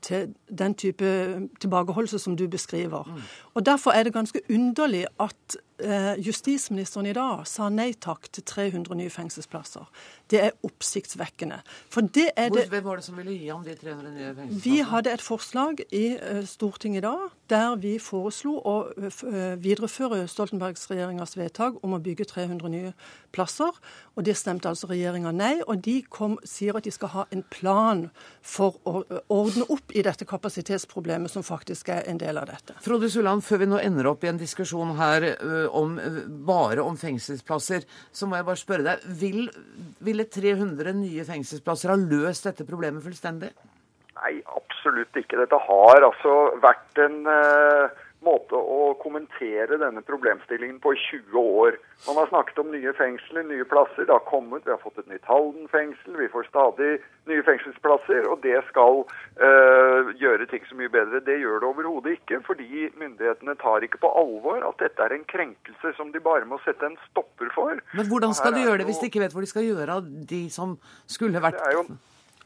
til 0.02 0.35
den 0.59 0.74
type 0.74 1.06
tilbakeholdelse 1.61 2.18
som 2.18 2.37
du 2.37 2.48
beskriver. 2.48 3.04
Mm. 3.06 3.22
Og 3.54 3.66
Derfor 3.66 3.90
er 3.90 4.02
det 4.02 4.12
ganske 4.12 4.40
underlig 4.50 5.06
at 5.20 5.59
Eh, 5.80 6.14
justisministeren 6.18 7.06
i 7.06 7.12
dag 7.16 7.46
sa 7.48 7.70
nei 7.72 7.92
takk 7.96 8.26
til 8.35 8.44
300 8.44 8.96
nye 8.98 9.12
fengselsplasser. 9.12 9.87
Det 10.31 10.40
er 10.45 10.57
oppsiktsvekkende. 10.66 11.61
For 11.90 12.07
det 12.07 12.29
er 12.37 12.53
det 12.55 12.69
Hvem 12.71 12.85
var 12.87 13.01
det 13.01 13.05
som 13.05 13.19
ville 13.19 13.35
gi 13.35 13.49
ham 13.51 13.64
de 13.66 13.75
300 13.75 14.14
nye 14.14 14.35
fengselsplassene? 14.35 14.62
Vi 14.64 14.77
hadde 14.93 15.14
et 15.16 15.25
forslag 15.25 15.85
i 15.90 16.05
eh, 16.16 16.43
Stortinget 16.47 17.03
i 17.03 17.07
dag 17.09 17.29
der 17.51 17.75
vi 17.81 17.97
foreslo 18.03 18.57
å 18.63 18.75
videreføre 19.61 20.23
Stoltenbergs 20.31 20.87
regjeringas 20.91 21.37
vedtak 21.39 21.79
om 21.85 21.97
å 21.97 22.01
bygge 22.03 22.29
300 22.31 22.71
nye 22.73 22.93
plasser. 23.35 23.75
Og 24.17 24.27
det 24.27 24.37
stemte 24.39 24.71
altså 24.71 24.91
regjeringa 24.91 25.33
nei. 25.35 25.53
Og 25.67 25.83
de 25.85 25.99
kom, 26.07 26.39
sier 26.47 26.79
at 26.79 26.87
de 26.87 26.93
skal 26.95 27.13
ha 27.15 27.25
en 27.35 27.43
plan 27.53 28.05
for 28.43 28.79
å 28.89 29.03
ordne 29.33 29.67
opp 29.73 29.95
i 29.95 30.05
dette 30.07 30.29
kapasitetsproblemet, 30.29 31.33
som 31.33 31.47
faktisk 31.47 31.91
er 31.95 32.07
en 32.11 32.21
del 32.21 32.39
av 32.41 32.49
dette. 32.51 32.77
Frode 32.85 33.11
Sulland, 33.13 33.45
før 33.47 33.65
vi 33.65 33.71
nå 33.73 33.81
ender 33.83 34.11
opp 34.13 34.25
i 34.25 34.31
en 34.31 34.41
diskusjon 34.41 34.95
her 35.01 35.29
om, 35.77 35.99
bare 36.47 36.85
om 36.85 36.99
fengselsplasser, 37.01 37.87
så 38.13 38.29
må 38.31 38.39
jeg 38.39 38.49
bare 38.49 38.63
spørre 38.63 38.87
deg. 38.87 39.11
Vil, 39.21 39.45
ville 40.05 40.29
300 40.31 40.97
nye 41.01 41.27
fengselsplasser 41.29 41.95
ha 41.95 42.01
løst 42.01 42.49
dette 42.49 42.69
problemet 42.69 43.05
fullstendig? 43.05 43.53
Nei, 44.18 44.40
absolutt 44.57 45.16
ikke. 45.16 45.38
Dette 45.38 45.59
har 45.70 46.07
altså 46.11 46.37
vært 46.64 47.05
en 47.07 47.20
uh 47.31 48.07
måte 48.25 48.57
å 48.57 48.92
kommentere 49.01 49.79
denne 49.81 50.03
problemstillingen 50.05 50.79
på 50.83 50.92
i 50.94 50.99
20 51.09 51.38
år. 51.40 51.79
Man 52.07 52.18
har 52.20 52.29
snakket 52.29 52.61
om 52.62 52.70
nye 52.73 52.92
fengsler, 52.96 53.46
nye 53.49 53.66
plasser. 53.68 54.05
Det 54.05 54.12
har 54.12 54.25
kommet, 54.29 54.66
vi 54.66 54.73
har 54.75 54.81
fått 54.83 55.01
et 55.01 55.09
nytt 55.11 55.29
Halden 55.29 55.68
fengsel. 55.73 56.16
Vi 56.20 56.29
får 56.33 56.49
stadig 56.51 56.90
nye 57.31 57.46
fengselsplasser, 57.46 58.29
og 58.33 58.42
det 58.44 58.59
skal 58.68 59.03
øh, 59.05 60.12
gjøre 60.20 60.49
ting 60.53 60.68
så 60.68 60.77
mye 60.79 60.92
bedre. 60.92 61.23
Det 61.25 61.38
gjør 61.40 61.62
det 61.62 61.70
overhodet 61.70 62.18
ikke, 62.18 62.42
fordi 62.46 62.90
myndighetene 63.01 63.57
tar 63.62 63.88
ikke 63.88 64.03
på 64.05 64.12
alvor 64.23 64.68
at 64.68 64.81
dette 64.85 65.07
er 65.07 65.16
en 65.16 65.27
krenkelse 65.31 65.96
som 65.96 66.12
de 66.12 66.25
bare 66.25 66.49
må 66.49 66.61
sette 66.66 66.87
en 66.87 67.01
stopper 67.09 67.53
for. 67.57 67.81
Men 67.96 68.12
hvordan 68.12 68.37
skal 68.37 68.57
de 68.57 68.66
gjøre 68.66 68.83
det 68.83 68.90
hvis 68.90 69.01
de 69.01 69.12
ikke 69.12 69.25
vet 69.25 69.37
hvor 69.37 69.44
de 69.44 69.53
skal 69.53 69.68
gjøre 69.68 70.01
av 70.01 70.14
de 70.33 70.44
som 70.53 70.77
skulle 71.09 71.40
vært 71.40 71.61
det 71.61 71.73
er 71.73 71.79
jo 71.81 71.88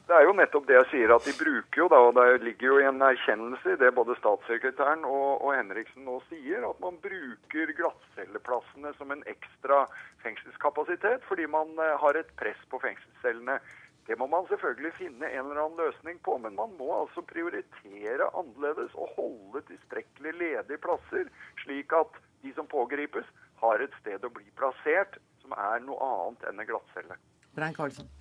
Det 0.04 0.12
er 0.12 0.26
jo 0.26 0.34
nettopp 0.36 0.66
det 0.68 0.74
jeg 0.76 0.88
sier, 0.90 1.12
at 1.14 1.24
de 1.24 1.32
bruker 1.32 1.80
jo 1.80 1.84
da, 1.88 1.98
og 2.06 2.16
det 2.18 2.42
ligger 2.44 2.66
jo 2.74 2.80
en 2.84 3.00
erkjennelse 3.06 3.72
i 3.72 3.78
det 3.80 3.88
både 3.96 4.12
statssekretæren 4.18 5.06
og, 5.08 5.40
og 5.40 5.54
Henriksen 5.56 6.04
nå 6.04 6.18
sier, 6.26 6.66
at 6.68 6.82
man 6.82 6.98
bruker 7.00 7.70
glattcelleplassene 7.78 8.92
som 8.98 9.14
en 9.14 9.22
ekstra 9.32 9.86
fengselskapasitet 10.20 11.24
fordi 11.24 11.46
man 11.48 11.72
eh, 11.80 11.94
har 12.02 12.18
et 12.20 12.34
press 12.36 12.60
på 12.68 12.82
fengselscellene. 12.82 13.56
Det 14.04 14.18
må 14.20 14.28
man 14.28 14.44
selvfølgelig 14.50 14.92
finne 14.98 15.30
en 15.30 15.46
eller 15.46 15.62
annen 15.62 15.80
løsning 15.80 16.18
på, 16.26 16.36
men 16.44 16.58
man 16.58 16.74
må 16.76 16.90
altså 16.98 17.24
prioritere 17.30 18.28
annerledes 18.36 18.92
og 19.00 19.14
holde 19.16 19.62
tilstrekkelig 19.70 20.34
ledige 20.42 20.82
plasser, 20.84 21.30
slik 21.62 21.96
at 21.96 22.20
de 22.44 22.52
som 22.52 22.68
pågripes, 22.68 23.24
har 23.62 23.80
et 23.80 23.96
sted 24.02 24.20
å 24.20 24.32
bli 24.36 24.44
plassert 24.60 25.16
som 25.40 25.56
er 25.56 25.80
noe 25.86 25.96
annet 26.10 26.44
enn 26.50 26.60
en 26.60 26.68
glattcelle. 26.68 27.16
Karlsson. 27.56 28.12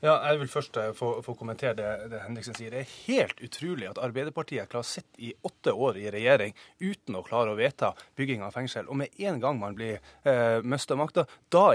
Ja, 0.00 0.14
jeg 0.30 0.38
vil 0.40 0.48
først 0.48 0.76
eh, 0.80 0.92
få, 0.96 1.10
få 1.20 1.34
kommentere 1.36 1.74
det, 1.76 1.88
det, 2.08 2.22
Henriksen 2.24 2.56
sier. 2.56 2.72
Det 2.72 2.84
er 2.86 2.92
helt 3.04 3.42
utrolig 3.44 3.84
at 3.90 3.98
Arbeiderpartiet 4.00 4.70
klarer 4.72 4.86
å 4.86 4.88
sitte 4.88 5.20
i 5.20 5.34
åtte 5.44 5.74
år 5.76 5.98
i 6.00 6.06
regjering 6.14 6.54
uten 6.80 7.18
å 7.18 7.22
klare 7.26 7.52
å 7.52 7.58
vedta 7.58 7.92
bygging 8.16 8.40
av 8.46 8.56
fengsel. 8.56 8.88
Og 8.88 8.96
med 9.02 9.20
en 9.20 9.42
gang 9.42 9.60
man 9.60 9.76
blir 9.76 9.98
eh, 10.24 10.64
mista 10.64 10.96
makta, 10.96 11.26
da, 11.52 11.66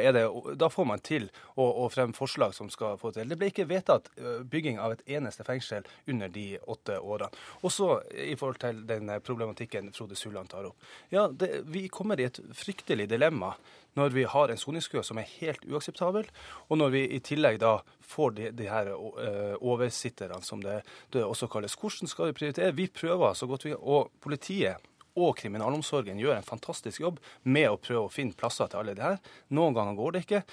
da, 0.58 0.72
får 0.74 0.90
man 0.90 1.06
til 1.06 1.30
å, 1.54 1.68
å 1.86 1.86
fremme 1.94 2.18
forslag 2.18 2.58
som 2.58 2.72
skal 2.74 2.98
få 3.02 3.14
til. 3.14 3.30
Det 3.30 3.38
ble 3.38 3.52
ikke 3.54 3.68
vedtatt 3.70 4.10
eh, 4.18 4.42
bygging 4.42 4.82
av 4.82 4.98
et 4.98 5.06
eneste 5.20 5.46
fengsel 5.46 5.86
under 6.10 6.34
de 6.34 6.48
åtte 6.66 6.98
årene. 6.98 7.30
Også 7.62 8.00
i 8.26 8.34
forhold 8.40 8.64
til 8.66 8.84
den 8.90 9.14
problematikken 9.22 9.94
Frode 9.94 10.18
Sulland 10.18 10.50
tar 10.50 10.72
opp. 10.72 10.94
Ja, 11.14 11.28
det, 11.30 11.62
vi 11.70 11.86
kommer 11.94 12.18
i 12.18 12.26
et 12.32 12.42
fryktelig 12.58 13.06
dilemma 13.14 13.54
når 13.96 14.16
vi 14.16 14.26
har 14.30 14.52
en 14.52 14.60
soningskø 14.60 15.04
som 15.06 15.20
er 15.20 15.30
helt 15.40 15.64
uakseptabel, 15.70 16.28
og 16.70 16.80
når 16.82 16.94
vi 16.96 17.04
i 17.16 17.22
tillegg 17.24 17.60
da 17.64 17.78
får 18.06 18.36
de, 18.38 18.50
de 18.56 18.68
her 18.70 18.92
uh, 18.94 19.56
oversitterne, 19.62 20.42
som 20.46 20.62
det, 20.64 20.82
det, 21.16 21.24
også 21.24 21.50
kalles. 21.52 21.78
Hvordan 21.80 22.12
skal 22.12 22.30
vi 22.30 22.38
prioritere? 22.40 22.76
Vi 22.76 22.90
prøver 22.92 23.34
så 23.34 23.48
godt 23.50 23.66
vi. 23.66 23.74
Og 23.76 24.12
politiet 24.24 24.84
og 25.16 25.38
kriminalomsorgen 25.40 26.20
gjør 26.20 26.38
en 26.38 26.48
fantastisk 26.48 27.02
jobb 27.06 27.22
med 27.44 27.70
å 27.72 27.80
prøve 27.80 28.08
å 28.08 28.12
finne 28.12 28.36
plasser 28.36 28.68
til 28.72 28.82
alle 28.82 28.98
de 28.98 29.06
her. 29.06 29.22
Noen 29.56 29.78
ganger 29.78 29.96
går 29.98 30.16
det 30.16 30.26
ikke. 30.26 30.44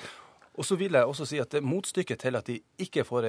Og 0.59 0.67
så 0.69 0.77
vil 0.77 0.93
jeg 0.93 1.09
også 1.09 1.27
si 1.29 1.39
at 1.41 1.53
det 1.55 1.63
Motstykket 1.65 2.21
til 2.21 2.37
at 2.37 2.49
de 2.49 2.59
ikke 2.85 3.05
får 3.09 3.27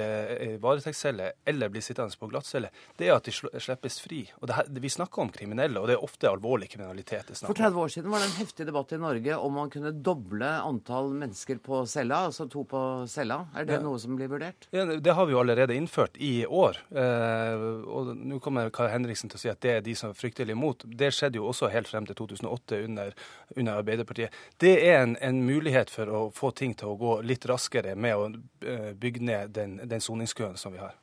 varetektscelle 0.60 1.30
eller 1.48 1.70
blir 1.72 1.84
sittende 1.84 2.12
på 2.20 2.28
glattcelle, 2.28 2.68
det 2.98 3.08
er 3.08 3.16
at 3.16 3.24
de 3.24 3.32
slippes 3.32 3.96
fri. 4.04 4.24
Og 4.42 4.52
her, 4.52 4.68
Vi 4.68 4.90
snakker 4.92 5.22
om 5.22 5.30
kriminelle, 5.32 5.80
og 5.80 5.88
det 5.88 5.96
er 5.96 6.04
ofte 6.04 6.28
alvorlig 6.28 6.68
kriminalitet. 6.70 7.28
det 7.28 7.38
For 7.46 7.56
30 7.56 7.80
år 7.80 7.88
siden 7.88 8.10
var 8.10 8.20
det 8.20 8.28
en 8.28 8.38
heftig 8.40 8.66
debatt 8.66 8.92
i 8.92 9.00
Norge 9.00 9.38
om 9.38 9.56
man 9.56 9.70
kunne 9.70 9.92
doble 10.04 10.50
antall 10.60 11.12
mennesker 11.16 11.60
på 11.64 11.84
cella, 11.86 12.26
altså 12.28 12.46
to 12.50 12.64
på 12.68 12.82
cella. 13.08 13.46
Er 13.56 13.64
det 13.64 13.78
ja. 13.78 13.82
noe 13.84 13.98
som 13.98 14.16
blir 14.18 14.28
vurdert? 14.28 14.68
Ja, 14.74 14.84
Det 14.84 15.14
har 15.14 15.26
vi 15.26 15.32
jo 15.32 15.40
allerede 15.40 15.74
innført 15.74 16.16
i 16.16 16.44
år. 16.46 16.78
Eh, 16.92 17.64
og 17.88 18.12
nå 18.16 18.40
kommer 18.44 18.70
Kari 18.74 18.92
Henriksen 18.92 19.32
til 19.32 19.40
å 19.40 19.44
si 19.44 19.52
at 19.52 19.62
det 19.64 19.72
er 19.78 19.84
de 19.84 19.94
som 19.98 20.12
er 20.12 20.18
fryktelig 20.18 20.56
imot. 20.56 20.84
Det 20.84 21.12
skjedde 21.14 21.40
jo 21.40 21.48
også 21.48 21.72
helt 21.72 21.88
frem 21.88 22.06
til 22.06 22.18
2008 22.20 22.82
under, 22.84 23.14
under 23.56 23.80
Arbeiderpartiet. 23.80 24.34
Det 24.60 24.76
er 24.82 25.02
en, 25.02 25.16
en 25.24 25.42
mulighet 25.46 25.92
for 25.92 26.10
å 26.10 26.22
få 26.34 26.52
ting 26.56 26.76
til 26.78 26.92
å 26.92 26.98
gå 27.00 27.14
litt 27.24 27.46
raskere 27.48 27.94
med 27.96 28.16
å 28.16 28.28
eh, 28.66 28.92
bygge 28.98 29.24
ned 29.24 29.54
den, 29.56 29.78
den 29.88 30.04
soningskøen 30.04 30.58
som 30.60 30.74
vi 30.74 30.82
har. 30.82 30.94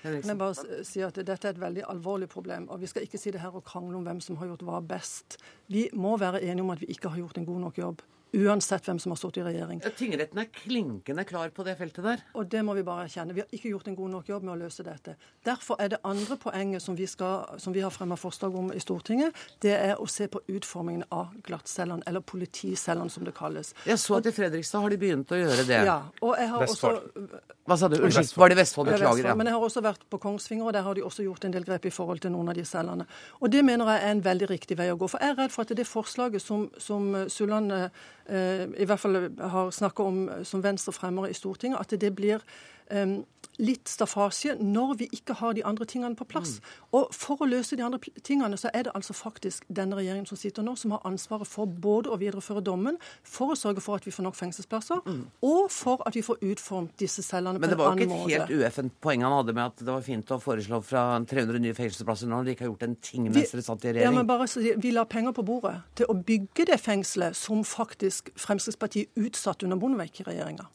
Kan 0.00 0.38
bare 0.40 0.84
si 0.86 1.02
at 1.04 1.18
Dette 1.20 1.44
er 1.44 1.52
et 1.52 1.60
veldig 1.60 1.82
alvorlig 1.92 2.30
problem. 2.32 2.70
og 2.72 2.80
Vi 2.80 2.88
skal 2.88 3.04
ikke 3.04 3.20
si 3.20 3.32
det 3.34 3.42
her 3.42 3.52
og 3.52 3.66
krangle 3.68 3.98
om 3.98 4.06
hvem 4.06 4.22
som 4.24 4.38
har 4.40 4.48
gjort 4.48 4.64
hva 4.64 4.80
best. 4.80 5.36
Vi 5.68 5.90
må 5.92 6.16
være 6.20 6.40
enige 6.40 6.64
om 6.64 6.72
at 6.72 6.80
vi 6.80 6.88
ikke 6.94 7.12
har 7.12 7.20
gjort 7.20 7.36
en 7.36 7.48
god 7.48 7.60
nok 7.66 7.78
jobb. 7.78 8.00
Uansett 8.32 8.86
hvem 8.86 8.98
som 9.02 9.10
har 9.10 9.18
stått 9.18 9.40
i 9.40 9.44
regjering. 9.44 9.80
Tingretten 9.98 10.38
er 10.38 10.50
klinkende 10.54 11.24
klar 11.26 11.50
på 11.54 11.64
det 11.66 11.74
feltet 11.80 12.04
der. 12.06 12.22
Og 12.38 12.46
det 12.50 12.62
må 12.66 12.76
vi 12.78 12.84
bare 12.86 13.08
erkjenne. 13.08 13.34
Vi 13.34 13.42
har 13.42 13.54
ikke 13.54 13.72
gjort 13.72 13.90
en 13.90 13.96
god 13.98 14.12
nok 14.14 14.30
jobb 14.30 14.46
med 14.46 14.54
å 14.54 14.58
løse 14.60 14.86
dette. 14.86 15.16
Derfor 15.46 15.80
er 15.82 15.94
det 15.94 16.00
andre 16.06 16.36
poenget 16.40 16.84
som 16.84 16.96
vi, 16.98 17.08
skal, 17.10 17.58
som 17.58 17.74
vi 17.74 17.82
har 17.82 17.90
fremma 17.94 18.18
forslag 18.20 18.54
om 18.56 18.70
i 18.74 18.82
Stortinget, 18.82 19.36
det 19.64 19.74
er 19.74 19.98
å 19.98 20.06
se 20.10 20.28
på 20.30 20.42
utformingen 20.46 21.08
av 21.10 21.34
glattcellene, 21.46 22.06
eller 22.06 22.22
politicellene 22.22 23.10
som 23.10 23.26
det 23.26 23.34
kalles. 23.36 23.74
Jeg 23.88 23.98
så 23.98 24.20
at 24.20 24.28
i 24.30 24.34
Fredrikstad 24.34 24.84
har 24.84 24.94
de 24.94 25.00
begynt 25.00 25.34
å 25.34 25.40
gjøre 25.40 25.66
det. 25.66 25.80
Ja, 25.88 25.98
og 26.22 26.36
jeg 26.38 26.52
har 26.52 26.66
Vestfold. 26.66 27.00
også... 27.00 27.56
Hva 27.70 27.76
sa 27.78 27.90
du? 27.90 27.98
Unnskyld, 28.02 28.32
var 28.38 28.50
det 28.50 28.56
Vestfold? 28.58 28.88
Beklager. 28.90 29.26
Ja. 29.30 29.34
Men 29.38 29.50
jeg 29.50 29.54
har 29.54 29.64
også 29.66 29.82
vært 29.84 30.06
på 30.10 30.18
Kongsvinger, 30.22 30.70
og 30.70 30.74
der 30.74 30.86
har 30.86 30.96
de 30.96 31.04
også 31.06 31.22
gjort 31.26 31.44
en 31.46 31.54
del 31.54 31.66
grep 31.66 31.86
i 31.86 31.92
forhold 31.94 32.22
til 32.24 32.32
noen 32.34 32.50
av 32.50 32.56
de 32.58 32.64
cellene. 32.66 33.06
Og 33.38 33.52
det 33.52 33.60
mener 33.66 33.90
jeg 33.92 34.06
er 34.06 34.14
en 34.14 34.22
veldig 34.24 34.48
riktig 34.50 34.78
vei 34.80 34.88
å 34.90 34.96
gå. 34.98 35.10
For 35.10 35.22
jeg 35.22 35.34
er 35.34 35.38
redd 35.38 35.54
for 35.54 35.66
at 35.66 35.74
det 35.78 35.86
forslaget 35.86 36.42
som, 36.42 36.66
som 36.82 37.12
Sulland 37.30 37.74
eh, 37.76 38.08
i 38.30 38.86
hvert 38.86 39.00
fall 39.00 39.16
har 39.38 39.70
snakka 39.74 40.04
om 40.06 40.18
som 40.46 40.62
Venstre 40.62 40.92
fremmer 40.94 41.26
i 41.26 41.34
Stortinget, 41.34 41.80
at 41.80 42.00
det 42.00 42.12
blir 42.14 42.44
um, 42.90 43.20
litt 43.60 43.88
staffasje 43.90 44.56
når 44.60 44.94
vi 45.02 45.08
ikke 45.14 45.36
har 45.40 45.54
de 45.56 45.64
andre 45.66 45.86
tingene 45.88 46.16
på 46.18 46.26
plass. 46.28 46.58
Mm. 46.58 46.68
Og 46.98 47.14
for 47.14 47.42
å 47.44 47.48
løse 47.48 47.76
de 47.76 47.84
andre 47.84 48.00
tingene, 48.26 48.58
så 48.60 48.70
er 48.74 48.86
det 48.86 48.94
altså 48.96 49.14
faktisk 49.16 49.66
denne 49.68 49.98
regjeringen 49.98 50.28
som 50.28 50.38
sitter 50.40 50.64
nå, 50.66 50.76
som 50.80 50.94
har 50.96 51.04
ansvaret 51.08 51.48
for 51.48 51.68
både 51.68 52.12
å 52.12 52.18
videreføre 52.20 52.62
dommen, 52.64 52.98
for 53.26 53.54
å 53.54 53.58
sørge 53.58 53.84
for 53.84 54.00
at 54.00 54.08
vi 54.08 54.14
får 54.14 54.26
nok 54.26 54.38
fengselsplasser, 54.38 55.02
mm. 55.04 55.22
og 55.46 55.68
for 55.74 56.04
at 56.08 56.16
vi 56.16 56.24
får 56.24 56.40
utformet 56.52 56.96
disse 57.00 57.24
cellene 57.26 57.60
på 57.60 57.68
en 57.68 57.74
annen 57.74 57.80
måte. 57.80 57.96
Men 57.96 58.06
det 58.06 58.10
var 58.10 58.24
jo 58.24 58.30
ikke 58.30 58.40
et 58.40 58.54
helt 58.54 58.64
ueffent 58.64 58.96
poeng 59.04 59.26
han 59.26 59.36
hadde 59.36 59.56
med 59.56 59.64
at 59.66 59.84
det 59.84 59.92
var 59.92 60.06
fint 60.06 60.34
å 60.34 60.40
foreslå 60.42 60.80
fra 60.86 61.04
300 61.30 61.62
nye 61.66 61.76
fengselsplasser 61.76 62.30
når 62.30 62.48
de 62.48 62.56
ikke 62.56 62.66
har 62.66 62.72
gjort 62.72 62.88
en 62.88 62.96
ting 63.10 63.28
mens 63.28 63.54
dere 63.54 63.66
satt 63.66 63.84
i 63.84 63.92
regjering? 63.92 64.08
Ja, 64.08 64.16
men 64.16 64.28
bare 64.28 64.48
Vi 64.80 64.90
la 64.94 65.04
penger 65.08 65.34
på 65.36 65.44
bordet 65.46 65.76
til 65.98 66.08
å 66.10 66.16
bygge 66.16 66.66
det 66.70 66.80
fengselet 66.80 67.36
som 67.38 67.62
faktisk 67.66 68.32
Fremskrittspartiet 68.40 69.20
utsatte 69.20 69.66
under 69.66 69.78
Bondevik-regjeringa. 69.80 70.66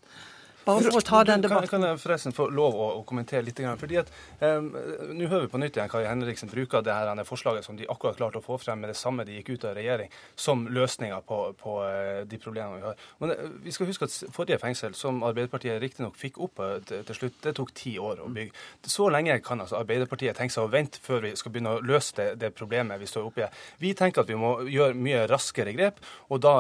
Bare 0.66 0.82
for 0.90 0.98
å 0.98 1.04
ta 1.06 1.22
den 1.28 1.44
debatten. 1.44 1.70
Kan, 1.70 1.82
kan 1.82 1.92
jeg 1.92 2.02
forresten 2.02 2.34
få 2.36 2.48
lov 2.54 2.76
å, 2.76 2.88
å 3.00 3.02
kommentere 3.08 3.44
litt? 3.46 3.60
fordi 3.80 4.00
at 4.02 4.10
um, 4.42 4.68
Nå 5.16 5.30
hører 5.30 5.46
vi 5.46 5.52
på 5.54 5.60
nytt 5.62 5.78
igjen 5.78 5.90
Kari 5.92 6.08
Henriksen 6.10 6.50
bruker 6.52 6.84
det 6.84 6.94
her 6.94 7.22
forslaget 7.28 7.66
som 7.68 7.78
de 7.78 7.88
akkurat 7.90 8.18
klarte 8.18 8.42
å 8.42 8.44
få 8.44 8.58
frem 8.60 8.82
med 8.82 8.92
det 8.92 8.98
samme 9.00 9.24
de 9.28 9.38
gikk 9.38 9.54
ut 9.54 9.68
av 9.70 9.76
regjering, 9.78 10.12
som 10.36 10.66
løsninga 10.68 11.22
på, 11.28 11.40
på 11.60 11.78
uh, 11.84 12.24
de 12.28 12.40
problemene 12.42 12.82
vi 12.82 12.88
har. 12.90 13.06
Men 13.22 13.36
uh, 13.36 13.46
vi 13.64 13.74
skal 13.76 13.90
huske 13.90 14.10
at 14.10 14.18
forrige 14.36 14.60
fengsel, 14.62 14.96
som 14.98 15.22
Arbeiderpartiet 15.28 15.80
riktignok 15.82 16.18
fikk 16.20 16.42
opp 16.44 16.62
uh, 16.64 16.78
til, 16.86 17.06
til, 17.08 17.20
slutt, 17.20 17.40
det 17.46 17.56
tok 17.60 17.74
ti 17.78 17.96
år 18.02 18.26
å 18.26 18.30
bygge. 18.34 18.66
Så 18.90 19.10
lenge 19.14 19.38
kan 19.46 19.62
altså 19.64 19.80
Arbeiderpartiet 19.80 20.38
tenke 20.38 20.56
seg 20.56 20.68
å 20.68 20.74
vente 20.74 21.02
før 21.04 21.24
vi 21.28 21.36
skal 21.40 21.54
begynne 21.54 21.78
å 21.78 21.84
løse 21.86 22.18
det, 22.20 22.28
det 22.42 22.52
problemet 22.58 23.00
vi 23.02 23.10
står 23.10 23.30
oppe 23.30 23.46
i. 23.46 23.50
Vi 23.86 23.94
tenker 23.98 24.26
at 24.26 24.32
vi 24.32 24.40
må 24.40 24.58
gjøre 24.72 24.98
mye 24.98 25.26
raskere 25.30 25.76
grep, 25.78 26.02
og 26.34 26.42
da 26.44 26.56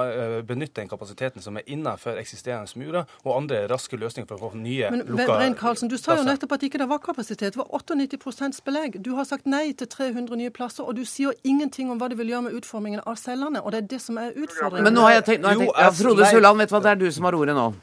benytte 0.46 0.80
den 0.82 0.92
kapasiteten 0.92 1.44
som 1.44 1.58
er 1.60 1.68
innenfor 1.72 2.20
eksisterende 2.22 2.80
murer, 2.80 3.10
og 3.24 3.36
andre 3.36 3.66
raske 3.72 3.95
raske 3.96 4.04
løsninger 4.04 4.28
for 4.28 4.38
å 4.38 4.52
få 4.52 4.58
nye 4.58 4.92
Men, 4.92 5.04
lukka 5.08 5.26
Brein 5.38 5.56
Karlsen, 5.56 5.90
Du 5.90 5.98
sa 5.98 6.16
jo 6.18 6.24
nettopp 6.24 6.52
at 6.54 6.64
ikke 6.64 6.78
det 6.78 6.90
var 6.90 7.00
kapasitet. 7.00 7.54
Det 7.54 7.58
var 7.58 7.68
98% 7.68 8.64
belegg. 8.66 9.02
Du 9.02 9.16
har 9.16 9.26
sagt 9.26 9.46
nei 9.46 9.74
til 9.74 9.88
300 9.88 10.36
nye 10.36 10.52
plasser, 10.52 10.84
og 10.84 10.96
du 10.96 11.06
sier 11.06 11.34
ingenting 11.44 11.90
om 11.90 12.00
hva 12.00 12.10
det 12.10 12.18
vil 12.18 12.30
gjøre 12.30 12.50
med 12.50 12.54
utformingen 12.60 13.02
av 13.06 13.16
cellene. 13.16 13.62
Og 13.62 13.72
det 13.72 13.84
er 13.84 13.90
det 13.96 14.02
som 14.02 14.18
er 14.18 14.32
utfordringen. 14.36 14.84
Men 14.84 14.94
nå 14.94 15.02
har 15.02 15.20
jeg 15.20 15.26
tenkt, 15.26 15.42
nå 15.42 15.48
har 15.48 15.56
jeg 15.56 15.68
tenkt 15.68 15.84
ja, 15.84 15.92
Frode 16.04 16.32
Sulland, 16.32 16.60
vet 16.60 16.70
du 16.70 16.76
hva, 16.76 16.86
det 16.86 16.96
er 16.96 17.04
du 17.04 17.12
som 17.12 17.30
har 17.30 17.36
ordet 17.36 17.56
nå. 17.58 17.74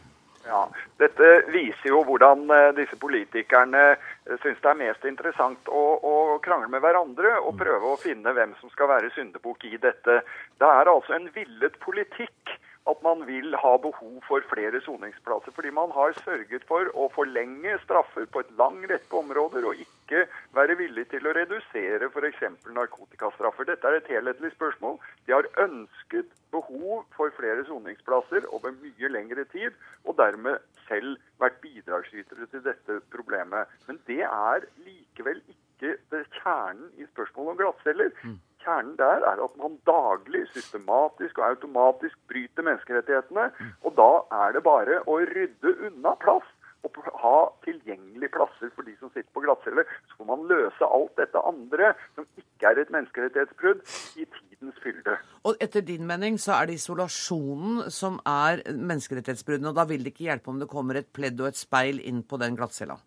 Ja, 0.43 0.67
Dette 0.99 1.29
viser 1.55 1.89
jo 1.89 2.01
hvordan 2.05 2.45
uh, 2.51 2.73
disse 2.77 2.97
politikerne 3.01 3.83
uh, 3.95 4.35
syns 4.43 4.59
det 4.63 4.71
er 4.73 4.81
mest 4.81 5.07
interessant 5.07 5.71
å, 5.71 5.83
å, 6.03 6.15
krangle 6.43 6.69
med 6.69 6.83
hverandre 6.83 7.37
og 7.41 7.57
prøve 7.61 7.93
å 7.93 8.01
finne 8.01 8.35
hvem 8.35 8.53
som 8.61 8.71
skal 8.75 8.91
være 8.91 9.13
syndebukk 9.15 9.65
i 9.71 9.79
dette. 9.81 10.19
Det 10.59 10.69
er 10.69 10.91
altså 10.91 11.17
en 11.17 11.31
villet 11.35 11.79
politikk 11.83 12.57
at 12.91 13.03
man 13.03 13.23
vil 13.27 13.55
ha 13.63 13.73
behov 13.79 14.17
for 14.27 14.43
flere 14.51 14.81
soningsplasser. 14.83 15.55
Fordi 15.55 15.71
man 15.71 15.93
har 15.95 16.17
sørget 16.25 16.65
for 16.69 16.91
å 16.99 17.09
forlenge 17.15 17.77
straffer 17.85 18.27
på 18.27 18.43
et 18.43 18.51
lang 18.59 18.81
rekke 18.91 19.19
områder, 19.21 19.67
og 19.69 19.83
ikke 19.85 20.25
være 20.57 20.77
villig 20.81 21.07
til 21.13 21.27
å 21.27 21.35
redusere 21.37 22.11
f.eks. 22.11 22.43
narkotikastraffer. 22.75 23.71
Dette 23.71 23.89
er 23.89 24.01
et 24.01 24.11
helhetlig 24.11 24.53
spørsmål. 24.57 24.99
De 25.27 25.37
har 25.37 25.49
ønsket 25.63 26.35
behov 26.53 27.07
for 27.17 27.33
flere 27.39 27.65
soningsplasser 27.71 28.51
over 28.51 28.75
mye 28.83 29.15
lengre 29.15 29.47
tid, 29.55 29.79
og 30.05 30.19
dermed 30.19 30.59
selv 30.89 31.19
vært 31.41 31.61
bidragsytere 31.63 32.51
til 32.51 32.65
dette 32.67 33.01
problemet. 33.15 33.71
Men 33.87 34.03
det 34.11 34.25
er 34.27 34.67
likevel 34.83 35.43
ikke 35.47 35.95
kjernen 36.43 36.91
i 36.99 37.07
spørsmålet 37.15 37.55
om 37.55 37.63
glattceller. 37.63 38.11
Mm. 38.63 38.65
Kjernen 38.65 38.97
der 38.97 39.27
er 39.27 39.45
at 39.45 39.55
man 39.59 39.79
daglig, 39.87 40.47
systematisk 40.55 41.39
og 41.39 41.49
automatisk 41.49 42.19
bryter 42.29 42.63
menneskerettighetene. 42.63 43.51
Og 43.83 43.95
da 43.99 44.11
er 44.45 44.53
det 44.57 44.63
bare 44.63 45.03
å 45.07 45.19
rydde 45.19 45.77
unna 45.89 46.15
plass 46.23 46.47
og 46.83 46.97
ha 47.23 47.37
tilgjengelige 47.63 48.33
plasser 48.35 48.71
for 48.75 48.87
de 48.87 48.95
som 48.99 49.11
sitter 49.13 49.31
på 49.35 49.45
glattcelle. 49.45 49.85
Så 50.11 50.19
får 50.19 50.29
man 50.31 50.49
løse 50.51 50.89
alt 50.97 51.15
dette 51.21 51.45
andre 51.47 51.93
som 52.17 52.27
ikke 52.39 52.73
er 52.73 52.83
et 52.83 52.91
menneskerettighetsbrudd, 52.95 53.85
i 54.19 54.27
tidens 54.27 54.83
fylde. 54.83 55.17
Og 55.47 55.63
etter 55.63 55.87
din 55.87 56.07
mening 56.07 56.41
så 56.43 56.57
er 56.59 56.71
det 56.71 56.81
isolasjonen 56.81 57.91
som 57.91 58.19
er 58.27 58.65
menneskerettighetsbruddene, 58.67 59.71
og 59.71 59.79
da 59.79 59.87
vil 59.91 60.03
det 60.03 60.15
ikke 60.15 60.29
hjelpe 60.31 60.51
om 60.51 60.61
det 60.63 60.71
kommer 60.71 60.99
et 60.99 61.11
pledd 61.15 61.41
og 61.43 61.53
et 61.53 61.59
speil 61.63 62.03
inn 62.03 62.23
på 62.27 62.39
den 62.43 62.59
glattcella? 62.59 62.99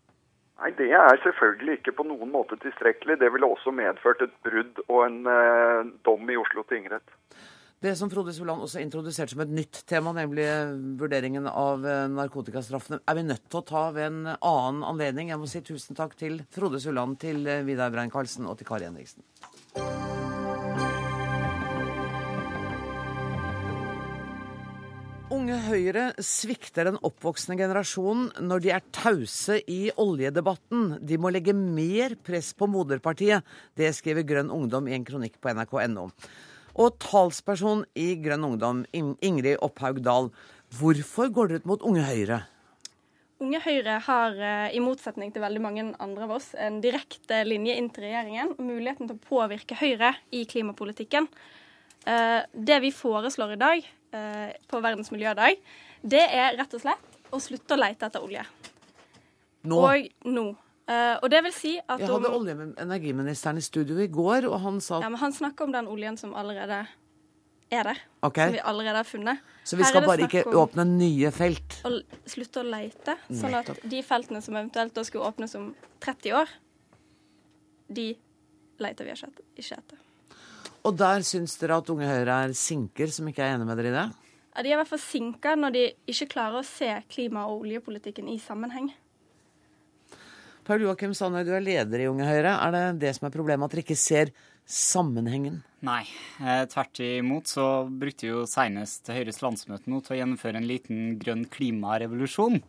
Nei, 0.61 0.71
Det 0.77 0.87
er 0.95 1.19
selvfølgelig 1.23 1.79
ikke 1.79 1.97
på 1.97 2.05
noen 2.07 2.31
måte 2.31 2.57
tilstrekkelig. 2.61 3.19
Det 3.19 3.31
ville 3.33 3.49
også 3.49 3.73
medført 3.75 4.23
et 4.23 4.35
brudd 4.45 4.79
og 4.87 5.01
en 5.03 5.19
eh, 5.27 5.91
dom 6.07 6.31
i 6.31 6.39
Oslo 6.39 6.63
tingrett. 6.69 7.15
Det 7.83 7.91
som 7.99 8.09
Frode 8.09 8.31
Solan 8.33 8.61
også 8.63 8.79
introduserte 8.81 9.35
som 9.35 9.43
et 9.43 9.51
nytt 9.51 9.81
tema, 9.85 10.13
nemlig 10.15 10.45
vurderingen 10.97 11.49
av 11.51 11.83
eh, 11.85 12.05
narkotikastraffene, 12.13 13.01
er 13.03 13.17
vi 13.19 13.25
nødt 13.27 13.43
til 13.51 13.59
å 13.59 13.67
ta 13.67 13.83
ved 13.93 14.07
en 14.07 14.31
annen 14.31 14.85
anledning. 14.87 15.33
Jeg 15.33 15.41
må 15.41 15.49
si 15.51 15.61
tusen 15.65 15.97
takk 15.97 16.15
til 16.17 16.39
Frode 16.55 16.79
Solan, 16.81 17.17
til 17.19 17.43
eh, 17.51 17.65
Vidar 17.67 17.91
Brein-Karlsen 17.93 18.47
og 18.47 18.57
til 18.57 18.71
Kari 18.71 18.87
Henriksen. 18.87 19.27
Unge 25.45 25.59
Høyre 25.61 26.03
svikter 26.25 26.87
den 26.87 26.95
oppvoksende 27.05 27.59
generasjonen 27.59 28.47
når 28.49 28.61
de 28.63 28.69
er 28.73 28.85
tause 28.97 29.59
i 29.69 29.91
oljedebatten. 30.01 30.95
De 31.05 31.19
må 31.21 31.29
legge 31.29 31.53
mer 31.53 32.15
press 32.17 32.47
på 32.57 32.65
moderpartiet. 32.65 33.45
Det 33.77 33.91
skriver 33.93 34.25
Grønn 34.25 34.49
Ungdom 34.49 34.87
i 34.89 34.95
en 34.97 35.03
kronikk 35.05 35.35
på 35.37 35.51
nrk.no. 35.53 36.07
Og 36.81 36.97
talsperson 36.97 37.83
i 37.93 38.07
Grønn 38.23 38.47
Ungdom, 38.47 38.79
Ingrid 38.89 39.61
Opphaug 39.61 39.99
Dahl. 40.07 40.31
Hvorfor 40.79 41.29
går 41.35 41.51
dere 41.51 41.61
ut 41.61 41.69
mot 41.69 41.85
Unge 41.91 42.07
Høyre? 42.07 42.39
Unge 43.45 43.61
Høyre 43.67 43.99
har, 44.07 44.39
eh, 44.39 44.73
i 44.73 44.81
motsetning 44.81 45.29
til 45.29 45.45
veldig 45.45 45.61
mange 45.61 45.85
andre 46.01 46.23
av 46.25 46.33
oss, 46.39 46.55
en 46.57 46.81
direkte 46.81 47.43
linje 47.45 47.77
inn 47.77 47.91
til 47.91 48.07
regjeringen 48.07 48.55
og 48.57 48.65
muligheten 48.65 49.05
til 49.05 49.13
å 49.13 49.27
påvirke 49.29 49.77
Høyre 49.77 50.15
i 50.33 50.41
klimapolitikken. 50.49 51.29
Eh, 52.07 52.41
det 52.49 52.81
vi 52.81 52.89
foreslår 52.89 53.53
i 53.53 53.61
dag 53.61 53.85
på 54.67 54.81
Verdens 54.83 55.11
miljødag, 55.13 55.57
det 56.05 56.23
er 56.23 56.57
rett 56.59 56.73
og 56.77 56.83
slett 56.83 57.17
å 57.33 57.39
slutte 57.41 57.75
å 57.75 57.79
lete 57.81 58.07
etter 58.07 58.23
olje. 58.23 58.43
Nå? 59.65 59.79
Og 59.81 60.29
nå. 60.29 60.45
Og 61.23 61.25
det 61.33 61.39
vil 61.47 61.53
si 61.55 61.71
at 61.81 61.99
Jeg 61.99 62.11
hadde 62.11 62.29
olje- 62.29 62.53
og 62.53 62.75
energiministeren 62.83 63.57
i 63.57 63.63
studio 63.65 63.97
i 64.03 64.05
går, 64.07 64.45
og 64.45 64.59
han 64.61 64.77
sa 64.81 64.99
Ja, 65.01 65.09
men 65.09 65.17
han 65.19 65.33
snakker 65.33 65.65
om 65.65 65.73
den 65.73 65.87
oljen 65.89 66.17
som 66.21 66.35
allerede 66.37 66.83
er 67.71 67.83
der. 67.83 68.01
Okay. 68.21 68.45
Som 68.45 68.53
vi 68.53 68.61
allerede 68.63 69.01
har 69.01 69.03
funnet. 69.03 69.39
Så 69.63 69.75
vi 69.77 69.83
Her 69.83 69.89
skal 69.89 70.05
bare 70.05 70.27
ikke 70.27 70.43
åpne 70.53 70.85
nye 70.85 71.31
felt? 71.31 71.79
å 71.83 71.91
slutte 72.29 72.61
å 72.61 72.69
leite. 72.69 73.17
Sånn 73.29 73.57
at 73.57 73.71
de 73.83 74.01
feltene 74.05 74.41
som 74.41 74.55
eventuelt 74.55 74.93
da 74.93 75.03
skulle 75.03 75.25
åpnes 75.25 75.55
om 75.55 75.73
30 75.99 76.33
år, 76.33 76.49
de 77.89 78.15
leter 78.79 79.05
vi 79.05 79.11
ikke 79.11 79.77
etter. 79.77 80.04
Og 80.85 80.93
der 80.93 81.23
syns 81.25 81.55
dere 81.57 81.79
at 81.81 81.89
Unge 81.89 82.05
Høyre 82.05 82.43
er 82.45 82.53
sinker 82.57 83.09
som 83.13 83.29
ikke 83.29 83.41
er 83.41 83.55
enig 83.55 83.65
med 83.65 83.79
dere 83.79 83.89
i 83.89 83.95
det? 83.95 84.05
Ja, 84.55 84.63
de 84.63 84.69
er 84.69 84.75
i 84.75 84.79
hvert 84.79 84.91
fall 84.91 85.01
sinka 85.01 85.55
når 85.57 85.73
de 85.75 85.85
ikke 86.13 86.29
klarer 86.35 86.61
å 86.61 86.67
se 86.67 86.91
klima- 87.11 87.47
og 87.49 87.65
oljepolitikken 87.65 88.29
i 88.31 88.37
sammenheng. 88.39 88.91
Paul 90.65 90.81
Joakim 90.81 91.13
Sandøy, 91.13 91.43
du 91.45 91.51
er 91.53 91.61
leder 91.61 92.01
i 92.01 92.07
Unge 92.09 92.25
Høyre. 92.25 92.53
Er 92.57 92.71
det 92.73 92.83
det 93.03 93.15
som 93.17 93.27
er 93.27 93.33
problemet, 93.33 93.65
at 93.67 93.75
dere 93.75 93.83
ikke 93.83 93.97
ser 93.99 94.31
sammenhengen? 94.65 95.59
Nei, 95.85 96.03
eh, 96.41 96.63
tvert 96.71 97.01
imot 97.05 97.51
så 97.51 97.65
brukte 97.85 98.31
jo 98.31 98.45
senest 98.49 99.11
Høyres 99.13 99.43
landsmøte 99.43 99.91
nå 99.91 99.99
til 100.01 100.15
å 100.15 100.19
gjennomføre 100.21 100.61
en 100.61 100.69
liten 100.69 101.19
grønn 101.21 101.45
klimarevolusjon. 101.53 102.61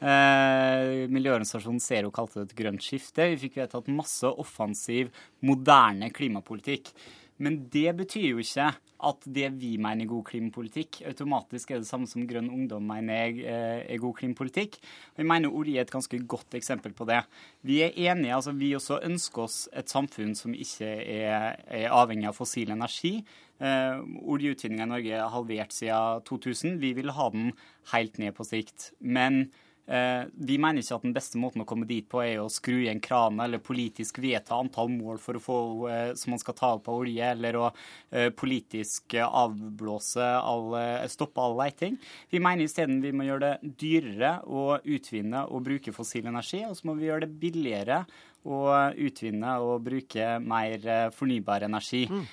Eh, 0.00 1.08
miljøorganisasjonen 1.10 1.82
Zero 1.82 2.12
kalte 2.14 2.40
det 2.40 2.52
et 2.52 2.58
grønt 2.62 2.84
skifte. 2.86 3.26
Vi 3.32 3.48
fikk 3.48 3.58
vedtatt 3.64 3.90
masse 3.90 4.30
offensiv, 4.30 5.10
moderne 5.42 6.12
klimapolitikk. 6.14 6.92
Men 7.40 7.56
det 7.72 7.88
betyr 7.98 8.34
jo 8.34 8.42
ikke 8.42 8.68
at 9.00 9.24
det 9.24 9.46
vi 9.56 9.72
mener 9.80 10.04
er 10.04 10.10
god 10.10 10.26
klimapolitikk, 10.28 11.00
automatisk 11.08 11.70
er 11.72 11.80
det 11.80 11.88
samme 11.88 12.08
som 12.08 12.26
Grønn 12.28 12.50
Ungdom 12.52 12.84
mener 12.84 13.14
er, 13.16 13.86
eh, 13.88 13.96
god 14.00 14.18
klimapolitikk. 14.18 14.76
Og 15.14 15.22
jeg 15.22 15.26
mener 15.26 15.56
olje 15.56 15.78
er 15.78 15.88
et 15.88 15.94
ganske 15.94 16.20
godt 16.28 16.52
eksempel 16.58 16.92
på 16.92 17.06
det. 17.08 17.22
Vi 17.62 17.80
er 17.80 17.96
enige, 17.96 18.34
altså 18.34 18.52
vi 18.52 18.74
også 18.76 19.00
ønsker 19.02 19.42
oss 19.42 19.68
et 19.72 19.88
samfunn 19.88 20.34
som 20.36 20.52
ikke 20.52 20.84
er, 20.84 21.56
er 21.66 21.88
avhengig 21.88 22.28
av 22.28 22.36
fossil 22.36 22.70
energi. 22.70 23.24
Uh, 23.60 24.00
Oljeutvinninga 24.24 24.84
i 24.84 24.88
Norge 24.88 25.16
er 25.16 25.32
halvert 25.32 25.72
siden 25.72 26.22
2000. 26.24 26.78
Vi 26.80 26.94
vil 26.96 27.10
ha 27.12 27.28
den 27.28 27.52
helt 27.92 28.18
ned 28.18 28.32
på 28.32 28.44
sikt. 28.44 28.92
Men 29.00 29.50
Eh, 29.50 29.69
vi 29.90 30.56
mener 30.62 30.84
ikke 30.84 30.96
at 31.00 31.04
den 31.06 31.14
beste 31.16 31.38
måten 31.40 31.64
å 31.64 31.66
komme 31.66 31.86
dit 31.88 32.06
på 32.10 32.20
er 32.22 32.38
å 32.38 32.50
skru 32.52 32.76
igjen 32.84 33.00
kranen 33.02 33.42
eller 33.42 33.62
politisk 33.62 34.20
vedta 34.22 34.58
antall 34.60 34.90
mål 34.92 35.18
for 35.18 35.38
å 35.38 35.42
få, 35.42 35.58
eh, 35.90 36.12
som 36.14 36.34
man 36.34 36.42
skal 36.42 36.56
ta 36.58 36.72
opp 36.76 36.86
av 36.90 37.00
olje, 37.02 37.26
eller 37.26 37.58
å 37.58 37.66
eh, 38.12 38.28
politisk 38.30 39.16
avblåse 39.26 40.28
all, 40.38 40.76
stoppe 41.10 41.42
all 41.42 41.58
leiting. 41.58 41.98
Vi 42.30 42.42
mener 42.42 42.68
isteden 42.68 43.02
vi 43.02 43.12
må 43.12 43.26
gjøre 43.26 43.50
det 43.50 43.74
dyrere 43.82 44.32
å 44.46 44.78
utvinne 44.78 45.46
og 45.50 45.66
bruke 45.66 45.94
fossil 45.96 46.30
energi, 46.30 46.62
og 46.68 46.78
så 46.78 46.86
må 46.86 46.96
vi 46.98 47.10
gjøre 47.10 47.26
det 47.26 47.40
billigere 47.42 48.04
å 48.44 48.62
utvinne 48.94 49.58
og 49.64 49.82
bruke 49.84 50.36
mer 50.40 51.10
fornybar 51.16 51.68
energi. 51.68 52.06
Mm. 52.10 52.24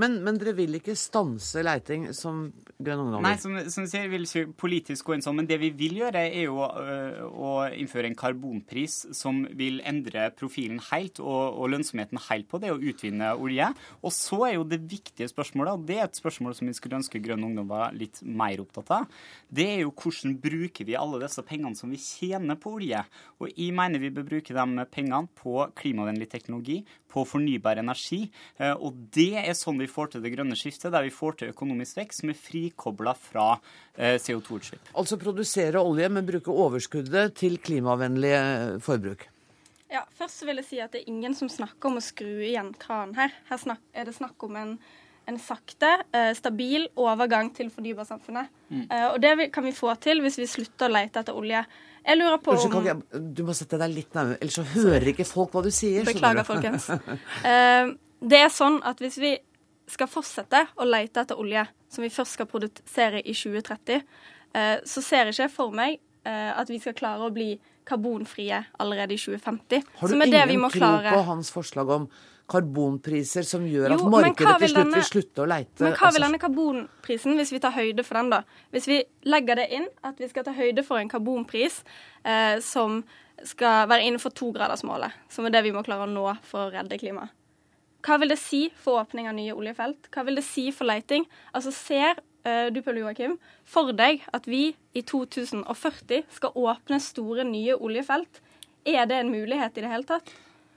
Men, 0.00 0.16
men, 0.26 0.38
dere 0.40 0.56
vil 0.58 0.74
ikke 0.80 0.96
stanse 0.98 1.62
leiting 1.62 2.08
som 2.16 2.48
Grønn 2.82 3.04
Ungdom? 3.04 3.22
Nei, 3.22 3.36
som, 3.38 3.54
som 3.70 3.86
sier, 3.86 4.08
vil 4.10 4.26
ikke 4.26 4.48
politisk 4.58 5.06
gå 5.06 5.14
inn 5.14 5.22
sånn, 5.22 5.36
men 5.38 5.46
det 5.46 5.60
vi 5.62 5.70
vil 5.76 6.00
gjøre, 6.00 6.24
er 6.26 6.48
jo 6.48 6.58
å, 6.64 6.70
å 7.30 7.52
innføre 7.70 8.10
en 8.10 8.18
karbonpris 8.18 8.96
som 9.14 9.44
vil 9.54 9.78
endre 9.86 10.26
profilen 10.34 10.80
helt 10.90 11.20
og, 11.22 11.60
og, 11.60 11.68
lønnsomheten 11.70 12.18
helt 12.26 12.48
på 12.50 12.58
det 12.64 12.72
å 12.74 12.80
utvinne 12.80 13.30
olje. 13.38 13.70
Og 14.02 14.14
så 14.16 14.40
er 14.48 14.56
jo 14.56 14.66
det 14.66 14.80
viktige 14.90 15.30
spørsmålet, 15.30 15.78
og 15.78 15.86
det 15.86 16.00
er 16.00 16.08
et 16.08 16.18
spørsmål 16.18 16.58
som 16.58 16.70
vi 16.70 16.74
skulle 16.74 16.98
ønske 16.98 17.22
Grønn 17.22 17.46
Ungdom 17.46 17.70
var 17.70 17.94
litt 17.94 18.18
mer 18.26 18.64
opptatt 18.64 18.90
av, 18.98 19.22
det 19.46 19.68
er 19.76 19.84
jo 19.84 19.94
hvordan 19.94 20.34
bruker 20.42 20.90
vi 20.90 20.98
alle 20.98 21.22
disse 21.22 21.46
pengene 21.46 21.78
som 21.78 21.94
vi 21.94 22.02
tjener 22.02 22.58
på 22.58 22.74
olje. 22.80 23.04
Og 23.38 23.54
jeg 23.54 23.70
mener 23.78 24.02
vi 24.02 24.10
bør 24.14 24.26
bruke 24.26 24.58
de 24.58 24.88
pengene 24.90 25.30
på 25.38 25.53
klimavennlig 25.78 26.28
teknologi, 26.32 26.80
på 27.14 27.22
fornybar 27.28 27.78
energi, 27.78 28.24
og 28.58 28.96
det 29.14 29.28
er 29.38 29.54
sånn 29.54 29.78
vi 29.78 29.84
vi 29.84 29.90
får 29.92 30.14
til 30.14 30.24
det 30.24 30.32
grønne 30.32 30.56
skiftet, 30.58 30.92
der 30.94 31.04
vi 31.04 31.12
får 31.12 31.38
til 31.40 31.52
økonomisk 31.52 32.00
vekst 32.00 32.22
som 32.22 32.32
er 32.32 32.38
frikobla 32.38 33.14
fra 33.18 33.46
eh, 33.96 34.16
CO2-utslipp. 34.22 34.90
Altså 35.00 35.20
produsere 35.20 35.82
olje, 35.82 36.08
men 36.12 36.26
bruke 36.28 36.52
overskuddet 36.52 37.36
til 37.40 37.58
klimavennlig 37.62 38.34
eh, 38.38 38.74
forbruk? 38.84 39.28
Ja, 39.92 40.02
først 40.18 40.42
vil 40.46 40.58
jeg 40.58 40.68
si 40.70 40.80
at 40.82 40.94
det 40.94 41.04
er 41.04 41.12
ingen 41.12 41.36
som 41.38 41.50
snakker 41.52 41.90
om 41.90 42.00
å 42.00 42.04
skru 42.04 42.40
igjen 42.48 42.72
kranen 42.80 43.14
her. 43.18 43.34
Her 43.50 43.76
er 43.94 44.08
det 44.08 44.16
snakk 44.16 44.42
om 44.46 44.56
en, 44.58 44.78
en 45.26 45.38
sakte, 45.40 45.90
eh, 46.12 46.32
stabil 46.36 46.86
overgang 47.00 47.50
til 47.54 47.70
fornybarsamfunnet. 47.72 48.50
Mm. 48.68 48.84
Eh, 48.90 49.06
og 49.12 49.20
det 49.22 49.50
kan 49.52 49.64
vi 49.64 49.72
få 49.72 49.94
til 50.00 50.20
hvis 50.24 50.38
vi 50.40 50.46
slutter 50.50 50.88
å 50.88 50.94
lete 50.94 51.22
etter 51.22 51.36
olje. 51.36 51.64
Jeg 52.04 52.18
lurer 52.20 52.38
på 52.44 52.52
Unnskyld, 52.52 52.74
om 52.76 52.86
jeg, 52.90 53.22
Du 53.34 53.42
må 53.44 53.54
sette 53.56 53.78
deg 53.80 53.94
litt 53.94 54.14
nærmere, 54.14 54.38
ellers 54.40 54.58
så 54.60 54.66
hører 54.74 55.08
ikke 55.14 55.26
folk 55.28 55.54
hva 55.54 55.62
du 55.64 55.70
sier. 55.72 56.04
Beklager, 56.04 56.44
folkens. 56.44 56.90
Eh, 57.50 57.92
det 58.24 58.40
er 58.40 58.52
sånn 58.52 58.78
at 58.84 59.00
hvis 59.02 59.18
vi 59.20 59.34
skal 59.90 60.08
fortsette 60.08 60.62
å 60.80 60.86
lete 60.88 61.20
etter 61.20 61.40
olje, 61.40 61.66
som 61.92 62.04
vi 62.04 62.12
først 62.12 62.38
skal 62.38 62.48
produsere 62.48 63.20
i 63.20 63.34
2030, 63.36 64.00
eh, 64.54 64.76
så 64.80 65.02
ser 65.04 65.28
jeg 65.28 65.36
ikke 65.36 65.56
for 65.60 65.76
meg 65.76 66.00
at 66.24 66.70
vi 66.72 66.78
skal 66.80 66.94
klare 66.96 67.26
å 67.26 67.32
bli 67.34 67.58
karbonfrie 67.84 68.62
allerede 68.80 69.12
i 69.12 69.18
2050. 69.20 69.82
Har 69.98 70.08
du 70.08 70.14
ingen 70.14 70.70
tro 70.72 70.92
på 71.04 71.18
hans 71.26 71.50
forslag 71.52 71.90
om 71.92 72.06
karbonpriser 72.50 73.46
som 73.48 73.64
gjør 73.66 73.94
at 73.94 74.02
jo, 74.02 74.10
markedet 74.12 74.56
til 74.60 74.68
slutt 74.68 74.80
denne, 74.82 74.98
vil 74.98 75.06
slutte 75.08 75.44
å 75.44 75.48
leite? 75.48 75.80
Men 75.80 75.92
hva 75.92 75.98
vil 75.98 76.06
altså- 76.08 76.24
denne 76.26 76.40
karbonprisen, 76.42 77.36
hvis 77.38 77.52
vi 77.52 77.60
tar 77.60 77.72
høyde 77.72 78.04
for 78.04 78.14
den, 78.20 78.30
da? 78.30 78.42
Hvis 78.72 78.86
vi 78.86 79.02
legger 79.24 79.56
det 79.56 79.68
inn 79.72 79.86
at 80.02 80.18
vi 80.18 80.28
skal 80.28 80.44
ta 80.44 80.52
høyde 80.52 80.84
for 80.84 80.98
en 80.98 81.08
karbonpris 81.08 81.82
eh, 82.24 82.60
som 82.60 83.02
skal 83.42 83.88
være 83.88 84.04
innenfor 84.04 84.30
togradersmålet, 84.30 85.12
som 85.28 85.44
er 85.44 85.50
det 85.50 85.64
vi 85.64 85.72
må 85.72 85.82
klare 85.82 86.06
å 86.06 86.10
nå 86.10 86.36
for 86.42 86.66
å 86.66 86.72
redde 86.72 86.98
klimaet. 86.98 87.32
Hva 88.04 88.18
vil 88.20 88.28
det 88.28 88.38
si 88.38 88.68
for 88.76 89.00
åpning 89.00 89.28
av 89.30 89.34
nye 89.34 89.54
oljefelt? 89.56 90.10
Hva 90.12 90.24
vil 90.26 90.36
det 90.36 90.44
si 90.44 90.70
for 90.70 90.84
leiting? 90.84 91.24
Altså 91.54 91.72
Ser 91.72 92.20
uh, 92.44 92.68
du 92.68 92.82
Paul 92.82 93.00
Joakim, 93.00 93.38
for 93.64 93.92
deg 93.96 94.20
at 94.36 94.44
vi 94.44 94.76
i 94.92 95.00
2040 95.00 96.26
skal 96.36 96.52
åpne 96.52 97.00
store, 97.00 97.46
nye 97.48 97.76
oljefelt? 97.76 98.42
Er 98.84 99.08
det 99.08 99.22
en 99.22 99.32
mulighet 99.32 99.78
i 99.78 99.80
det 99.86 99.88
hele 99.88 100.04
tatt? 100.04 100.34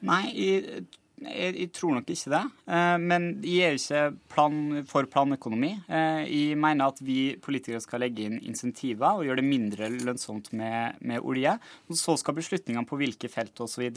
Nei, 0.07 0.23
jeg, 0.31 0.85
jeg, 1.25 1.53
jeg 1.57 1.69
tror 1.73 1.95
nok 1.97 2.09
ikke 2.13 2.31
det. 2.33 2.43
Uh, 2.69 2.97
men 3.01 3.27
jeg 3.45 3.71
er 3.71 3.77
ikke 3.79 4.01
plan, 4.29 4.59
for 4.89 5.09
planøkonomi. 5.09 5.71
Uh, 5.89 6.21
jeg 6.23 6.57
mener 6.61 6.93
at 6.93 7.01
vi 7.01 7.35
politikere 7.41 7.81
skal 7.83 8.03
legge 8.05 8.27
inn 8.27 8.37
insentiver 8.45 9.17
og 9.17 9.25
gjøre 9.25 9.41
det 9.41 9.47
mindre 9.47 9.89
lønnsomt 9.97 10.51
med, 10.57 10.99
med 11.01 11.25
olje. 11.25 11.57
Og 11.89 11.99
så 11.99 12.17
skal 12.21 12.37
beslutningene 12.37 12.85
på 12.87 12.99
hvilke 13.01 13.31
felt 13.31 13.57
osv. 13.63 13.87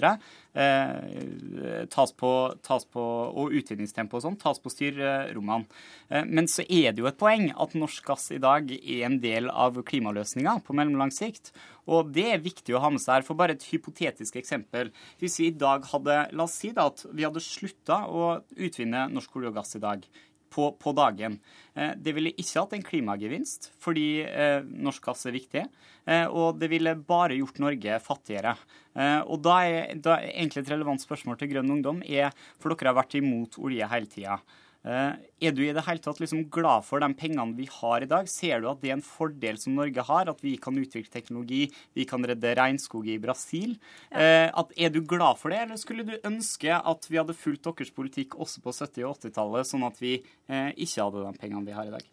Eh, 0.50 1.86
tas 1.92 2.12
på, 2.18 2.30
tas 2.66 2.86
på, 2.90 3.02
og 3.38 3.52
utvinningstempo 3.54 4.18
og 4.18 4.24
sånn 4.24 4.38
tas 4.40 4.58
på 4.62 4.72
styrerommene. 4.72 5.68
Eh, 6.10 6.26
men 6.26 6.48
så 6.50 6.64
er 6.66 6.92
det 6.92 7.04
jo 7.04 7.08
et 7.10 7.18
poeng 7.20 7.48
at 7.54 7.76
norsk 7.78 8.06
gass 8.10 8.28
i 8.34 8.40
dag 8.42 8.70
er 8.76 9.06
en 9.08 9.20
del 9.22 9.50
av 9.50 9.78
klimaløsninga 9.86 10.58
på 10.66 10.76
mellomlang 10.76 11.14
sikt. 11.14 11.52
Og 11.90 12.12
det 12.14 12.26
er 12.34 12.42
viktig 12.44 12.76
å 12.76 12.82
ha 12.84 12.90
med 12.92 13.02
seg 13.02 13.18
her. 13.18 13.26
For 13.26 13.38
bare 13.38 13.56
et 13.56 13.68
hypotetisk 13.70 14.38
eksempel. 14.40 14.92
Hvis 15.22 15.40
vi 15.40 15.50
i 15.50 15.56
dag 15.56 15.86
hadde 15.90 16.22
La 16.36 16.46
oss 16.46 16.58
si 16.60 16.72
da 16.76 16.88
at 16.90 17.06
vi 17.10 17.26
hadde 17.26 17.42
slutta 17.44 18.04
å 18.10 18.40
utvinne 18.58 19.08
norsk 19.12 19.38
olje 19.38 19.52
og 19.52 19.62
gass 19.62 19.78
i 19.78 19.82
dag 19.82 20.04
på, 20.50 20.66
på 20.78 20.92
dagen. 20.96 21.38
Eh, 21.74 21.94
det 21.96 22.14
ville 22.16 22.32
ikke 22.34 22.64
hatt 22.64 22.74
en 22.76 22.86
klimagevinst, 22.86 23.70
fordi 23.82 24.08
eh, 24.26 24.66
norsk 24.66 25.10
gass 25.10 25.26
er 25.28 25.36
viktig. 25.36 25.64
Eh, 26.10 26.26
og 26.26 26.58
det 26.60 26.70
ville 26.72 26.96
bare 26.96 27.38
gjort 27.38 27.60
Norge 27.62 28.00
fattigere. 28.04 28.56
Eh, 28.94 29.20
og 29.20 29.42
da 29.44 29.60
er, 29.66 29.94
da 30.02 30.18
er, 30.18 30.32
egentlig 30.34 30.64
et 30.64 30.72
relevant 30.74 31.02
spørsmål 31.02 31.38
til 31.40 31.52
Grønn 31.54 31.70
Ungdom 31.76 32.02
er, 32.06 32.34
for 32.58 32.74
dere 32.74 32.92
har 32.92 33.00
vært 33.02 33.18
imot 33.20 33.60
olje 33.62 33.90
hele 33.94 34.10
tida. 34.10 34.40
Eh, 34.80 35.16
er 35.44 35.52
du 35.52 35.60
i 35.60 35.72
det 35.76 35.84
hele 35.84 36.00
tatt 36.00 36.22
liksom 36.22 36.46
glad 36.52 36.86
for 36.86 37.02
de 37.02 37.10
pengene 37.18 37.56
vi 37.58 37.66
har 37.68 38.04
i 38.04 38.08
dag? 38.08 38.28
Ser 38.32 38.62
du 38.62 38.70
at 38.70 38.80
det 38.80 38.92
er 38.92 38.96
en 38.98 39.04
fordel 39.04 39.58
som 39.60 39.76
Norge 39.76 40.04
har, 40.08 40.30
at 40.32 40.40
vi 40.44 40.54
kan 40.60 40.78
utvikle 40.80 41.12
teknologi, 41.12 41.66
vi 41.96 42.06
kan 42.08 42.24
redde 42.24 42.54
regnskog 42.56 43.08
i 43.10 43.18
Brasil? 43.20 43.76
Ja. 44.10 44.48
At, 44.60 44.72
er 44.76 44.92
du 44.92 45.02
glad 45.04 45.38
for 45.40 45.52
det, 45.52 45.60
eller 45.64 45.80
skulle 45.80 46.06
du 46.06 46.14
ønske 46.26 46.72
at 46.72 47.10
vi 47.10 47.20
hadde 47.20 47.36
fulgt 47.36 47.66
deres 47.68 47.92
politikk 47.94 48.38
også 48.40 48.64
på 48.64 48.72
70- 48.74 49.04
og 49.08 49.18
80-tallet, 49.20 49.68
sånn 49.68 49.84
at 49.88 50.00
vi 50.00 50.16
eh, 50.16 50.72
ikke 50.76 51.04
hadde 51.04 51.26
de 51.26 51.42
pengene 51.42 51.66
vi 51.68 51.76
har 51.76 51.90
i 51.90 51.94
dag? 51.98 52.08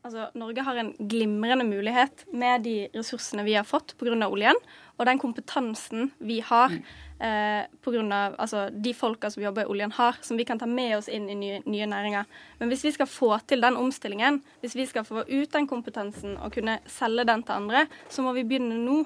Altså, 0.00 0.30
Norge 0.32 0.62
har 0.64 0.78
en 0.80 0.94
glimrende 0.96 1.64
mulighet 1.68 2.22
med 2.32 2.62
de 2.64 2.74
ressursene 2.94 3.44
vi 3.44 3.52
har 3.58 3.66
fått 3.68 3.92
pga. 4.00 4.16
oljen, 4.24 4.56
og 4.96 5.04
den 5.06 5.18
kompetansen 5.20 6.08
vi 6.18 6.38
har 6.40 6.72
eh, 6.72 7.66
pga. 7.84 8.20
Altså, 8.38 8.70
de 8.72 8.94
folka 8.96 9.28
som 9.30 9.42
jobber 9.42 9.66
i 9.66 9.72
oljen, 9.74 9.92
har, 9.92 10.16
som 10.22 10.40
vi 10.40 10.46
kan 10.48 10.58
ta 10.58 10.64
med 10.66 10.96
oss 10.96 11.08
inn 11.08 11.28
i 11.28 11.36
nye, 11.36 11.58
nye, 11.66 11.86
næringer. 11.86 12.24
Men 12.58 12.72
hvis 12.72 12.84
vi 12.84 12.92
skal 12.96 13.06
få 13.06 13.36
til 13.44 13.60
den 13.60 13.76
omstillingen, 13.76 14.40
hvis 14.62 14.76
vi 14.78 14.86
skal 14.88 15.04
få 15.04 15.26
ut 15.28 15.52
den 15.52 15.68
kompetansen 15.68 16.38
og 16.38 16.54
kunne 16.56 16.78
selge 16.88 17.26
den 17.28 17.44
til 17.44 17.58
andre, 17.58 17.84
så 18.08 18.24
må 18.24 18.32
vi 18.32 18.46
begynne 18.48 18.80
nå. 18.80 19.02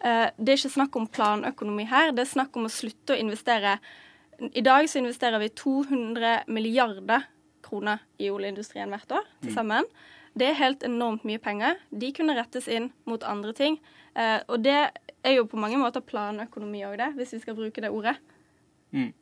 Eh, 0.00 0.30
det 0.38 0.54
er 0.54 0.62
ikke 0.62 0.78
snakk 0.78 0.96
om 0.96 1.10
planøkonomi 1.12 1.84
her, 1.92 2.14
det 2.16 2.24
er 2.24 2.32
snakk 2.32 2.56
om 2.56 2.70
å 2.70 2.72
slutte 2.72 3.12
å 3.12 3.20
investere. 3.20 3.76
I 4.48 4.64
dag 4.64 4.88
så 4.88 5.02
investerer 5.02 5.44
vi 5.44 5.52
200 5.60 6.48
milliarder 6.48 7.28
kroner 7.62 8.00
i 8.16 8.32
oljeindustrien 8.32 8.90
hvert 8.90 9.12
år 9.20 9.28
til 9.42 9.52
mm. 9.52 9.54
sammen. 9.60 9.86
Mm. 9.92 10.08
Det 10.38 10.48
er 10.48 10.60
helt 10.60 10.84
enormt 10.86 11.26
mye 11.28 11.40
penger. 11.42 11.80
De 11.90 12.08
kunne 12.16 12.36
rettes 12.38 12.68
inn 12.68 12.90
mot 13.08 13.24
andre 13.28 13.52
ting. 13.56 13.78
Eh, 14.16 14.40
og 14.48 14.62
det 14.64 14.76
er 15.22 15.34
jo 15.36 15.46
på 15.48 15.60
mange 15.60 15.80
måter 15.80 16.04
planøkonomi 16.04 16.84
òg, 16.88 16.96
det, 17.00 17.10
hvis 17.18 17.34
vi 17.36 17.42
skal 17.42 17.58
bruke 17.58 17.84
det 17.84 17.92
ordet. 17.92 18.16
Mm. 18.92 19.12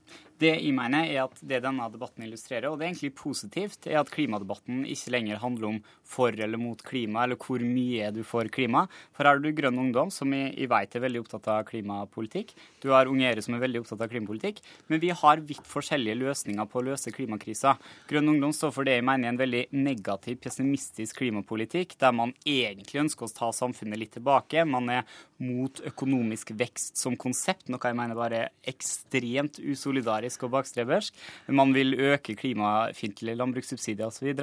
Det 0.41 0.55
jeg 0.55 0.73
mener 0.73 1.05
er 1.05 1.27
at 1.27 1.41
det 1.45 1.59
denne 1.61 1.85
debatten 1.93 2.25
illustrerer, 2.25 2.71
og 2.71 2.79
det 2.81 2.87
er 2.87 2.93
egentlig 2.95 3.11
positivt, 3.19 3.85
er 3.91 3.99
at 4.01 4.09
klimadebatten 4.09 4.87
ikke 4.89 5.13
lenger 5.13 5.41
handler 5.43 5.69
om 5.69 5.81
for 6.09 6.33
eller 6.33 6.57
mot 6.57 6.81
klima, 6.81 7.27
eller 7.27 7.37
hvor 7.37 7.61
mye 7.61 8.07
er 8.07 8.15
du 8.17 8.23
for 8.25 8.49
klima. 8.49 8.87
For 9.13 9.27
her 9.27 9.35
har 9.35 9.43
du 9.45 9.51
Grønn 9.53 9.77
Ungdom, 9.83 10.09
som 10.09 10.33
jeg, 10.33 10.55
vet 10.71 10.97
er 10.97 11.05
veldig 11.05 11.21
opptatt 11.21 11.51
av 11.53 11.67
klimapolitikk. 11.69 12.55
Du 12.81 12.89
har 12.95 13.11
Ungere, 13.11 13.45
som 13.45 13.59
er 13.59 13.61
veldig 13.67 13.83
opptatt 13.83 14.07
av 14.07 14.09
klimapolitikk. 14.15 14.63
Men 14.89 15.03
vi 15.03 15.11
har 15.21 15.45
vidt 15.45 15.69
forskjellige 15.69 16.17
løsninger 16.23 16.71
på 16.73 16.81
å 16.81 16.87
løse 16.89 17.13
klimakrisa. 17.13 17.77
Grønn 18.09 18.33
Ungdom 18.33 18.57
står 18.57 18.73
for 18.79 18.89
det 18.89 18.97
jeg 18.97 19.07
mener 19.11 19.29
er 19.29 19.35
en 19.35 19.43
veldig 19.43 19.63
negativ, 19.77 20.41
pessimistisk 20.41 21.21
klimapolitikk, 21.21 21.99
der 22.01 22.17
man 22.17 22.33
egentlig 22.49 23.05
ønsker 23.05 23.29
å 23.29 23.37
ta 23.43 23.53
samfunnet 23.61 24.01
litt 24.01 24.17
tilbake. 24.17 24.65
Man 24.65 24.89
er 24.89 25.05
mot 25.41 25.85
økonomisk 25.85 26.55
vekst 26.57 27.01
som 27.01 27.17
konsept, 27.21 27.69
noe 27.69 27.93
jeg 27.93 27.97
mener 27.97 28.17
bare 28.17 28.43
er 28.47 28.73
ekstremt 28.73 29.61
usolidarisk 29.61 30.30
solidarisk 30.31 30.47
og 30.47 30.53
bakstrebersk. 30.55 31.15
Man 31.49 31.75
vil 31.75 31.95
øke 31.95 32.35
klimafiendtlige 32.35 33.37
landbrukssubsidier 33.37 34.07
osv. 34.07 34.35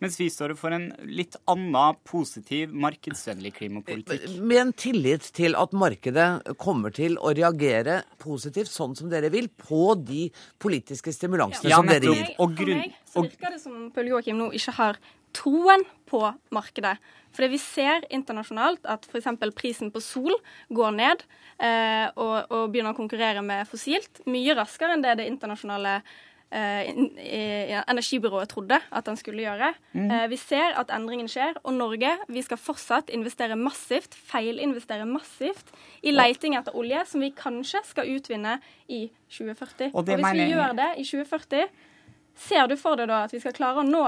Mens 0.00 0.18
vi 0.18 0.28
står 0.28 0.56
for 0.56 0.74
en 0.74 0.92
litt 1.06 1.36
annen 1.46 1.96
positiv, 2.04 2.72
markedsvennlig 2.72 3.54
klimapolitikk. 3.54 4.40
Med 4.40 4.60
en 4.60 4.72
tillit 4.72 5.22
til 5.32 5.54
at 5.56 5.72
markedet 5.72 6.56
kommer 6.58 6.90
til 6.90 7.16
å 7.18 7.32
reagere 7.32 8.02
positivt, 8.18 8.70
sånn 8.70 8.96
som 8.96 9.10
dere 9.10 9.30
vil, 9.30 9.48
på 9.48 9.94
de 9.94 10.30
politiske 10.58 11.12
stimulansene 11.12 11.70
ja, 11.70 11.80
som 11.80 11.86
dere 11.86 12.12
gir. 12.12 12.34
For 12.36 12.52
meg 12.66 12.96
så 13.06 13.22
virker 13.24 13.54
det 13.54 13.62
som 13.62 13.90
Pøl 13.94 14.10
Joakim 14.12 14.36
nå 14.40 14.50
ikke 14.56 14.74
har 14.76 14.98
troen 15.36 15.84
på 16.08 16.22
markedet. 16.54 16.96
Fordi 17.36 17.50
vi 17.52 17.60
ser 17.60 18.06
internasjonalt 18.14 18.86
at 18.88 19.04
f.eks. 19.10 19.28
prisen 19.56 19.92
på 19.92 20.00
sol 20.00 20.32
går 20.72 20.94
ned 20.96 21.26
eh, 21.60 22.06
og, 22.14 22.46
og, 22.48 22.70
begynner 22.72 22.94
å 22.94 22.98
konkurrere 22.98 23.42
med 23.44 23.68
fossilt 23.68 24.22
mye 24.30 24.56
raskere 24.56 24.96
enn 24.96 25.04
det 25.04 25.18
det 25.20 25.28
internasjonale 25.28 25.98
eh, 26.50 26.88
energibyrået 27.82 28.48
trodde 28.48 28.78
at 28.78 29.08
den 29.08 29.18
skulle 29.20 29.44
gjøre. 29.44 29.72
Mm. 29.92 30.10
Eh, 30.10 30.26
vi 30.32 30.38
ser 30.40 30.78
at 30.80 30.92
endringen 30.94 31.28
skjer, 31.28 31.58
og 31.64 31.76
Norge 31.76 32.14
vi 32.32 32.44
skal 32.46 32.60
fortsatt 32.60 33.12
investere 33.12 33.58
massivt, 33.60 34.16
feilinvestere 34.30 35.08
massivt, 35.08 35.74
i 36.02 36.14
leiting 36.14 36.56
etter 36.56 36.76
olje, 36.78 37.04
som 37.10 37.24
vi 37.24 37.34
kanskje 37.36 37.84
skal 37.90 38.14
utvinne 38.16 38.58
i 38.88 39.08
2040. 39.28 39.92
Og, 39.92 40.00
og 40.00 40.14
hvis 40.14 40.40
vi 40.40 40.48
gjør 40.54 40.78
det 40.78 40.92
i 41.02 41.04
2040, 41.04 41.68
ser 42.36 42.68
du 42.68 42.76
for 42.80 42.96
deg 43.00 43.10
da 43.10 43.24
at 43.26 43.34
vi 43.34 43.40
skal 43.42 43.54
klare 43.56 43.82
å 43.82 43.86
nå 43.86 44.06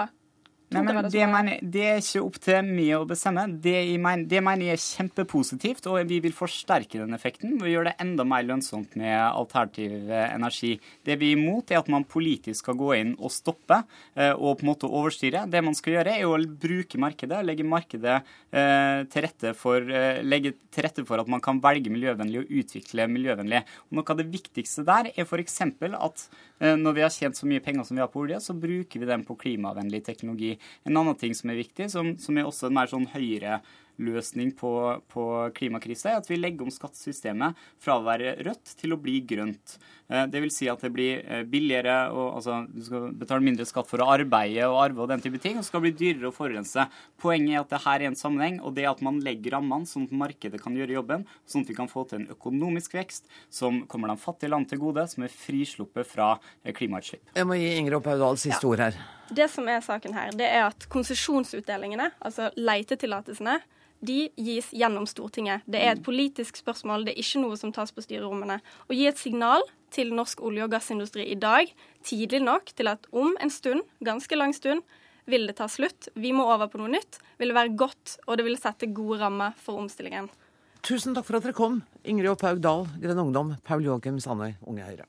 Nei, 0.69 0.83
men 0.85 1.07
det, 1.09 1.27
mener, 1.33 1.61
det, 1.65 1.85
er 1.89 2.03
ikke 2.03 2.21
opp 2.27 2.35
til 2.45 2.67
meg 2.67 2.91
å 2.99 3.05
bestemme. 3.09 3.47
Det, 3.65 3.73
mener, 3.97 4.27
det 4.29 4.43
mener 4.45 4.67
jeg 4.67 4.77
er 4.77 4.83
kjempepositivt, 4.83 5.87
og 5.89 6.11
vi 6.11 6.19
vil 6.21 6.35
forsterke 6.37 7.01
den 7.01 7.17
effekten 7.17 7.55
og 7.57 7.71
gjøre 7.71 7.89
det 7.89 8.05
enda 8.05 8.27
mer 8.29 8.45
lønnsomt 8.45 8.93
med 9.01 9.17
alternativ 9.17 10.13
energi. 10.13 10.75
Det 11.09 11.17
vi 11.23 11.31
er 11.33 11.39
imot, 11.39 11.73
er 11.73 11.81
at 11.81 11.89
man 11.89 12.05
politisk 12.05 12.67
skal 12.67 12.77
gå 12.77 12.91
inn 12.99 13.15
og 13.17 13.33
stoppe 13.33 13.79
eh, 14.13 14.35
og 14.35 14.59
på 14.59 14.67
en 14.67 14.71
måte 14.75 14.91
overstyre. 14.93 15.47
Det 15.49 15.63
man 15.65 15.77
skal 15.79 15.97
gjøre, 15.97 16.19
er 16.19 16.29
å 16.29 16.37
bruke 16.37 17.01
markedet, 17.01 17.41
legge 17.49 17.65
markedet 17.65 18.19
eh, 18.19 19.07
til 19.09 19.25
rette 19.25 19.55
for, 19.57 19.89
eh, 19.89 20.21
legge 20.27 20.53
til 20.69 20.85
rette 20.85 21.07
for 21.09 21.25
at 21.25 21.33
man 21.33 21.45
kan 21.45 21.63
velge 21.65 21.93
miljøvennlig 21.95 22.43
og 22.43 22.53
utvikle 22.61 23.09
miljøvennlig. 23.09 23.65
Og 23.89 24.03
noe 24.03 24.13
av 24.13 24.21
det 24.21 24.29
viktigste 24.37 24.85
der 24.89 25.15
er 25.15 25.25
f.eks. 25.25 25.63
at 25.65 26.29
når 26.59 26.97
vi 26.97 27.03
har 27.05 27.13
tjent 27.15 27.39
så 27.39 27.47
mye 27.47 27.63
penger 27.63 27.87
som 27.87 27.99
vi 27.99 28.03
har 28.03 28.11
på 28.13 28.25
olje, 28.25 28.41
så 28.43 28.57
bruker 28.59 29.03
vi 29.03 29.07
dem 29.07 29.23
på 29.27 29.37
klimavennlig 29.39 30.01
teknologi. 30.07 30.57
En 30.89 30.99
annen 30.99 31.19
ting 31.19 31.37
som 31.39 31.53
er 31.53 31.61
viktig, 31.61 31.87
som, 31.93 32.17
som 32.19 32.39
er 32.39 32.49
også 32.49 32.67
en 32.67 32.79
mer 32.81 32.91
sånn 32.91 33.07
høyere 33.13 33.61
løsning 33.99 34.53
på, 34.57 34.73
på 35.11 35.25
klimakrisa, 35.57 36.13
er 36.13 36.21
at 36.21 36.29
vi 36.31 36.39
legger 36.39 36.67
om 36.67 36.73
skattesystemet 36.73 37.59
fra 37.83 37.99
å 37.99 38.05
være 38.07 38.37
rødt 38.47 38.75
til 38.79 38.95
å 38.95 39.01
bli 39.01 39.19
grønt. 39.27 39.77
Eh, 40.09 40.25
det 40.31 40.43
vil 40.45 40.53
si 40.55 40.69
at 40.71 40.83
det 40.85 40.91
blir 40.95 41.21
eh, 41.25 41.45
billigere, 41.49 41.97
og, 42.15 42.39
altså 42.39 42.61
du 42.71 42.81
skal 42.87 43.09
betale 43.19 43.45
mindre 43.45 43.67
skatt 43.69 43.91
for 43.91 44.03
å 44.03 44.09
arbeide 44.15 44.69
og 44.71 44.79
arve 44.85 45.05
og 45.05 45.11
den 45.13 45.25
type 45.25 45.41
ting, 45.43 45.59
og 45.59 45.67
skal 45.67 45.83
bli 45.85 45.93
dyrere 45.99 46.31
å 46.31 46.35
forurense. 46.35 46.87
Poenget 47.21 47.57
er 47.57 47.65
at 47.65 47.75
det 47.75 47.83
her 47.85 48.05
er 48.05 48.13
en 48.13 48.19
sammenheng, 48.19 48.61
og 48.63 48.77
det 48.79 48.87
er 48.87 48.93
at 48.93 49.05
man 49.05 49.21
legger 49.25 49.59
rammene 49.59 49.89
sånn 49.89 50.09
at 50.09 50.17
markedet 50.25 50.63
kan 50.63 50.77
gjøre 50.79 50.99
jobben, 50.99 51.27
sånn 51.49 51.67
at 51.67 51.73
vi 51.73 51.79
kan 51.79 51.91
få 51.91 52.07
til 52.09 52.23
en 52.23 52.33
økonomisk 52.35 52.97
vekst 52.99 53.29
som 53.53 53.83
kommer 53.91 54.13
de 54.13 54.19
fattige 54.23 54.53
land 54.55 54.71
til 54.71 54.83
gode, 54.83 55.05
som 55.11 55.27
er 55.27 55.35
frisluppet 55.35 56.09
fra 56.09 56.35
eh, 56.63 56.75
klimautslipp. 56.77 57.35
Jeg 57.35 57.49
må 57.49 57.59
gi 57.59 57.73
Ingrid 57.77 57.99
Opphaugdal 58.01 58.39
siste 58.41 58.63
ja. 58.63 58.73
ord 58.73 58.87
her. 58.89 59.01
Det 59.29 59.49
som 59.53 59.67
er 59.69 59.83
saken 59.85 60.15
her, 60.17 60.31
det 60.37 60.47
er 60.49 60.71
at 60.71 60.87
konsesjonsutdelingene, 60.89 62.13
altså 62.25 62.49
leitetillatelsene, 62.57 63.59
de 64.01 64.29
gis 64.37 64.71
gjennom 64.75 65.07
Stortinget. 65.11 65.65
Det 65.67 65.81
er 65.83 65.97
et 65.97 66.05
politisk 66.05 66.61
spørsmål, 66.61 67.07
det 67.07 67.15
er 67.15 67.23
ikke 67.23 67.43
noe 67.43 67.59
som 67.59 67.73
tas 67.75 67.93
på 67.95 68.05
styrerommene. 68.05 68.61
Å 68.61 68.95
gi 68.95 69.07
et 69.11 69.19
signal 69.19 69.65
til 69.95 70.13
norsk 70.15 70.43
olje- 70.45 70.67
og 70.67 70.73
gassindustri 70.73 71.27
i 71.33 71.39
dag, 71.39 71.71
tidlig 72.05 72.43
nok 72.45 72.73
til 72.77 72.93
at 72.93 73.07
om 73.13 73.35
en 73.41 73.51
stund, 73.51 73.83
ganske 74.05 74.37
lang 74.37 74.55
stund, 74.55 74.85
vil 75.29 75.47
det 75.47 75.59
ta 75.61 75.69
slutt. 75.69 76.09
Vi 76.17 76.33
må 76.33 76.47
over 76.49 76.71
på 76.73 76.81
noe 76.81 76.89
nytt. 76.89 77.21
Vil 77.39 77.53
det 77.53 77.59
være 77.59 77.77
godt, 77.77 78.19
og 78.27 78.39
det 78.39 78.47
vil 78.47 78.57
sette 78.57 78.89
gode 78.97 79.21
rammer 79.21 79.57
for 79.61 79.81
omstillingen. 79.83 80.31
Tusen 80.83 81.15
takk 81.15 81.27
for 81.27 81.37
at 81.37 81.45
dere 81.45 81.57
kom, 81.57 81.83
Ingrid 82.07 82.33
Opphaug 82.33 82.63
Dahl, 82.65 82.87
Grønn 83.03 83.25
Ungdom, 83.27 83.57
Paul 83.67 83.85
Joakim 83.85 84.21
Sandøy, 84.23 84.55
Unge 84.65 84.87
Høyre. 84.87 85.09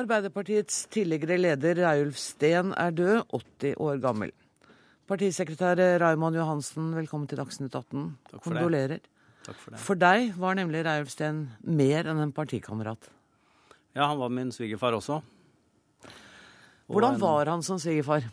Arbeiderpartiets 0.00 0.86
tidligere 0.92 1.36
leder 1.36 1.76
Reiulf 1.82 2.16
Steen 2.20 2.70
er 2.78 2.94
død, 2.96 3.18
80 3.36 3.74
år 3.84 3.98
gammel. 4.00 4.32
Partisekretær 5.10 5.80
Raymond 6.00 6.38
Johansen, 6.38 6.94
velkommen 6.96 7.28
til 7.28 7.40
Dagsnytt 7.40 7.74
18. 7.74 8.06
Takk 8.30 8.38
for 8.38 8.46
Kondolerer. 8.46 9.02
Takk 9.44 9.58
for, 9.58 9.74
det. 9.74 9.80
for 9.84 10.00
deg 10.00 10.30
var 10.40 10.56
nemlig 10.56 10.84
Reiulf 10.86 11.12
Steen 11.12 11.42
mer 11.66 12.08
enn 12.08 12.22
en 12.22 12.32
partikamerat. 12.32 13.10
Ja, 13.92 14.06
han 14.06 14.20
var 14.22 14.32
min 14.32 14.54
svigerfar 14.54 14.96
også. 14.96 15.20
Hvordan 16.90 17.20
var 17.20 17.50
han 17.52 17.62
som 17.66 17.78
svigerfar? 17.82 18.24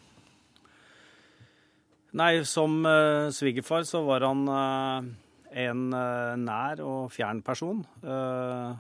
Nei, 2.18 2.32
som 2.48 2.80
uh, 2.88 3.28
svigerfar 3.36 3.84
så 3.90 4.06
var 4.08 4.24
han 4.24 4.48
uh, 4.48 5.10
en 5.52 5.88
uh, 5.92 6.38
nær 6.40 6.80
og 6.86 7.12
fjern 7.14 7.44
person. 7.46 7.84
Uh, 8.06 8.78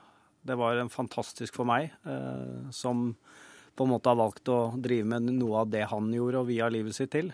det 0.47 0.55
var 0.55 0.79
en 0.79 0.89
fantastisk 0.89 1.57
for 1.60 1.67
meg, 1.67 1.91
eh, 2.07 2.69
som 2.71 3.12
på 3.75 3.85
en 3.85 3.91
måte 3.91 4.10
har 4.10 4.19
valgt 4.19 4.50
å 4.50 4.71
drive 4.79 5.06
med 5.12 5.27
noe 5.35 5.63
av 5.63 5.71
det 5.73 5.83
han 5.91 6.08
gjorde 6.13 6.41
og 6.41 6.50
via 6.50 6.69
livet 6.71 6.95
sitt 6.95 7.12
til. 7.13 7.33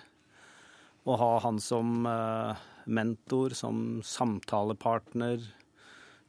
Å 1.06 1.18
ha 1.20 1.32
han 1.46 1.60
som 1.62 2.08
eh, 2.10 2.64
mentor, 2.90 3.54
som 3.58 4.02
samtalepartner, 4.08 5.46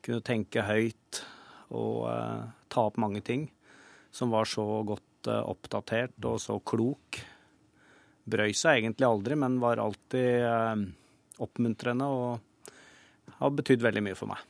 kunne 0.05 0.24
tenke 0.26 0.66
høyt 0.66 1.22
og 1.72 2.05
eh, 2.12 2.43
ta 2.68 2.89
opp 2.91 3.01
mange 3.01 3.24
ting. 3.24 3.49
Som 4.14 4.35
var 4.35 4.47
så 4.47 4.66
godt 4.87 5.03
oppdatert 5.24 6.26
og 6.28 6.37
så 6.43 6.59
klok. 6.61 7.16
Brøy 8.28 8.53
seg 8.53 8.82
egentlig 8.82 9.09
aldri, 9.09 9.39
men 9.41 9.57
var 9.59 9.80
alltid 9.80 10.45
oppmuntrende 11.43 12.07
og 12.12 13.32
har 13.41 13.55
betydd 13.57 13.82
veldig 13.82 14.03
mye 14.05 14.18
for 14.18 14.30
meg. 14.30 14.45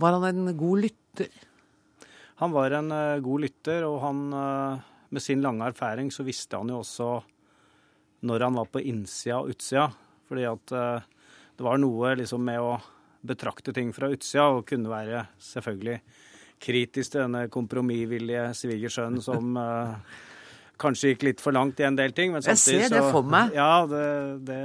Var 0.00 0.16
han 0.16 0.26
en 0.30 0.56
god 0.56 0.86
lytter? 0.86 1.28
Han 2.40 2.52
var 2.52 2.70
en 2.70 2.92
uh, 2.92 3.20
god 3.20 3.42
lytter, 3.44 3.84
og 3.84 3.98
han, 4.00 4.20
uh, 4.32 4.80
med 5.12 5.20
sin 5.22 5.42
lange 5.44 5.66
erfaring 5.68 6.08
så 6.08 6.24
visste 6.24 6.56
han 6.56 6.72
jo 6.72 6.78
også 6.80 7.10
når 8.24 8.44
han 8.46 8.56
var 8.56 8.70
på 8.72 8.80
innsida 8.80 9.42
og 9.42 9.52
utsida. 9.52 9.90
Fordi 10.24 10.46
at 10.48 10.72
uh, 10.72 11.28
det 11.58 11.66
var 11.68 11.82
noe 11.82 12.14
liksom 12.16 12.40
med 12.48 12.64
å 12.64 12.78
betrakte 13.28 13.76
ting 13.76 13.92
fra 13.92 14.08
utsida, 14.08 14.48
og 14.54 14.64
kunne 14.72 14.88
være 14.88 15.26
selvfølgelig 15.50 16.00
kritisk 16.64 17.12
til 17.12 17.26
denne 17.26 17.44
kompromissvillige 17.52 18.48
svigersønnen 18.56 19.20
som 19.28 19.60
kanskje 20.80 21.12
gikk 21.12 21.28
litt 21.28 21.44
for 21.44 21.52
langt 21.52 21.80
i 21.84 21.90
en 21.90 21.96
del 22.00 22.16
ting. 22.16 22.32
Men 22.32 22.40
samtidig 22.40 22.86
jeg 22.86 22.88
ser 22.88 23.02
det 23.02 23.12
for 23.12 23.32
meg. 23.36 23.52
Ja, 23.52 23.84
det, 23.88 24.04
det, 24.48 24.62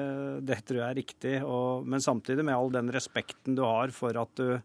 det, 0.47 0.63
tror 0.63 0.79
jeg 0.79 0.87
er 0.87 1.01
riktig. 1.03 1.37
Og, 1.43 1.83
men 1.83 2.03
samtidig 2.03 2.47
med 2.47 2.55
all 2.55 2.71
den 2.71 2.95
respekten 2.95 3.59
du 3.59 3.65
har 3.67 3.91
for 3.95 4.15
at 4.23 4.31
du, 4.39 4.61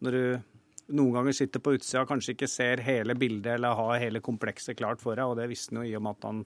når 0.00 0.16
du 0.16 0.54
noen 0.88 1.14
ganger 1.18 1.36
sitter 1.36 1.62
på 1.62 1.74
utsida 1.76 2.02
og 2.04 2.10
kanskje 2.10 2.34
ikke 2.34 2.48
ser 2.50 2.82
hele 2.86 3.16
bildet 3.18 3.58
eller 3.58 3.76
har 3.76 4.00
hele 4.02 4.22
komplekset 4.24 4.78
klart 4.78 5.02
for 5.02 5.18
deg, 5.18 5.28
og 5.28 5.38
det 5.40 5.48
visste 5.50 5.74
han 5.74 5.84
jo 5.84 5.90
i 5.90 5.96
og 5.98 6.04
med 6.04 6.16
at 6.16 6.28
han 6.28 6.42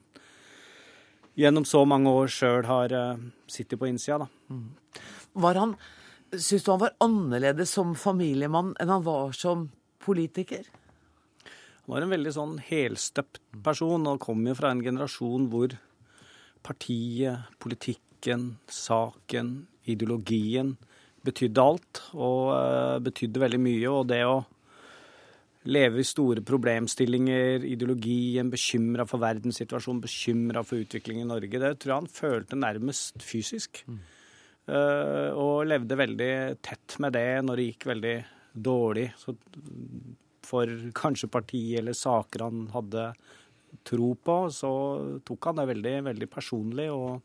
gjennom 1.39 1.65
så 1.65 1.83
mange 1.89 2.11
år 2.13 2.29
sjøl 2.29 2.67
har 2.69 2.93
uh, 2.93 3.23
sittet 3.49 3.79
på 3.81 3.89
innsida. 3.89 4.25
Da. 4.25 4.53
Mm. 4.53 5.01
Var 5.45 5.59
han, 5.61 5.75
Syns 6.33 6.65
du 6.65 6.71
han 6.73 6.81
var 6.81 6.95
annerledes 7.03 7.73
som 7.75 7.93
familiemann 7.97 8.73
enn 8.81 8.89
han 8.89 9.05
var 9.05 9.35
som 9.37 9.67
politiker? 10.03 10.65
Han 11.83 11.93
var 11.93 12.05
en 12.05 12.13
veldig 12.13 12.33
sånn 12.33 12.55
helstøpt 12.63 13.41
person 13.65 14.07
og 14.09 14.21
kom 14.23 14.45
jo 14.47 14.55
fra 14.57 14.71
en 14.73 14.81
generasjon 14.81 15.49
hvor 15.51 15.75
partiet, 16.63 17.49
politikken, 17.61 18.55
saken, 18.71 19.55
ideologien 19.83 20.77
betydde 21.25 21.63
alt. 21.63 22.01
Og 22.13 22.51
uh, 22.53 22.97
betydde 23.03 23.43
veldig 23.43 23.61
mye. 23.63 23.91
Og 23.91 24.07
det 24.11 24.23
å 24.27 24.41
leve 25.71 26.01
i 26.01 26.07
store 26.07 26.43
problemstillinger, 26.43 27.63
ideologien, 27.67 28.49
bekymra 28.51 29.05
for 29.07 29.23
verdenssituasjonen, 29.23 30.01
bekymra 30.03 30.63
for 30.67 30.83
utviklingen 30.83 31.23
i 31.23 31.29
Norge, 31.29 31.61
det 31.61 31.77
tror 31.79 31.93
jeg 31.93 32.01
han 32.01 32.11
følte 32.11 32.59
nærmest 32.59 33.23
fysisk. 33.23 33.83
Mm. 33.87 34.01
Uh, 34.63 35.29
og 35.35 35.65
levde 35.67 35.99
veldig 35.99 36.33
tett 36.63 36.97
med 37.03 37.15
det 37.15 37.29
når 37.43 37.59
det 37.59 37.69
gikk 37.69 37.87
veldig 37.91 38.17
dårlig. 38.53 39.09
Så 39.19 39.35
for 40.43 40.69
kanskje 40.95 41.31
partiet 41.31 41.79
eller 41.81 41.95
saker 41.97 42.45
han 42.45 42.67
hadde 42.73 43.07
tro 43.87 44.13
på, 44.15 44.37
så 44.53 44.71
tok 45.25 45.49
han 45.49 45.59
det 45.59 45.69
veldig, 45.71 45.95
veldig 46.09 46.29
personlig. 46.31 46.89
og 46.91 47.21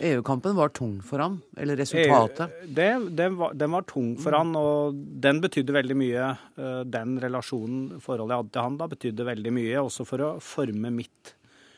EU-kampen 0.00 0.56
var 0.56 0.68
tung 0.76 0.98
for 1.04 1.22
ham, 1.22 1.38
eller 1.56 1.78
resultatet? 1.80 2.52
EU, 2.52 2.68
det, 2.76 2.88
den, 3.16 3.36
var, 3.40 3.54
den, 3.56 3.72
var, 3.72 3.86
tung 3.88 4.12
for 4.20 4.34
mm. 4.34 4.38
han, 4.38 4.54
og 4.60 5.00
den 5.24 5.40
betydde 5.40 5.74
veldig 5.76 5.96
mye. 5.96 6.28
Eh, 6.60 6.80
den 6.92 7.16
relasjonen, 7.22 7.98
forholdet 8.04 8.34
jeg 8.34 8.42
hadde 8.42 8.54
til 8.56 8.66
han 8.66 8.78
da, 8.80 8.88
betydde 8.92 9.28
veldig 9.30 9.52
mye. 9.56 9.76
Også 9.82 10.06
for 10.08 10.24
å 10.24 10.30
forme 10.44 10.92
mitt 10.94 11.34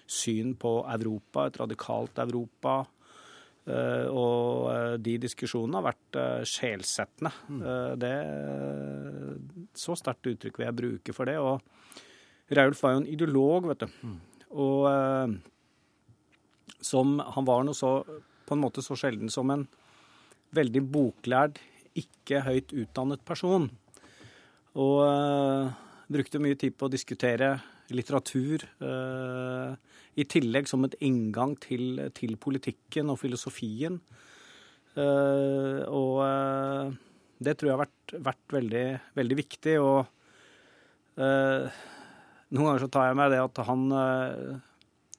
syn 0.09 0.55
på 0.59 0.81
Europa, 0.91 1.47
et 1.47 1.59
radikalt 1.61 2.19
Europa. 2.25 2.79
Eh, 3.69 4.07
og 4.11 4.71
eh, 4.73 4.95
de 5.05 5.19
diskusjonene 5.27 5.79
har 5.79 5.89
vært 5.91 6.23
sjelsettende. 6.49 7.35
Mm. 7.53 7.61
Det 8.03 8.15
Så 9.79 9.95
sterkt 10.01 10.33
uttrykk 10.33 10.59
vil 10.59 10.71
jeg 10.71 10.81
bruke 10.81 11.15
for 11.15 11.31
det. 11.31 11.39
Og 11.39 12.57
Raulf 12.59 12.83
var 12.83 12.97
jo 12.97 13.05
en 13.05 13.13
ideolog, 13.13 13.71
vet 13.71 13.87
du. 13.87 14.03
Mm. 14.09 14.19
Og 14.59 14.91
som 16.81 17.19
Han 17.35 17.47
var 17.49 17.65
noe 17.67 17.77
så, 17.77 18.03
på 18.47 18.55
en 18.55 18.63
måte 18.63 18.85
så 18.85 18.97
sjelden 18.99 19.31
som 19.33 19.51
en 19.51 19.67
veldig 20.57 20.83
boklærd, 20.93 21.59
ikke 21.99 22.45
høyt 22.47 22.73
utdannet 22.77 23.25
person. 23.27 23.69
Og 24.79 25.01
uh, 25.03 25.73
brukte 26.09 26.41
mye 26.43 26.59
tid 26.59 26.77
på 26.79 26.87
å 26.87 26.93
diskutere 26.93 27.57
litteratur. 27.93 28.65
Uh, 28.81 29.75
I 30.19 30.27
tillegg 30.29 30.71
som 30.71 30.87
et 30.87 30.97
inngang 31.05 31.57
til, 31.61 32.09
til 32.17 32.37
politikken 32.41 33.11
og 33.13 33.21
filosofien. 33.23 33.99
Uh, 34.99 35.83
og 35.95 36.95
det 37.39 37.55
tror 37.59 37.71
jeg 37.71 37.77
har 37.77 37.85
vært, 37.85 38.17
vært 38.31 38.57
veldig, 38.57 38.87
veldig, 39.19 39.37
viktig. 39.39 39.77
Og 39.83 40.01
noen 41.19 42.65
ganger 42.65 42.83
så 42.83 42.89
tar 42.95 43.09
jeg 43.09 43.19
meg 43.19 43.31
det 43.35 43.39
at 43.43 43.61
han 43.67 43.85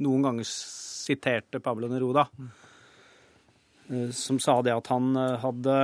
noen 0.04 0.26
ganger 0.26 0.48
siterte 0.48 1.62
Pablo 1.64 1.90
Neruda, 1.92 2.28
mm. 2.38 4.12
som 4.16 4.40
sa 4.40 4.60
det 4.66 4.76
at 4.76 4.92
han 4.94 5.12
eh, 5.18 5.40
hadde 5.44 5.80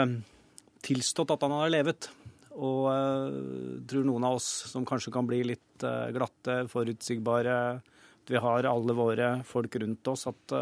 tilstått 0.86 1.34
at 1.34 1.46
han 1.46 1.56
hadde 1.58 1.74
levet. 1.74 2.10
Og 2.56 2.86
jeg 2.88 3.80
tror 3.92 4.06
noen 4.08 4.26
av 4.28 4.38
oss 4.38 4.48
som 4.72 4.86
kanskje 4.88 5.12
kan 5.12 5.28
bli 5.28 5.42
litt 5.44 5.84
glatte, 6.16 6.54
forutsigbare 6.72 7.56
At 7.76 8.32
vi 8.32 8.40
har 8.40 8.68
alle 8.70 8.94
våre 8.96 9.32
folk 9.44 9.76
rundt 9.82 10.08
oss. 10.08 10.24
At 10.32 10.54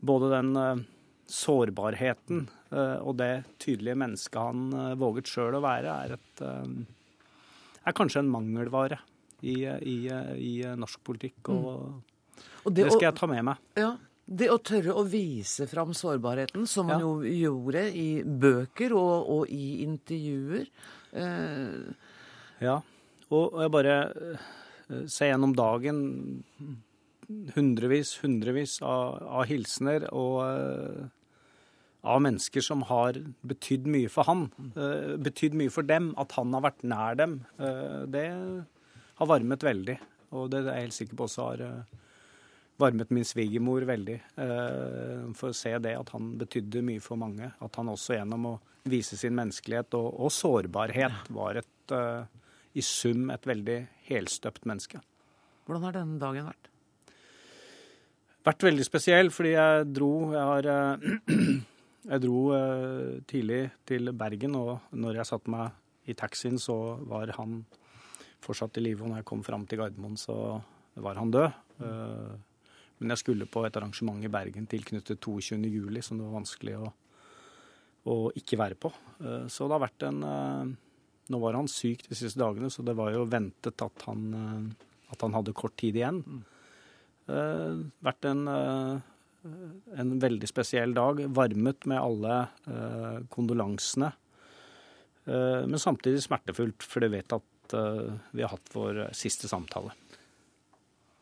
både 0.00 0.30
den 0.32 0.50
sårbarheten 1.30 2.48
og 2.72 3.12
det 3.20 3.44
tydelige 3.62 4.00
mennesket 4.02 4.40
han 4.42 4.98
våget 4.98 5.30
sjøl 5.30 5.60
å 5.60 5.62
være, 5.62 5.94
er, 5.94 6.16
et, 6.18 6.42
er 7.86 7.98
kanskje 8.00 8.24
en 8.24 8.34
mangelvare 8.34 8.98
i, 9.42 9.56
i, 9.64 9.96
i 10.36 10.52
norsk 10.76 11.02
politikk. 11.06 11.52
og 11.52 11.66
mm. 11.88 11.98
Det, 12.64 12.84
det, 12.84 12.92
skal 12.92 13.08
jeg 13.08 13.16
ta 13.16 13.28
med 13.30 13.44
meg. 13.48 13.60
Ja, 13.78 13.94
det 14.30 14.46
å 14.52 14.60
tørre 14.62 14.94
å 14.94 15.02
vise 15.10 15.66
fram 15.66 15.90
sårbarheten, 15.96 16.66
som 16.70 16.86
man 16.86 17.00
ja. 17.00 17.08
jo 17.08 17.32
gjorde 17.50 17.82
i 17.98 18.22
bøker 18.22 18.94
og, 18.94 19.30
og 19.34 19.50
i 19.50 19.82
intervjuer. 19.82 20.68
Eh. 21.18 22.10
Ja, 22.62 22.76
og 23.34 23.58
jeg 23.58 23.72
bare 23.74 23.96
eh, 24.06 24.44
ser 25.10 25.32
gjennom 25.32 25.56
dagen 25.58 26.04
hundrevis, 27.56 28.16
hundrevis 28.22 28.78
av, 28.86 29.18
av 29.22 29.46
hilsener 29.50 30.08
og 30.10 30.38
uh, 30.42 31.04
av 32.02 32.18
mennesker 32.24 32.64
som 32.64 32.82
har 32.88 33.18
betydd 33.46 33.86
mye 33.90 34.10
for 34.10 34.26
han. 34.26 34.48
Uh, 34.74 35.14
betydd 35.22 35.54
mye 35.58 35.70
for 35.70 35.86
dem. 35.86 36.10
At 36.18 36.34
han 36.38 36.54
har 36.56 36.64
vært 36.66 36.82
nær 36.82 37.18
dem. 37.20 37.36
Det 38.10 38.26
har 39.20 39.28
varmet 39.28 39.64
veldig. 39.64 39.98
Og 40.38 40.50
det 40.50 40.62
er 40.64 40.72
jeg 40.72 40.88
helt 40.88 40.96
sikker 40.96 41.18
på 41.18 41.26
også 41.26 41.48
har 41.50 41.64
varmet 42.80 43.10
min 43.10 43.26
svigermor 43.26 43.84
veldig. 43.88 44.16
Eh, 44.40 45.28
for 45.36 45.52
å 45.52 45.56
se 45.56 45.72
det 45.82 45.94
at 45.98 46.12
han 46.14 46.34
betydde 46.40 46.84
mye 46.86 47.02
for 47.04 47.20
mange. 47.20 47.52
At 47.60 47.78
han 47.80 47.92
også 47.92 48.16
gjennom 48.16 48.48
å 48.52 48.56
vise 48.90 49.18
sin 49.20 49.36
menneskelighet 49.36 49.94
og, 49.98 50.08
og 50.24 50.32
sårbarhet 50.32 51.28
var 51.36 51.60
et, 51.60 51.92
uh, 51.92 52.24
i 52.72 52.80
sum 52.80 53.28
et 53.28 53.44
veldig 53.44 53.76
helstøpt 54.06 54.64
menneske. 54.64 55.02
Hvordan 55.66 55.84
har 55.84 55.98
denne 55.98 56.16
dagen 56.22 56.48
vært? 56.48 56.70
Vært 58.48 58.64
veldig 58.64 58.86
spesiell, 58.88 59.28
fordi 59.28 59.52
jeg 59.52 59.90
dro 59.92 60.14
Jeg, 60.32 60.46
har, 60.48 60.70
jeg 62.14 62.24
dro 62.24 62.40
tidlig 63.28 63.60
til 63.84 64.14
Bergen, 64.16 64.56
og 64.56 64.96
når 64.96 65.20
jeg 65.20 65.28
satte 65.28 65.52
meg 65.52 66.08
i 66.08 66.16
taxien, 66.16 66.56
så 66.56 66.78
var 67.04 67.36
han 67.36 67.60
fortsatt 68.44 68.78
i 68.80 68.84
live. 68.84 69.04
Og 69.04 69.12
når 69.12 69.22
jeg 69.22 69.30
kom 69.30 69.42
fram 69.46 69.66
til 69.68 69.82
Gardermoen, 69.82 70.18
så 70.20 70.36
var 71.00 71.20
han 71.20 71.32
død. 71.34 71.50
Mm. 71.80 72.38
Men 73.00 73.14
jeg 73.14 73.22
skulle 73.22 73.48
på 73.48 73.62
et 73.64 73.76
arrangement 73.80 74.20
i 74.20 74.30
Bergen 74.32 74.68
tilknyttet 74.68 75.22
22.07, 75.24 76.02
som 76.04 76.18
det 76.18 76.26
var 76.26 76.36
vanskelig 76.36 76.76
å, 76.76 76.90
å, 78.12 78.16
ikke 78.36 78.58
være 78.60 78.76
på. 78.80 78.92
Eh, 79.24 79.46
så 79.48 79.66
det 79.66 79.76
har 79.76 79.84
vært 79.86 80.08
en 80.08 80.22
eh, 80.28 80.78
Nå 81.30 81.38
var 81.38 81.54
han 81.54 81.68
syk 81.70 82.00
de 82.08 82.16
siste 82.18 82.40
dagene, 82.40 82.66
så 82.74 82.82
det 82.82 82.96
var 82.98 83.12
jo 83.14 83.22
ventet 83.30 83.84
at 83.84 84.04
han, 84.08 84.22
eh, 84.34 84.88
at 85.14 85.22
han 85.22 85.36
hadde 85.36 85.54
kort 85.56 85.76
tid 85.80 86.00
igjen. 86.00 86.24
Mm. 86.26 86.46
Vært 88.02 88.26
en, 88.26 88.40
en 90.02 90.08
veldig 90.24 90.48
spesiell 90.50 90.90
dag. 90.96 91.20
Varmet 91.30 91.86
med 91.86 92.00
alle 92.00 92.38
kondolansene. 93.30 94.08
Men 95.30 95.78
samtidig 95.78 96.24
smertefullt, 96.24 96.82
for 96.82 97.06
du 97.06 97.12
vet 97.12 97.36
at 97.36 97.46
vi 97.74 98.42
har 98.42 98.52
hatt 98.52 98.72
vår 98.74 99.08
siste 99.16 99.48
samtale. 99.50 99.94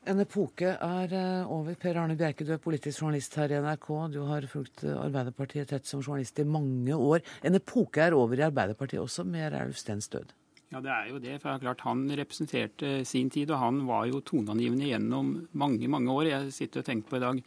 En 0.08 0.22
epoke 0.22 0.70
er 0.72 1.12
eh, 1.12 1.50
over. 1.52 1.74
Per 1.76 1.98
Arne 2.00 2.16
Bjerke, 2.16 2.46
du 2.46 2.54
er 2.54 2.62
politisk 2.62 3.02
journalist 3.02 3.34
her 3.36 3.52
i 3.52 3.58
NRK. 3.60 3.88
Du 4.14 4.22
har 4.28 4.46
fulgt 4.48 4.84
eh, 4.86 4.96
Arbeiderpartiet 4.96 5.68
tett 5.68 5.88
som 5.88 6.00
journalist 6.00 6.38
i 6.40 6.46
mange 6.48 6.96
år. 6.96 7.24
En 7.44 7.58
epoke 7.58 8.00
er 8.06 8.16
over 8.16 8.40
i 8.40 8.46
Arbeiderpartiet 8.46 9.02
også, 9.02 9.26
med 9.28 9.52
Raulf 9.52 9.80
Steens 9.80 10.08
død. 10.08 10.32
Ja, 10.72 10.80
det 10.84 10.92
er 10.92 11.10
jo 11.10 11.20
det. 11.20 11.34
For 11.42 11.60
klart 11.60 11.84
Han 11.84 12.06
representerte 12.16 13.02
sin 13.08 13.28
tid, 13.32 13.50
og 13.52 13.60
han 13.60 13.82
var 13.88 14.06
jo 14.08 14.22
toneangivende 14.24 14.88
gjennom 14.88 15.34
mange, 15.52 15.88
mange 15.88 16.12
år. 16.12 16.30
Jeg 16.32 16.56
sitter 16.56 16.80
og 16.80 16.88
tenker 16.88 17.10
på 17.10 17.20
i 17.20 17.24
dag 17.26 17.42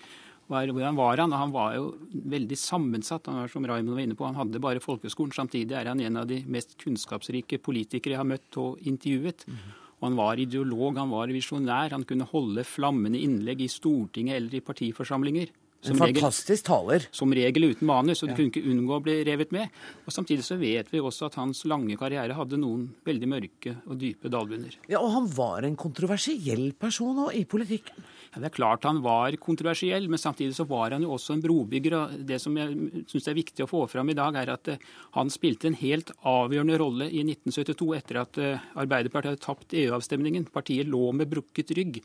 hvordan 0.52 0.98
var 1.00 1.22
han? 1.24 1.32
Han 1.32 1.54
var 1.54 1.76
jo 1.78 1.86
veldig 2.12 2.58
sammensatt. 2.60 3.30
Han 3.32 3.40
var 3.42 3.52
som 3.52 3.68
Raymond 3.68 3.96
var 3.96 4.04
inne 4.04 4.18
på, 4.20 4.28
han 4.28 4.40
hadde 4.40 4.64
bare 4.64 4.84
folkeskolen. 4.84 5.32
Samtidig 5.36 5.78
er 5.78 5.88
han 5.92 6.04
en 6.04 6.20
av 6.24 6.28
de 6.28 6.42
mest 6.52 6.76
kunnskapsrike 6.82 7.62
politikere 7.64 8.18
jeg 8.18 8.22
har 8.22 8.28
møtt 8.28 8.60
og 8.60 8.82
intervjuet. 8.92 9.48
Mm. 9.48 9.64
Og 10.02 10.08
han 10.10 10.18
var 10.18 10.42
ideolog, 10.42 10.98
han 10.98 11.14
var 11.14 11.32
visjonær. 11.32 11.94
Han 11.96 12.06
kunne 12.10 12.28
holde 12.32 12.66
flammende 12.66 13.22
innlegg 13.22 13.62
i 13.64 13.72
Stortinget 13.72 14.40
eller 14.40 14.58
i 14.58 14.66
partiforsamlinger. 14.66 15.52
Som 15.82 15.98
en 15.98 16.12
fantastisk 16.12 16.68
taler. 16.68 17.08
Som 17.14 17.34
regel 17.34 17.72
uten 17.72 17.88
manus, 17.90 18.22
og 18.22 18.30
du 18.30 18.34
ja. 18.34 18.38
kunne 18.38 18.52
ikke 18.52 18.70
unngå 18.70 18.98
å 19.00 19.02
bli 19.02 19.16
revet 19.26 19.54
med. 19.56 19.72
Og 20.06 20.14
Samtidig 20.14 20.46
så 20.46 20.58
vet 20.62 20.92
vi 20.94 21.02
også 21.02 21.32
at 21.32 21.38
hans 21.42 21.64
lange 21.70 21.98
karriere 21.98 22.38
hadde 22.38 22.60
noen 22.62 22.84
veldig 23.08 23.30
mørke 23.30 23.74
og 23.88 23.98
dype 24.02 24.30
dalbunner. 24.30 24.78
Ja, 24.92 25.02
Og 25.02 25.10
han 25.16 25.30
var 25.34 25.66
en 25.66 25.78
kontroversiell 25.80 26.74
person 26.78 27.26
òg 27.26 27.40
i 27.40 27.48
politikken? 27.50 28.06
Det 28.32 28.48
er 28.48 28.54
klart 28.56 28.86
han 28.88 29.02
var 29.04 29.36
kontroversiell, 29.44 30.06
men 30.08 30.20
samtidig 30.20 30.56
så 30.56 30.64
var 30.64 30.94
han 30.96 31.04
jo 31.04 31.12
også 31.18 31.36
en 31.36 31.42
brobygger. 31.44 31.96
og 31.98 32.20
Det 32.28 32.40
som 32.40 32.56
jeg 32.56 33.04
syns 33.12 33.28
er 33.28 33.36
viktig 33.36 33.66
å 33.66 33.68
få 33.68 33.82
fram 33.92 34.10
i 34.10 34.16
dag, 34.16 34.38
er 34.40 34.54
at 34.54 34.72
eh, 34.72 34.84
han 35.18 35.32
spilte 35.34 35.68
en 35.68 35.76
helt 35.76 36.14
avgjørende 36.24 36.80
rolle 36.80 37.10
i 37.12 37.26
1972 37.26 37.90
etter 37.98 38.22
at 38.24 38.40
eh, 38.40 38.70
Arbeiderpartiet 38.80 39.34
hadde 39.34 39.44
tapt 39.44 39.76
EU-avstemningen. 39.76 40.48
Partiet 40.56 40.88
lå 40.88 41.10
med 41.12 41.28
brukket 41.34 41.76
rygg. 41.76 42.00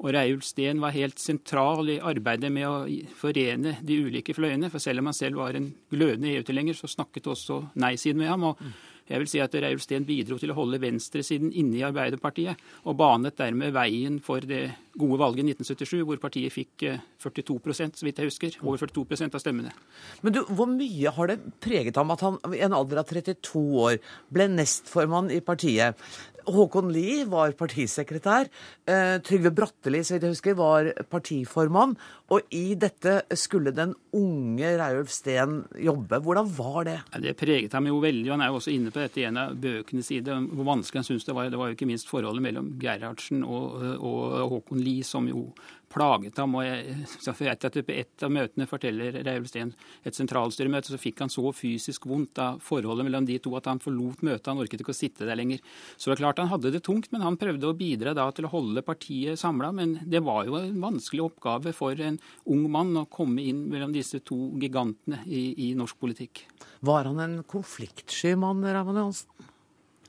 Og 0.00 0.12
Reiulf 0.16 0.44
Steen 0.48 0.80
var 0.80 0.96
helt 0.96 1.20
sentral 1.20 1.92
i 1.92 2.00
arbeidet 2.00 2.50
med 2.52 2.68
å 2.68 2.82
forene 3.16 3.76
de 3.84 4.00
ulike 4.08 4.32
fløyene. 4.36 4.72
For 4.72 4.80
selv 4.80 5.04
om 5.04 5.12
han 5.12 5.16
selv 5.16 5.40
var 5.40 5.56
en 5.56 5.70
glødende 5.92 6.32
EU-tilhenger, 6.32 6.76
så 6.76 6.88
snakket 6.88 7.28
også 7.32 7.62
nei-siden 7.80 8.24
med 8.24 8.32
ham. 8.32 8.48
og 8.48 8.60
jeg 9.06 9.22
vil 9.22 9.30
si 9.30 9.40
at 9.42 9.54
Reiulf 9.54 9.84
Steen 9.84 10.06
bidro 10.06 10.38
til 10.40 10.50
å 10.52 10.56
holde 10.58 10.80
venstresiden 10.82 11.52
inne 11.54 11.78
i 11.78 11.84
Arbeiderpartiet, 11.86 12.60
og 12.84 12.98
banet 12.98 13.38
dermed 13.38 13.74
veien 13.76 14.18
for 14.24 14.42
det 14.42 14.64
gode 14.96 15.20
valget 15.20 15.44
i 15.44 15.54
1977, 15.54 16.04
hvor 16.08 16.20
partiet 16.22 16.54
fikk 16.54 16.86
42 17.22 17.58
så 17.76 18.06
vidt 18.06 18.22
jeg 18.22 18.30
husker, 18.30 18.56
over 18.64 18.80
42% 18.80 19.36
av 19.36 19.42
stemmene. 19.42 19.74
Men 20.22 20.36
du, 20.36 20.42
Hvor 20.46 20.70
mye 20.70 21.12
har 21.12 21.32
det 21.32 21.38
preget 21.62 21.96
ham 21.96 22.10
at 22.14 22.24
han 22.24 22.40
i 22.54 22.62
en 22.64 22.76
alder 22.76 23.02
av 23.02 23.10
32 23.10 23.62
år 23.82 24.00
ble 24.32 24.48
nestformann 24.52 25.30
i 25.30 25.42
partiet? 25.44 25.98
Håkon 26.46 26.92
Lie 26.94 27.24
var 27.28 27.54
partisekretær. 27.58 28.50
Eh, 28.86 29.16
Trygve 29.26 29.52
Bratteli 29.54 30.02
så 30.06 30.16
jeg 30.16 30.30
husker, 30.30 30.56
var 30.58 30.90
partiformann. 31.10 31.96
Og 32.34 32.46
i 32.54 32.74
dette 32.78 33.20
skulle 33.38 33.74
den 33.74 33.94
unge 34.16 34.72
Reiulf 34.80 35.12
Steen 35.14 35.60
jobbe. 35.78 36.20
Hvordan 36.22 36.50
var 36.56 36.80
det? 36.88 36.98
Ja, 37.12 37.22
det 37.22 37.36
preget 37.38 37.74
ham 37.76 37.86
jo 37.90 38.00
veldig. 38.02 38.30
Han 38.34 38.44
er 38.44 38.50
jo 38.52 38.60
også 38.60 38.74
inne 38.74 38.94
på 38.94 39.02
dette 39.02 39.22
i 39.22 39.26
en 39.28 39.40
av 39.42 39.56
bøkene 39.62 40.02
sine, 40.06 40.40
hvor 40.52 40.70
vanskelig 40.72 41.02
han 41.02 41.08
syntes 41.10 41.28
det 41.28 41.36
var. 41.38 41.50
Det 41.50 41.60
var 41.60 41.70
jo 41.70 41.78
ikke 41.78 41.90
minst 41.90 42.10
forholdet 42.10 42.46
mellom 42.46 42.74
Gerhardsen 42.82 43.44
og, 43.46 43.80
og 44.00 44.38
Håkon 44.54 44.82
Lie 44.82 45.06
som 45.06 45.28
jo 45.30 45.48
plaget 45.92 46.38
ham. 46.40 46.54
og 46.58 46.64
jeg, 46.66 47.06
så 47.20 47.34
vet 47.38 47.64
at 47.64 47.78
På 47.86 47.94
et 47.94 48.24
av 48.24 48.32
møtene 48.32 48.66
forteller 48.68 49.20
Reiulf 49.26 49.50
Steen 49.50 49.72
et 50.06 50.16
sentralstyremøte, 50.16 50.92
så 50.92 51.00
fikk 51.00 51.22
han 51.24 51.32
så 51.32 51.44
fysisk 51.54 52.06
vondt 52.10 52.40
av 52.42 52.60
forholdet 52.64 53.06
mellom 53.06 53.26
de 53.28 53.38
to 53.42 53.54
at 53.58 53.68
han 53.70 53.82
forlot 53.82 54.22
møtet. 54.26 54.50
Han 54.50 54.62
orket 54.62 54.82
ikke 54.82 54.94
å 54.94 54.96
sitte 54.96 55.28
der 55.28 55.38
lenger. 55.38 55.62
Så 55.96 56.10
det 56.10 56.16
er 56.16 56.22
klart 56.24 56.42
han 56.42 56.50
hadde 56.52 56.72
det 56.74 56.82
tungt, 56.86 57.10
men 57.12 57.24
han 57.24 57.38
prøvde 57.40 57.70
å 57.70 57.76
bidra 57.76 58.14
da 58.16 58.28
til 58.34 58.48
å 58.48 58.52
holde 58.52 58.84
partiet 58.86 59.40
samla. 59.40 59.72
Men 59.76 59.98
det 60.04 60.22
var 60.26 60.46
jo 60.48 60.58
en 60.60 60.80
vanskelig 60.82 61.26
oppgave 61.28 61.74
for 61.76 61.98
en 62.00 62.20
ung 62.44 62.66
mann 62.72 62.94
å 62.98 63.06
komme 63.10 63.44
inn 63.44 63.66
mellom 63.70 63.94
disse 63.94 64.22
to 64.26 64.52
gigantene 64.60 65.22
i, 65.26 65.70
i 65.70 65.74
norsk 65.78 66.00
politikk. 66.00 66.46
Var 66.86 67.08
han 67.08 67.22
en 67.22 67.38
konfliktsky 67.48 68.34
mann, 68.40 68.64
Ravan 68.64 69.00
Johansen? 69.00 69.52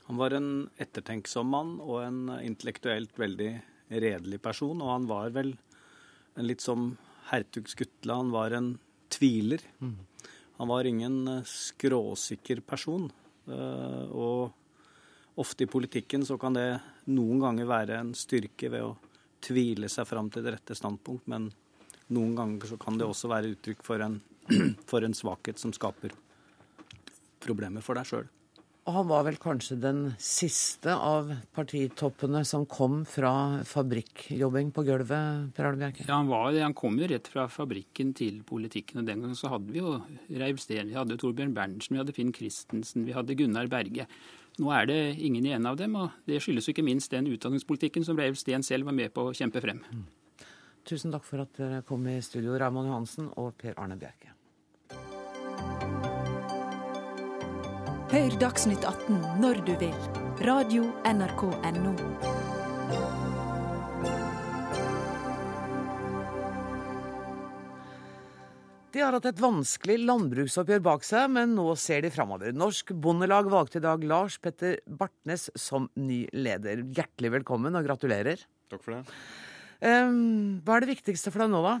Han 0.08 0.16
var 0.16 0.32
en 0.32 0.52
ettertenksom 0.80 1.50
mann 1.52 1.74
og 1.84 1.98
en 2.00 2.20
intellektuelt 2.40 3.18
veldig 3.20 3.50
redelig 3.92 4.40
person. 4.40 4.80
Og 4.80 4.92
han 4.94 5.08
var 5.08 5.34
vel 5.34 5.52
litt 6.44 6.62
som 6.64 6.92
hertug 7.30 7.68
Skutle. 7.68 8.14
Han 8.14 8.30
var 8.34 8.54
en 8.56 8.76
tviler. 9.12 9.62
Han 10.58 10.68
var 10.68 10.84
ingen 10.84 11.28
eh, 11.28 11.42
skråsikker 11.44 12.60
person. 12.66 13.10
Eh, 13.46 14.04
og 14.10 15.38
ofte 15.38 15.64
i 15.64 15.70
politikken 15.70 16.26
så 16.26 16.38
kan 16.38 16.56
det 16.58 16.80
noen 17.06 17.40
ganger 17.42 17.68
være 17.70 18.00
en 18.02 18.14
styrke 18.18 18.70
ved 18.72 18.84
å 18.84 18.96
tvile 19.44 19.88
seg 19.90 20.08
fram 20.08 20.30
til 20.34 20.42
det 20.42 20.56
rette 20.56 20.74
standpunkt, 20.74 21.28
men 21.30 21.46
noen 22.10 22.34
ganger 22.34 22.72
så 22.72 22.78
kan 22.80 22.98
det 22.98 23.06
også 23.06 23.30
være 23.30 23.52
uttrykk 23.54 23.84
for 23.86 24.02
en, 24.02 24.18
for 24.90 25.06
en 25.06 25.14
svakhet 25.14 25.60
som 25.62 25.74
skaper 25.76 26.16
problemer 27.44 27.84
for 27.84 27.98
deg 27.98 28.08
sjøl. 28.08 28.26
Og 28.88 28.94
han 28.96 29.08
var 29.10 29.26
vel 29.26 29.36
kanskje 29.36 29.76
den 29.82 29.98
siste 30.16 30.94
av 30.96 31.28
partitoppene 31.52 32.40
som 32.48 32.62
kom 32.64 33.02
fra 33.04 33.60
fabrikkjobbing 33.68 34.70
på 34.72 34.84
gulvet, 34.86 35.50
Per 35.52 35.68
Arne 35.68 35.82
Bjerke? 35.82 36.06
Ja, 36.06 36.14
han 36.14 36.30
var. 36.30 36.56
Han 36.56 36.76
kom 36.78 36.96
jo 36.96 37.10
rett 37.10 37.28
fra 37.28 37.44
fabrikken 37.52 38.14
til 38.16 38.38
politikken. 38.48 39.02
Og 39.02 39.10
den 39.10 39.20
gangen 39.20 39.36
så 39.36 39.52
hadde 39.52 39.74
vi 39.74 39.82
jo 39.82 39.98
Reiv 40.40 40.62
Steen, 40.62 40.88
vi 40.88 40.96
hadde 40.96 41.18
Torbjørn 41.20 41.52
Berntsen, 41.52 41.98
vi 41.98 42.00
hadde 42.00 42.16
Finn 42.16 42.32
Christensen, 42.32 43.04
vi 43.04 43.12
hadde 43.12 43.36
Gunnar 43.36 43.68
Berge. 43.68 44.08
Nå 44.56 44.72
er 44.72 44.88
det 44.88 44.98
ingen 45.20 45.44
igjen 45.44 45.68
av 45.68 45.76
dem, 45.76 45.92
og 46.00 46.16
det 46.24 46.40
skyldes 46.40 46.70
jo 46.70 46.72
ikke 46.72 46.88
minst 46.88 47.12
den 47.12 47.28
utdanningspolitikken 47.28 48.08
som 48.08 48.16
Reiv 48.16 48.40
Steen 48.40 48.64
selv 48.64 48.88
var 48.88 48.96
med 48.96 49.12
på 49.12 49.28
å 49.28 49.36
kjempe 49.36 49.60
frem. 49.60 49.84
Mm. 49.92 50.08
Tusen 50.88 51.12
takk 51.12 51.28
for 51.28 51.44
at 51.44 51.52
dere 51.60 51.84
kom 51.84 52.08
i 52.08 52.16
studio, 52.24 52.56
Raymond 52.56 52.88
Johansen 52.88 53.28
og 53.36 53.52
Per 53.60 53.76
Arne 53.76 54.00
Bjerke. 54.00 54.37
Hør 58.08 58.32
Dagsnytt 58.40 58.86
18 58.88 59.18
når 59.36 59.58
du 59.66 59.74
vil. 59.76 59.96
Radio 60.48 60.86
NRK 61.04 61.42
Radio.nrk.no. 61.44 61.90
De 68.96 69.02
har 69.04 69.12
hatt 69.12 69.28
et 69.28 69.42
vanskelig 69.44 69.98
landbruksoppgjør 70.08 70.80
bak 70.88 71.04
seg, 71.04 71.26
men 71.36 71.52
nå 71.58 71.66
ser 71.76 72.06
de 72.06 72.14
framover. 72.14 72.56
Norsk 72.56 72.94
Bondelag 72.96 73.52
valgte 73.52 73.82
i 73.82 73.84
dag 73.84 74.08
Lars 74.08 74.40
Petter 74.40 74.80
Bartnes 74.88 75.50
som 75.52 75.90
ny 76.00 76.22
leder. 76.32 76.80
Hjertelig 76.96 77.34
velkommen 77.36 77.76
og 77.76 77.84
gratulerer. 77.90 78.40
Takk 78.72 78.88
for 78.88 78.96
det. 78.96 79.04
Hva 79.84 80.78
er 80.78 80.86
det 80.86 80.94
viktigste 80.96 81.28
for 81.28 81.44
deg 81.44 81.52
nå, 81.52 81.60
da? 81.60 81.76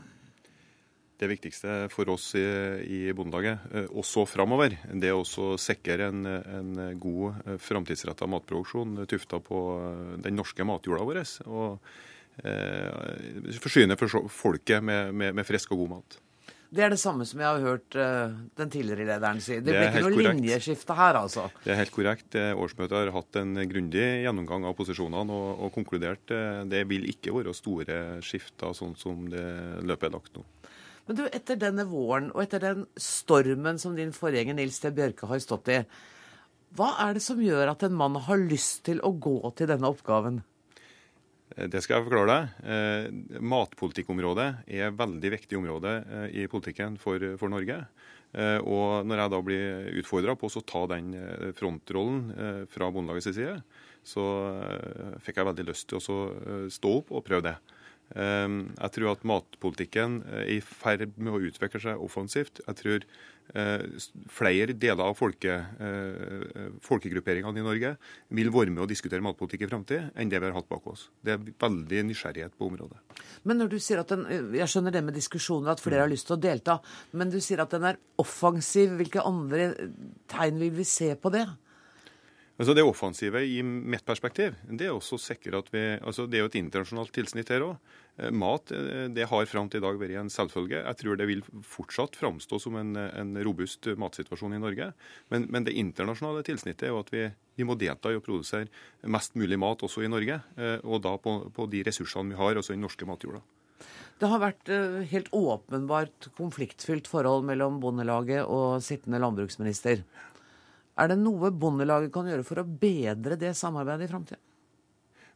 Det 1.18 1.28
viktigste 1.32 1.78
for 1.92 2.10
oss 2.12 2.30
i, 2.38 2.44
i 2.86 3.00
Bondelaget, 3.16 3.64
eh, 3.74 3.88
også 3.90 4.26
framover, 4.28 4.76
det 4.94 5.10
er 5.10 5.18
å 5.18 5.56
sikre 5.58 6.10
en, 6.12 6.26
en 6.28 6.70
god 7.00 7.40
eh, 7.44 7.56
framtidsretta 7.62 8.28
matproduksjon 8.30 9.02
tufta 9.10 9.42
på 9.42 9.64
eh, 9.80 10.14
den 10.24 10.38
norske 10.38 10.66
matjorda 10.66 11.08
vår. 11.08 11.20
Og 11.50 11.90
eh, 12.44 13.58
forsyne 13.58 13.98
folket 13.98 14.84
med, 14.84 15.12
med, 15.12 15.34
med, 15.40 15.46
frisk 15.48 15.74
og 15.74 15.84
god 15.84 15.94
mat. 15.98 16.18
Det 16.68 16.82
er 16.84 16.92
det 16.92 17.00
samme 17.00 17.24
som 17.24 17.40
jeg 17.40 17.48
har 17.48 17.62
hørt 17.64 17.94
uh, 17.96 18.34
den 18.60 18.68
tidligere 18.68 19.06
lederen 19.08 19.38
si. 19.40 19.54
Det, 19.56 19.72
det 19.72 19.72
blir 19.72 19.86
ikke 19.88 20.02
noe 20.04 20.12
korrekt. 20.18 20.34
linjeskifte 20.36 20.96
her, 20.98 21.16
altså? 21.16 21.46
Det 21.64 21.72
er 21.72 21.78
helt 21.80 21.94
korrekt. 21.94 22.36
Årsmøtet 22.36 22.92
har 22.92 23.12
hatt 23.14 23.38
en 23.40 23.56
grundig 23.70 24.04
gjennomgang 24.26 24.68
av 24.68 24.76
posisjonene 24.76 25.32
og, 25.32 25.64
og 25.64 25.72
konkludert 25.72 26.36
det 26.68 26.82
vil 26.92 27.08
ikke 27.08 27.32
være 27.38 27.56
store 27.56 27.98
skifter 28.20 28.76
sånn 28.76 28.92
som 29.00 29.24
det 29.32 29.46
løpet 29.80 30.10
er 30.10 30.16
lagt 30.18 30.36
nå. 30.36 30.44
Men 31.08 31.16
du, 31.16 31.24
etter 31.32 31.56
denne 31.56 31.86
våren 31.88 32.28
og 32.34 32.42
etter 32.44 32.60
den 32.60 32.84
stormen 33.00 33.80
som 33.80 33.96
din 33.96 34.12
forgjenger 34.12 34.58
Nils 34.58 34.76
T. 34.82 34.90
Bjørke 34.92 35.28
har 35.30 35.40
stått 35.40 35.70
i, 35.72 35.80
hva 36.76 36.92
er 37.06 37.16
det 37.16 37.24
som 37.24 37.40
gjør 37.40 37.72
at 37.72 37.84
en 37.86 37.96
mann 37.96 38.18
har 38.26 38.40
lyst 38.42 38.82
til 38.88 39.00
å 39.00 39.14
gå 39.16 39.40
til 39.56 39.70
denne 39.70 39.88
oppgaven? 39.88 40.42
Eh, 41.56 41.68
det 41.72 41.80
skal 41.84 41.98
jeg 41.98 42.08
forklare 42.08 42.34
deg. 42.34 42.60
Eh, 42.74 43.40
matpolitikkområdet 43.40 44.48
er 44.66 44.88
et 44.88 44.98
veldig 44.98 45.32
viktig 45.38 45.60
område 45.60 45.94
eh, 46.04 46.28
i 46.42 46.46
politikken 46.50 47.00
for, 47.00 47.24
for 47.40 47.52
Norge. 47.52 47.82
Og 48.28 49.06
når 49.08 49.22
jeg 49.22 49.30
da 49.32 49.38
blir 49.40 49.86
utfordra 50.02 50.34
på 50.36 50.50
å 50.52 50.60
ta 50.68 50.82
den 50.90 51.14
frontrollen 51.56 52.66
fra 52.68 52.90
Bondelagets 52.92 53.30
side, 53.32 53.54
så 54.04 54.24
fikk 55.24 55.40
jeg 55.40 55.48
veldig 55.48 55.64
lyst 55.70 55.86
til 55.88 55.96
å 55.96 56.18
stå 56.68 56.92
opp 56.92 57.08
og 57.08 57.24
prøve 57.24 57.46
det. 57.46 57.54
Ehm, 58.16 58.60
jeg 58.72 58.94
tror 58.94 59.10
at 59.12 59.24
matpolitikken 59.28 60.22
er 60.40 60.46
i 60.54 60.60
ferd 60.64 61.10
med 61.20 61.34
å 61.34 61.42
utvikle 61.50 61.80
seg 61.82 62.00
offensivt. 62.00 62.62
Jeg 62.64 62.78
tror 62.78 63.04
eh, 63.04 63.84
flere 64.32 64.72
deler 64.72 65.04
av 65.04 65.18
folke, 65.18 65.58
eh, 65.84 66.70
folkegrupperingene 66.84 67.60
i 67.60 67.66
Norge 67.66 67.92
vil 68.38 68.52
være 68.54 68.72
med 68.72 68.86
å 68.86 68.88
diskutere 68.88 69.24
matpolitikk 69.24 69.66
i 69.66 69.70
framtid 69.70 70.08
enn 70.16 70.32
det 70.32 70.40
vi 70.40 70.48
har 70.48 70.56
hatt 70.56 70.70
bak 70.70 70.88
oss. 70.88 71.08
Det 71.20 71.36
er 71.36 71.52
veldig 71.60 72.06
nysgjerrighet 72.08 72.56
på 72.56 72.70
området. 72.70 73.02
Men 73.44 73.60
når 73.60 73.74
du 73.74 73.78
sier 73.82 74.00
at 74.00 74.08
den, 74.14 74.26
Jeg 74.56 74.68
skjønner 74.72 74.92
det 74.94 75.04
med 75.04 75.14
diskusjoner, 75.14 75.72
at 75.72 75.84
flere 75.84 76.06
har 76.06 76.10
lyst 76.10 76.28
til 76.30 76.38
å 76.38 76.40
delta. 76.40 76.80
Men 77.12 77.30
du 77.30 77.40
sier 77.40 77.60
at 77.60 77.70
den 77.70 77.84
er 77.84 78.00
offensiv. 78.18 78.96
Hvilke 78.98 79.24
andre 79.24 79.74
tegn 80.30 80.58
vil 80.58 80.72
vi 80.80 80.84
se 80.88 81.14
på 81.14 81.32
det? 81.32 81.44
Altså 82.58 82.74
Det 82.74 82.82
offensive 82.82 83.44
i 83.46 83.60
mitt 83.62 84.02
perspektiv, 84.02 84.56
det 84.66 84.88
er 84.88 84.94
også 84.96 85.14
sikre 85.22 85.60
at 85.60 85.68
vi 85.70 85.82
altså 86.02 86.26
Det 86.26 86.38
er 86.38 86.42
jo 86.42 86.50
et 86.50 86.58
internasjonalt 86.58 87.12
tilsnitt 87.14 87.52
her 87.54 87.62
òg. 87.62 87.76
Eh, 88.18 88.32
mat 88.34 88.72
eh, 88.74 89.06
det 89.14 89.28
har 89.30 89.46
fram 89.46 89.68
til 89.70 89.78
i 89.78 89.84
dag 89.84 89.98
vært 90.00 90.16
en 90.18 90.32
selvfølge. 90.32 90.80
Jeg 90.82 90.98
tror 90.98 91.20
det 91.20 91.28
vil 91.30 91.44
fortsatt 91.62 92.18
framstå 92.18 92.58
som 92.58 92.78
en, 92.80 92.96
en 92.98 93.38
robust 93.46 93.86
matsituasjon 93.94 94.56
i 94.56 94.62
Norge. 94.62 94.90
Men, 95.30 95.46
men, 95.54 95.68
det 95.68 95.76
internasjonale 95.78 96.42
tilsnittet 96.46 96.88
er 96.88 96.92
jo 96.94 97.04
at 97.04 97.12
vi, 97.14 97.28
vi, 97.54 97.66
må 97.68 97.78
delta 97.78 98.10
i 98.10 98.18
å 98.18 98.24
produsere 98.24 98.66
mest 99.06 99.38
mulig 99.38 99.60
mat 99.60 99.84
også 99.86 100.02
i 100.02 100.10
Norge. 100.10 100.40
Eh, 100.58 100.82
og 100.82 101.04
da 101.06 101.14
på, 101.14 101.38
på 101.54 101.70
de 101.70 101.84
ressursene 101.86 102.34
vi 102.34 102.40
har, 102.42 102.58
altså 102.58 102.74
den 102.74 102.82
norske 102.82 103.06
matjorda. 103.06 103.44
Det 104.18 104.26
har 104.26 104.40
vært 104.42 104.66
helt 105.12 105.28
åpenbart 105.30 106.26
konfliktfylt 106.34 107.06
forhold 107.06 107.44
mellom 107.46 107.76
Bondelaget 107.78 108.50
og 108.50 108.82
sittende 108.82 109.20
landbruksminister. 109.22 110.02
Er 110.98 111.12
det 111.12 111.18
noe 111.20 111.52
Bondelaget 111.54 112.12
kan 112.14 112.26
gjøre 112.28 112.46
for 112.46 112.62
å 112.62 112.66
bedre 112.66 113.38
det 113.38 113.54
samarbeidet 113.56 114.08
i 114.08 114.12
framtida? 114.12 114.42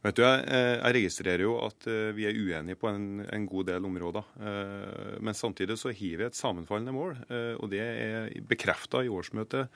Vet 0.03 0.17
du, 0.17 0.23
jeg, 0.25 0.39
eh, 0.51 0.73
jeg, 0.73 0.93
registrerer 0.97 1.45
jo 1.45 1.53
at 1.63 1.85
eh, 1.87 2.09
vi 2.11 2.25
er 2.27 2.35
uenige 2.35 2.75
på 2.75 2.89
en, 2.89 3.21
en 3.23 3.45
god 3.47 3.69
del 3.69 3.85
områder. 3.87 4.25
Eh, 4.35 5.13
men 5.23 5.37
samtidig 5.37 5.77
så 5.79 5.93
har 5.93 6.17
vi 6.19 6.27
et 6.27 6.35
sammenfallende 6.35 6.95
mål, 6.95 7.15
og 7.63 7.69
det 7.71 7.79
er 7.79 8.33
bekrefta 8.49 9.05
i 9.05 9.11
årsmøtet 9.11 9.71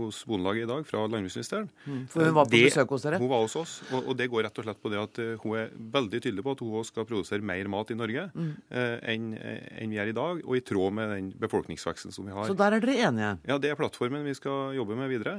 hos 0.00 0.22
Bondelaget 0.28 0.66
i 0.66 0.70
dag 0.70 0.86
fra 0.88 1.04
landbruksministeren. 1.06 1.68
Mm, 1.84 2.02
for 2.10 2.24
hun 2.24 2.36
var 2.36 2.48
på 2.48 2.54
det, 2.54 2.62
besøk 2.70 2.94
hos 2.94 3.06
dere? 3.06 3.20
Hun 3.20 3.30
var 3.32 3.44
hos 3.44 3.56
oss. 3.60 3.74
Og, 3.90 3.98
og, 4.02 4.14
det 4.18 4.28
går 4.32 4.46
rett 4.46 4.60
og 4.62 4.66
slett 4.66 4.80
på 4.80 4.92
det 4.92 5.00
at 5.02 5.20
hun 5.42 5.56
er 5.60 5.72
veldig 5.96 6.20
tydelig 6.20 6.44
på 6.46 6.54
at 6.56 6.64
hun 6.64 6.88
skal 6.88 7.08
produsere 7.08 7.44
mer 7.44 7.70
mat 7.72 7.92
i 7.92 7.98
Norge 7.98 8.26
mm. 8.32 8.50
enn 8.70 9.30
en 9.40 9.90
vi 9.90 9.98
er 10.00 10.10
i 10.12 10.16
dag, 10.16 10.40
og 10.44 10.56
i 10.56 10.62
tråd 10.64 10.94
med 10.96 11.12
den 11.14 11.30
befolkningsveksten 11.40 12.14
som 12.14 12.28
vi 12.28 12.34
har. 12.36 12.46
Så 12.48 12.56
der 12.58 12.76
er 12.76 12.84
dere 12.84 13.08
enige? 13.10 13.32
Ja, 13.48 13.58
det 13.60 13.72
er 13.72 13.78
plattformen 13.78 14.26
vi 14.26 14.36
skal 14.38 14.76
jobbe 14.78 14.96
med 14.98 15.10
videre. 15.12 15.36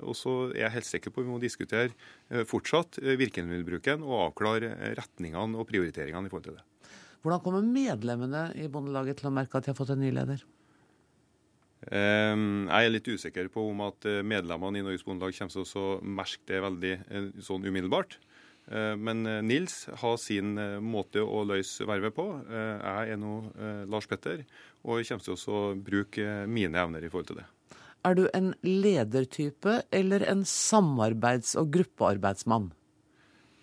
Og 0.00 0.16
så 0.18 0.36
er 0.54 0.64
jeg 0.64 0.76
helt 0.78 0.88
sikker 0.88 1.14
på 1.14 1.22
at 1.22 1.28
vi 1.28 1.34
må 1.34 1.40
diskutere 1.42 2.44
fortsatt 2.48 2.98
virkemidler 3.00 3.40
virkemiddelbruken 3.40 4.04
og 4.06 4.30
avklare 4.30 4.94
retningene 4.98 5.58
og 5.58 5.68
prioriteringene 5.68 6.26
i 6.26 6.32
forhold 6.32 6.48
til 6.48 6.58
det. 6.58 6.64
Hvordan 7.20 7.42
kommer 7.44 7.62
medlemmene 7.66 8.46
i 8.56 8.68
Bondelaget 8.68 9.20
til 9.20 9.28
å 9.28 9.34
merke 9.34 9.58
at 9.58 9.66
de 9.66 9.72
har 9.72 9.78
fått 9.78 9.92
en 9.92 10.00
ny 10.00 10.10
leder? 10.14 10.42
Ehm, 11.88 12.66
jeg 12.68 12.86
er 12.86 12.92
litt 12.92 13.08
usikker 13.08 13.46
på 13.52 13.62
om 13.70 13.86
at 13.86 14.04
eh, 14.08 14.20
medlemmene 14.26 14.80
i 14.80 14.84
Norges 14.84 15.04
Bondelag 15.06 15.32
kommer 15.38 15.54
til 15.54 15.80
å 15.80 15.86
merke 16.04 16.44
det 16.50 16.58
veldig 16.60 16.90
eh, 16.92 17.28
sånn 17.40 17.64
umiddelbart. 17.64 18.18
Eh, 18.68 18.96
men 19.00 19.24
Nils 19.46 19.86
har 20.02 20.18
sin 20.20 20.52
måte 20.84 21.24
å 21.24 21.40
løse 21.48 21.86
vervet 21.88 22.16
på. 22.16 22.26
Jeg 22.50 23.14
er 23.14 23.20
nå 23.20 23.38
Lars 23.90 24.08
Petter 24.10 24.44
og 24.82 25.00
kommer 25.08 25.24
til 25.24 25.56
å 25.56 25.62
bruke 25.76 26.34
mine 26.50 26.84
evner 26.84 27.06
i 27.06 27.12
forhold 27.12 27.32
til 27.32 27.40
det. 27.40 27.46
Er 28.04 28.16
du 28.16 28.26
en 28.32 28.52
ledertype 28.64 29.82
eller 29.92 30.24
en 30.28 30.44
samarbeids- 30.48 31.56
og 31.60 31.72
gruppearbeidsmann? 31.74 32.70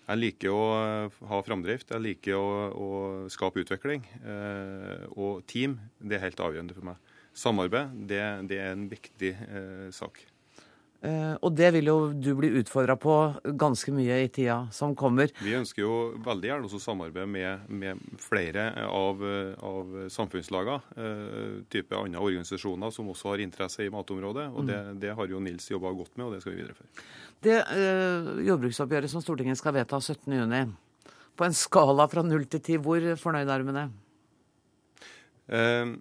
Jeg 0.08 0.20
liker 0.22 0.54
å 0.54 0.66
ha 1.28 1.38
framdrift, 1.44 1.90
jeg 1.92 2.00
liker 2.00 2.38
å, 2.38 2.52
å 2.72 2.90
skape 3.30 3.60
utvikling. 3.60 4.06
Og 5.18 5.42
team, 5.50 5.74
det 6.00 6.16
er 6.16 6.24
helt 6.28 6.40
avgjørende 6.40 6.78
for 6.78 6.86
meg. 6.88 7.07
Samarbeid, 7.38 7.94
det, 8.10 8.24
det 8.50 8.58
er 8.58 8.74
en 8.74 8.88
viktig 8.90 9.30
eh, 9.30 9.86
sak. 9.94 10.20
Eh, 10.98 11.34
og 11.46 11.52
det 11.54 11.68
vil 11.76 11.86
jo 11.86 11.96
du 12.10 12.32
bli 12.34 12.48
utfordra 12.58 12.96
på 12.98 13.12
ganske 13.60 13.92
mye 13.94 14.16
i 14.24 14.30
tida 14.34 14.56
som 14.74 14.96
kommer. 14.98 15.30
Vi 15.38 15.54
ønsker 15.54 15.84
jo 15.84 15.92
veldig 16.24 16.50
gjerne 16.50 16.66
også 16.66 16.80
samarbeid 16.82 17.30
med, 17.30 17.68
med 17.70 18.02
flere 18.18 18.72
av, 18.82 19.22
av 19.62 19.94
samfunnslagene. 20.10 20.98
Eh, 20.98 21.54
type 21.70 21.94
andre 21.94 22.24
organisasjoner 22.24 22.90
som 22.94 23.12
også 23.14 23.30
har 23.30 23.44
interesse 23.46 23.86
i 23.86 23.94
matområdet. 23.94 24.48
Og 24.50 24.66
det, 24.66 24.80
mm. 24.88 24.98
det 25.06 25.14
har 25.20 25.30
jo 25.30 25.44
Nils 25.44 25.70
jobba 25.70 25.94
godt 25.94 26.18
med, 26.18 26.26
og 26.26 26.34
det 26.34 26.42
skal 26.42 26.56
vi 26.56 26.64
videreføre. 26.64 27.06
Det 27.46 27.56
eh, 27.62 28.34
jordbruksoppgjøret 28.48 29.14
som 29.14 29.22
Stortinget 29.22 29.62
skal 29.62 29.78
vedta 29.78 30.02
17.6, 30.02 30.74
på 31.38 31.46
en 31.46 31.54
skala 31.54 32.08
fra 32.10 32.26
null 32.26 32.48
til 32.50 32.64
ti, 32.66 32.82
hvor 32.82 33.04
fornøyd 33.22 33.46
er 33.54 33.62
du 33.62 33.70
med 33.70 33.78
det? 33.78 33.88
Eh, 35.54 35.92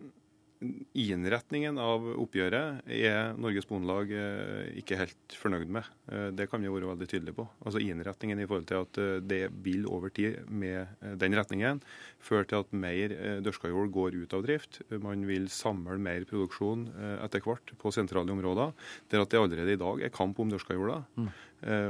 Innretningen 0.57 1.77
av 1.77 2.01
oppgjøret 2.17 2.87
er 2.89 3.35
Norges 3.37 3.67
Bondelag 3.69 4.09
eh, 4.09 4.79
ikke 4.81 4.97
helt 4.97 5.35
fornøyd 5.37 5.69
med. 5.69 5.89
Eh, 6.09 6.29
det 6.33 6.47
kan 6.49 6.63
vi 6.63 6.71
være 6.71 6.89
veldig 6.89 7.07
tydelige 7.11 7.37
på. 7.37 7.45
Altså 7.61 7.81
Innretningen 7.83 8.41
i 8.41 8.47
forhold 8.49 8.65
til 8.69 8.79
at 8.81 8.99
eh, 9.03 9.11
det 9.21 9.41
vil 9.65 9.85
over 9.85 10.09
tid 10.09 10.39
med 10.49 10.95
den 11.21 11.37
retningen 11.37 11.81
føre 12.17 12.47
til 12.49 12.63
at 12.63 12.73
mer 12.73 13.13
dyrka 13.45 13.69
jord 13.69 13.91
går 13.93 14.17
ut 14.17 14.33
av 14.33 14.47
drift. 14.47 14.79
Man 15.03 15.27
vil 15.29 15.45
samle 15.53 15.99
mer 16.01 16.25
produksjon 16.27 16.87
etter 17.21 17.43
hvert 17.45 17.75
på 17.77 17.91
sentrale 17.93 18.33
områder, 18.33 18.73
der 19.11 19.21
at 19.21 19.31
det 19.31 19.39
allerede 19.39 19.75
i 19.77 19.79
dag 19.79 20.01
er 20.01 20.13
kamp 20.13 20.41
om 20.41 20.49
dyrka 20.51 20.75
jorda. 20.75 21.03
Mm. 21.15 21.29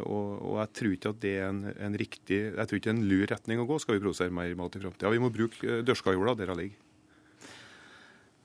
Og, 0.04 0.28
og, 0.44 0.58
jeg 0.62 0.74
tror 0.80 0.98
ikke 0.98 1.14
at 1.16 1.22
det 1.24 1.34
er 1.40 1.48
en, 1.48 1.64
en 1.72 1.98
riktig, 2.00 2.42
jeg 2.52 2.68
tror 2.70 2.80
ikke 2.80 2.90
det 2.90 2.94
er 2.94 3.00
en 3.00 3.10
lur 3.10 3.26
retning 3.32 3.64
å 3.64 3.68
gå 3.70 3.80
skal 3.84 3.98
vi 3.98 4.04
produsere 4.04 4.36
mer 4.36 4.54
mat 4.60 4.76
i 4.76 4.84
framtida. 4.84 5.14
Vi 5.16 5.24
må 5.24 5.32
bruke 5.34 5.80
dyrka 5.88 6.16
jorda 6.16 6.36
der 6.38 6.54
den 6.54 6.62
ligger. 6.66 6.84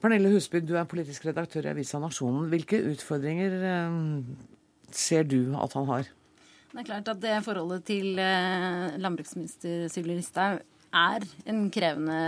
Pernille 0.03 0.33
Husby, 0.33 0.59
du 0.67 0.75
er 0.75 0.89
politisk 0.91 1.29
redaktør 1.29 1.69
i 1.69 1.71
Avisa 1.71 2.01
Nasjonen. 2.03 2.49
Hvilke 2.51 2.81
utfordringer 2.91 3.53
eh, 3.69 4.01
ser 4.91 5.29
du 5.31 5.55
at 5.55 5.77
han 5.79 5.87
har? 5.93 6.11
Det 6.73 6.81
er 6.83 6.89
klart 6.89 7.11
at 7.13 7.21
det 7.23 7.37
forholdet 7.47 7.85
til 7.87 8.19
eh, 8.19 8.99
landbruksminister 8.99 9.87
Sylvi 9.93 10.19
Listhaug 10.19 10.59
er 10.93 11.25
en 11.49 11.63
krevende 11.73 12.19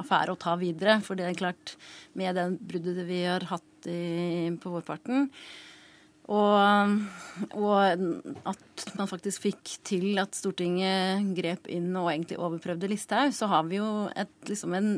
affære 0.00 0.32
å 0.32 0.40
ta 0.40 0.56
videre. 0.56 0.96
For 1.04 1.18
det 1.18 1.28
er 1.28 1.36
klart, 1.36 1.76
med 2.16 2.40
det 2.40 2.48
bruddet 2.72 3.04
vi 3.04 3.20
har 3.26 3.44
hatt 3.52 3.90
i, 3.92 4.48
på 4.56 4.72
vårparten, 4.72 5.28
og, 6.28 6.96
og, 7.56 8.02
at 8.48 8.88
man 8.98 9.08
faktisk 9.08 9.46
fikk 9.46 9.76
til 9.86 10.18
at 10.20 10.36
Stortinget 10.36 11.30
grep 11.36 11.68
inn 11.72 11.88
og 11.96 12.10
egentlig 12.12 12.40
overprøvde 12.40 12.90
Listhaug, 12.90 13.32
så 13.32 13.48
har 13.48 13.64
vi 13.68 13.78
jo 13.78 13.88
et, 14.12 14.34
liksom 14.48 14.76
en 14.76 14.92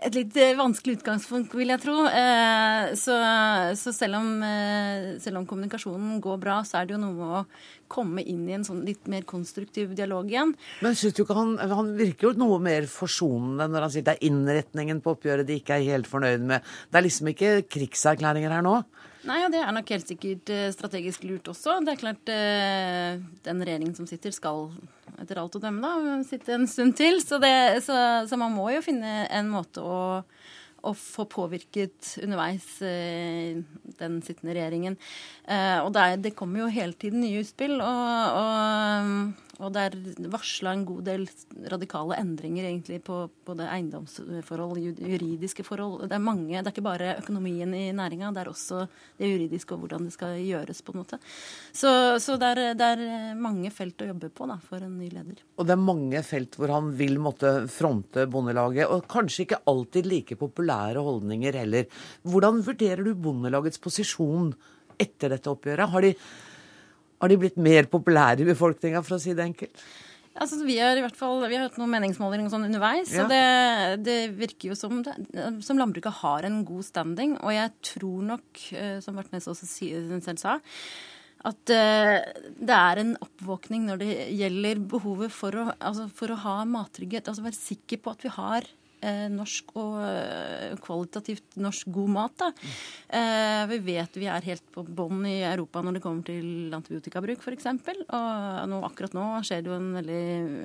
et 0.00 0.16
litt 0.16 0.36
eh, 0.40 0.56
vanskelig 0.56 0.98
utgangspunkt, 0.98 1.54
vil 1.56 1.72
jeg 1.72 1.82
tro. 1.82 1.96
Eh, 2.08 2.92
så, 2.98 3.16
så 3.76 3.92
selv, 3.92 4.20
om, 4.20 4.28
eh, 4.46 5.08
selv, 5.20 5.40
om, 5.40 5.46
kommunikasjonen 5.48 6.20
går 6.24 6.38
bra, 6.40 6.60
så 6.66 6.80
er 6.80 6.88
det 6.88 6.96
jo 6.96 7.00
noe 7.02 7.16
med 7.16 7.34
å 7.40 7.42
komme 7.90 8.24
inn 8.24 8.46
i 8.48 8.54
en 8.56 8.64
sånn 8.64 8.80
litt 8.86 9.10
mer 9.10 9.26
konstruktiv 9.28 9.92
dialog 9.98 10.30
igjen. 10.30 10.54
Men 10.84 10.96
syns 10.96 11.16
du 11.16 11.24
ikke 11.24 11.36
han, 11.36 11.56
han 11.58 11.92
virker 11.98 12.30
jo 12.30 12.40
noe 12.40 12.60
mer 12.62 12.86
forsonende 12.90 13.66
når 13.68 13.86
han 13.86 13.92
sier 13.92 14.06
det 14.06 14.16
er 14.16 14.30
innretningen 14.30 15.02
på 15.04 15.16
oppgjøret 15.16 15.48
de 15.48 15.58
ikke 15.60 15.76
er 15.76 15.88
helt 15.90 16.08
fornøyd 16.10 16.46
med? 16.48 16.70
Det 16.88 17.00
er 17.00 17.06
liksom 17.08 17.32
ikke 17.34 17.52
krigserklæringer 17.68 18.56
her 18.56 18.64
nå? 18.64 18.78
Nei, 19.28 19.42
og 19.44 19.52
det 19.52 19.60
er 19.60 19.74
nok 19.76 19.90
helt 19.92 20.08
sikkert 20.08 20.48
strategisk 20.72 21.26
lurt 21.28 21.50
også. 21.52 21.76
Det 21.84 21.92
er 21.92 22.00
klart 22.00 22.30
den 22.30 23.60
regjeringen 23.66 23.92
som 23.98 24.08
sitter, 24.08 24.32
skal 24.32 24.70
etter 25.20 25.40
alt 25.40 25.56
å 25.58 25.62
dømme, 25.62 25.82
da, 25.84 26.14
sitte 26.26 26.56
en 26.56 26.68
stund 26.70 26.96
til. 26.98 27.20
Så, 27.24 27.40
det, 27.42 27.82
så, 27.86 27.96
så 28.28 28.38
man 28.40 28.54
må 28.56 28.70
jo 28.74 28.84
finne 28.84 29.26
en 29.28 29.50
måte 29.52 29.84
å, 29.84 30.00
å 30.80 30.94
få 30.96 31.26
påvirket 31.30 32.14
underveis 32.24 32.66
eh, 32.86 33.60
den 34.00 34.18
sittende 34.26 34.56
regjeringen. 34.56 34.98
Eh, 35.44 35.78
og 35.84 35.92
det, 35.96 36.06
er, 36.06 36.24
det, 36.28 36.36
kommer 36.38 36.64
jo 36.64 36.72
hele 36.72 36.96
tiden 36.96 37.24
nye 37.24 37.44
utspill. 37.44 37.78
og, 37.84 38.40
og 38.40 39.49
og 39.60 39.72
det 39.74 39.82
er 39.86 39.96
varsla 40.32 40.72
en 40.74 40.84
god 40.88 41.04
del 41.06 41.26
radikale 41.70 42.16
endringer 42.20 42.66
egentlig 42.66 43.00
på 43.04 43.22
både 43.46 43.66
eiendomsforhold, 43.68 44.80
juridiske 44.96 45.64
forhold. 45.66 46.06
Det 46.08 46.16
er 46.16 46.24
mange, 46.24 46.54
det 46.56 46.64
er 46.64 46.72
ikke 46.72 46.86
bare 46.86 47.12
økonomien 47.20 47.74
i 47.76 47.84
næringa, 47.96 48.32
det 48.34 48.42
er 48.44 48.50
også 48.52 48.86
det 49.20 49.30
juridiske 49.30 49.76
og 49.76 49.84
hvordan 49.84 50.08
det 50.08 50.14
skal 50.16 50.38
gjøres. 50.40 50.82
på 50.82 50.94
en 50.94 51.00
måte. 51.02 51.20
Så, 51.72 51.92
så 52.22 52.36
det, 52.40 52.50
er, 52.54 52.74
det, 52.78 52.90
er, 52.96 53.34
mange 53.38 53.70
felt 53.74 54.00
å 54.00 54.10
jobbe 54.10 54.32
på 54.32 54.48
da, 54.48 54.56
for 54.64 54.82
en 54.84 54.98
ny 54.98 55.10
leder. 55.12 55.44
Og 55.58 55.68
det 55.68 55.76
er 55.76 55.82
mange 55.84 56.22
felt 56.26 56.56
hvor 56.58 56.72
han 56.72 56.92
vil 56.96 57.18
måtte 57.22 57.54
fronte 57.70 58.26
Bondelaget, 58.30 58.88
og 58.88 59.08
kanskje 59.10 59.46
ikke 59.46 59.62
alltid 59.70 60.08
like 60.08 60.40
populære 60.40 61.04
holdninger 61.04 61.60
heller. 61.62 61.88
Hvordan 62.24 62.62
vurderer 62.64 63.04
du 63.04 63.12
Bondelagets 63.14 63.82
posisjon 63.82 64.54
etter 65.00 65.34
dette 65.34 65.52
oppgjøret? 65.52 65.92
Har 65.92 66.04
de 66.06 66.14
har 67.20 67.32
de 67.32 67.40
blitt 67.40 67.58
mer 67.60 67.88
populære 67.92 68.44
i 68.44 68.48
befolkninga, 68.48 69.02
for 69.04 69.16
å 69.16 69.22
si 69.22 69.34
det 69.36 69.44
enkelt? 69.44 69.82
Altså, 70.40 70.60
vi 70.64 70.78
har 70.78 70.96
i 70.96 71.02
hvert 71.02 71.18
fall, 71.18 71.42
vi 71.50 71.58
har 71.58 71.66
hatt 71.66 71.78
noen 71.80 71.90
meningsmålinger 71.92 72.52
sånn 72.52 72.68
underveis. 72.68 73.10
Ja. 73.12 73.24
og 73.24 73.32
det, 73.32 74.04
det, 74.06 74.18
virker 74.38 74.70
jo 74.70 74.76
som, 74.78 75.00
som 75.60 75.80
landbruket 75.80 76.20
har 76.22 76.46
en 76.46 76.62
god 76.64 76.86
standing. 76.86 77.34
Og 77.42 77.52
jeg 77.52 77.72
tror 77.90 78.26
nok, 78.34 78.62
eh, 78.72 78.98
som 79.04 79.18
Vartnes 79.18 79.50
også 79.50 79.68
selv 79.68 80.40
sa, 80.40 80.56
at 81.50 81.72
uh, 81.72 82.16
det 82.60 82.76
er 82.76 83.00
en 83.00 83.14
oppvåkning 83.24 83.86
når 83.88 84.02
det 84.02 84.10
gjelder 84.36 84.82
behovet 84.92 85.32
for 85.32 85.56
å, 85.56 85.70
altså 85.78 86.06
for 86.12 86.32
å 86.32 86.40
ha 86.42 86.56
mattrygghet. 86.68 87.28
Altså 87.28 87.44
være 87.44 87.56
sikker 87.56 88.02
på 88.04 88.12
at 88.12 88.26
vi 88.26 88.32
har 88.34 88.68
eh, 88.68 88.79
norsk 89.32 89.72
og 89.80 89.96
eh, 90.04 90.74
kvalitativt 90.84 91.56
norsk 91.60 91.88
god 91.92 92.12
mat. 92.12 92.34
Da. 92.40 92.50
Eh, 93.16 93.62
vi 93.70 93.78
vet 93.86 94.18
vi 94.20 94.28
er 94.28 94.44
helt 94.44 94.66
på 94.74 94.84
bånn 94.84 95.24
i 95.28 95.38
Europa 95.48 95.82
når 95.84 95.96
det 95.96 96.02
kommer 96.04 96.26
til 96.26 96.74
antibiotikabruk 96.76 97.40
f.eks. 97.40 97.68
Og 97.70 98.68
nå, 98.70 98.82
akkurat 98.90 99.16
nå 99.16 99.26
skjer 99.46 99.64
det 99.64 99.72
jo 99.72 99.78
en 99.78 99.90
veldig 99.96 100.22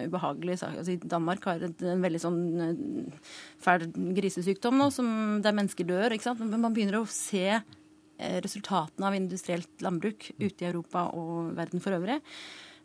ubehagelig 0.10 0.60
sak. 0.62 0.76
Altså, 0.82 0.98
Danmark 1.16 1.48
har 1.50 1.64
en, 1.66 1.78
en 1.96 2.06
veldig 2.06 2.22
sånn 2.26 2.44
eh, 2.68 3.34
fæl 3.64 3.88
grisesykdom 4.20 4.80
nå 4.82 4.92
som, 4.94 5.10
der 5.46 5.56
mennesker 5.56 5.88
dør. 5.88 6.16
ikke 6.16 6.30
sant? 6.30 6.44
Men 6.44 6.68
man 6.68 6.76
begynner 6.76 7.02
å 7.02 7.10
se 7.10 7.48
eh, 7.56 8.38
resultatene 8.44 9.10
av 9.10 9.18
industrielt 9.18 9.86
landbruk 9.86 10.32
ute 10.40 10.66
i 10.66 10.70
Europa 10.70 11.10
og 11.16 11.54
verden 11.58 11.84
for 11.84 11.98
øvrig. 11.98 12.20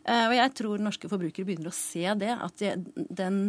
Eh, 0.01 0.27
og 0.29 0.37
jeg 0.37 0.55
tror 0.57 0.81
norske 0.81 1.09
forbrukere 1.11 1.45
begynner 1.47 1.69
å 1.69 1.75
se 1.75 2.07
det, 2.17 2.31
at 2.33 2.63
den 3.21 3.43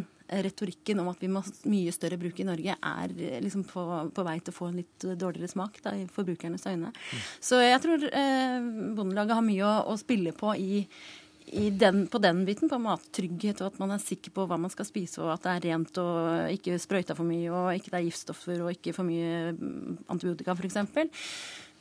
retorikken 0.47 1.03
om 1.03 1.11
at 1.12 1.22
vi 1.22 1.30
må 1.33 1.43
mye 1.70 1.95
større 1.95 2.18
bruk 2.20 2.41
i 2.41 2.47
Norge, 2.49 2.76
er 2.76 3.16
eh, 3.16 3.41
liksom 3.45 3.64
på, 3.68 3.87
på, 4.14 4.26
vei 4.26 4.39
til 4.41 4.55
å 4.55 4.57
få 4.57 4.70
en 4.70 4.78
litt 4.83 5.09
dårligere 5.20 5.51
smak 5.53 5.80
da, 5.85 5.95
i 5.99 6.07
forbrukernes 6.11 6.66
øyne. 6.68 6.93
Mm. 6.93 7.26
Så 7.51 7.61
jeg 7.62 7.83
tror 7.85 8.07
eh, 8.09 8.70
Bondelaget 8.97 9.39
har 9.39 9.47
mye 9.47 9.66
å, 9.68 9.74
å 9.93 9.99
spille 10.01 10.35
på 10.37 10.55
i, 10.57 10.87
den, 11.53 12.07
på 12.09 12.20
den 12.22 12.45
biten, 12.49 12.70
på 12.70 12.78
mattrygghet, 12.80 13.61
og 13.61 13.72
at 13.72 13.80
man 13.83 13.93
er 13.95 14.03
sikker 14.03 14.33
på 14.35 14.47
hva 14.49 14.59
man 14.61 14.72
skal 14.72 14.89
spise, 14.89 15.20
og 15.22 15.35
at 15.35 15.45
det 15.45 15.57
er 15.57 15.66
rent 15.70 15.99
og 16.01 16.55
ikke 16.55 16.78
sprøyta 16.80 17.16
for 17.18 17.28
mye, 17.28 17.51
og 17.51 17.74
ikke 17.76 17.93
det 17.93 18.01
er 18.01 18.09
giftstoffer 18.09 18.62
og 18.62 18.72
ikke 18.76 18.95
for 18.97 19.09
mye 19.09 19.53
mm, 19.59 20.07
antibiotika 20.12 20.57
f.eks. 20.57 20.80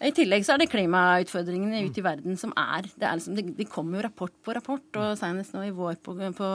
I 0.02 0.10
tillegg 0.18 0.46
så 0.46 0.56
er 0.56 0.64
det 0.64 0.72
klimautfordringene 0.72 1.84
ute 1.86 2.02
i 2.02 2.06
verden 2.06 2.38
som 2.40 2.54
er 2.58 2.88
Det, 2.90 3.06
er 3.06 3.20
liksom, 3.20 3.36
det, 3.38 3.44
det 3.60 3.68
kommer 3.70 4.00
jo 4.00 4.06
rapport 4.08 4.34
på 4.44 4.56
rapport, 4.58 4.88
og 4.98 5.20
senest 5.20 5.54
nå 5.54 5.68
i 5.68 5.76
vår 5.76 6.00
på, 6.02 6.16
på, 6.18 6.50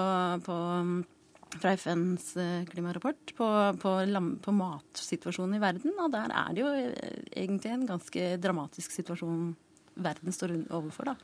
på 0.46 0.56
fra 1.54 1.72
FNs 1.76 2.36
eh, 2.36 2.64
klimarapport 2.70 3.34
på, 3.36 3.48
på, 3.82 3.92
på, 4.44 4.54
matsituasjonen 4.56 5.58
i 5.58 5.62
verden. 5.62 5.94
Og 6.02 6.12
der 6.12 6.32
er 6.34 6.54
det 6.54 6.64
jo 6.64 6.72
eh, 6.74 7.20
egentlig 7.44 7.72
en 7.72 7.86
ganske 7.88 8.30
dramatisk 8.42 8.96
situasjon 8.96 9.54
verden 9.96 10.34
står 10.34 10.56
overfor, 10.66 11.12
da. 11.12 11.16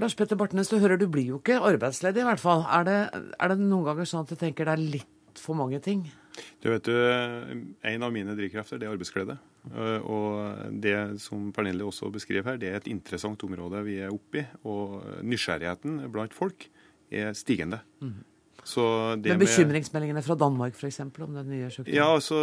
Lars 0.00 0.14
Petter 0.16 0.38
Bartnes, 0.38 0.70
du 0.70 0.78
hører 0.80 1.00
du 1.00 1.06
blir 1.12 1.26
jo 1.34 1.38
ikke 1.40 1.58
arbeidsledig 1.60 2.22
i 2.22 2.28
hvert 2.28 2.40
fall. 2.40 2.64
Er 2.72 2.86
det, 2.88 2.98
er 3.36 3.52
det 3.52 3.60
noen 3.60 3.86
ganger 3.90 4.08
sånn 4.08 4.24
at 4.24 4.32
du 4.32 4.38
tenker 4.40 4.68
det 4.68 4.76
er 4.76 4.84
litt 4.96 5.40
for 5.40 5.58
mange 5.58 5.80
ting? 5.84 6.06
Du 6.62 6.70
vet 6.70 6.86
du, 6.86 6.94
En 7.84 8.06
av 8.06 8.12
mine 8.14 8.36
drivkrefter 8.38 8.80
det 8.80 8.88
er 8.88 8.94
arbeidsglede. 8.94 9.36
Eh, 9.72 9.98
og 10.00 10.76
det 10.82 10.96
som 11.20 11.50
Pernille 11.56 11.84
også 11.84 12.08
beskriver 12.12 12.52
her, 12.52 12.60
det 12.60 12.70
er 12.70 12.80
et 12.80 12.90
interessant 12.92 13.42
område 13.44 13.82
vi 13.86 13.98
er 14.00 14.14
oppe 14.14 14.42
i. 14.42 14.46
Og 14.68 15.00
nysgjerrigheten 15.26 16.00
blant 16.12 16.36
folk 16.36 16.68
er 17.10 17.34
stigende. 17.36 17.82
Mm. 18.00 18.18
Men 18.60 19.40
bekymringsmeldingene 19.40 20.22
fra 20.24 20.36
Danmark 20.38 20.76
f.eks. 20.76 21.00
om 21.02 21.34
den 21.36 21.48
nye 21.50 21.70
sjukdommen? 21.72 21.96
Ja, 21.96 22.10
altså 22.14 22.36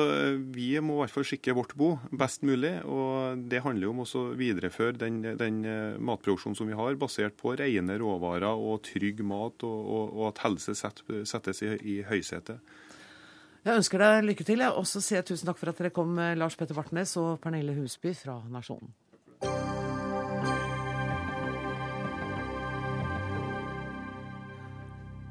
Vi 0.53 0.72
må 0.84 0.97
i 0.97 1.01
hvert 1.03 1.13
fall 1.13 1.28
skikke 1.30 1.55
vårt 1.57 1.76
bo 1.78 1.93
best 2.11 2.43
mulig. 2.47 2.74
og 2.84 3.43
Det 3.49 3.61
handler 3.63 3.88
jo 3.88 3.93
om 3.93 4.03
å 4.03 4.24
videreføre 4.39 4.97
den, 4.97 5.22
den, 5.39 5.63
eh, 5.65 5.97
matproduksjonen 5.99 6.57
som 6.57 6.70
vi 6.70 6.78
har, 6.78 6.97
basert 6.99 7.38
på 7.39 7.55
rene 7.59 7.99
råvarer 8.01 8.49
og 8.49 8.84
trygg 8.88 9.24
mat, 9.26 9.63
og, 9.63 9.80
og, 9.86 10.13
og 10.18 10.30
at 10.32 10.43
helse 10.45 10.76
settes 10.78 11.63
i, 11.63 11.74
i 11.82 11.97
høysetet. 12.07 12.59
Jeg 13.68 13.82
ønsker 13.82 13.99
deg 13.99 14.30
lykke 14.30 14.45
til, 14.47 14.63
og 14.63 14.86
så 14.88 15.01
sier 15.03 15.20
jeg 15.20 15.32
tusen 15.34 15.49
takk 15.49 15.59
for 15.59 15.74
at 15.74 15.82
dere 15.82 15.91
kom, 15.91 16.15
Lars 16.39 16.55
Petter 16.55 16.78
Bartnes 16.78 17.18
og 17.20 17.41
Pernille 17.43 17.76
Husby 17.76 18.13
fra 18.15 18.39
Nasjonen. 18.51 18.93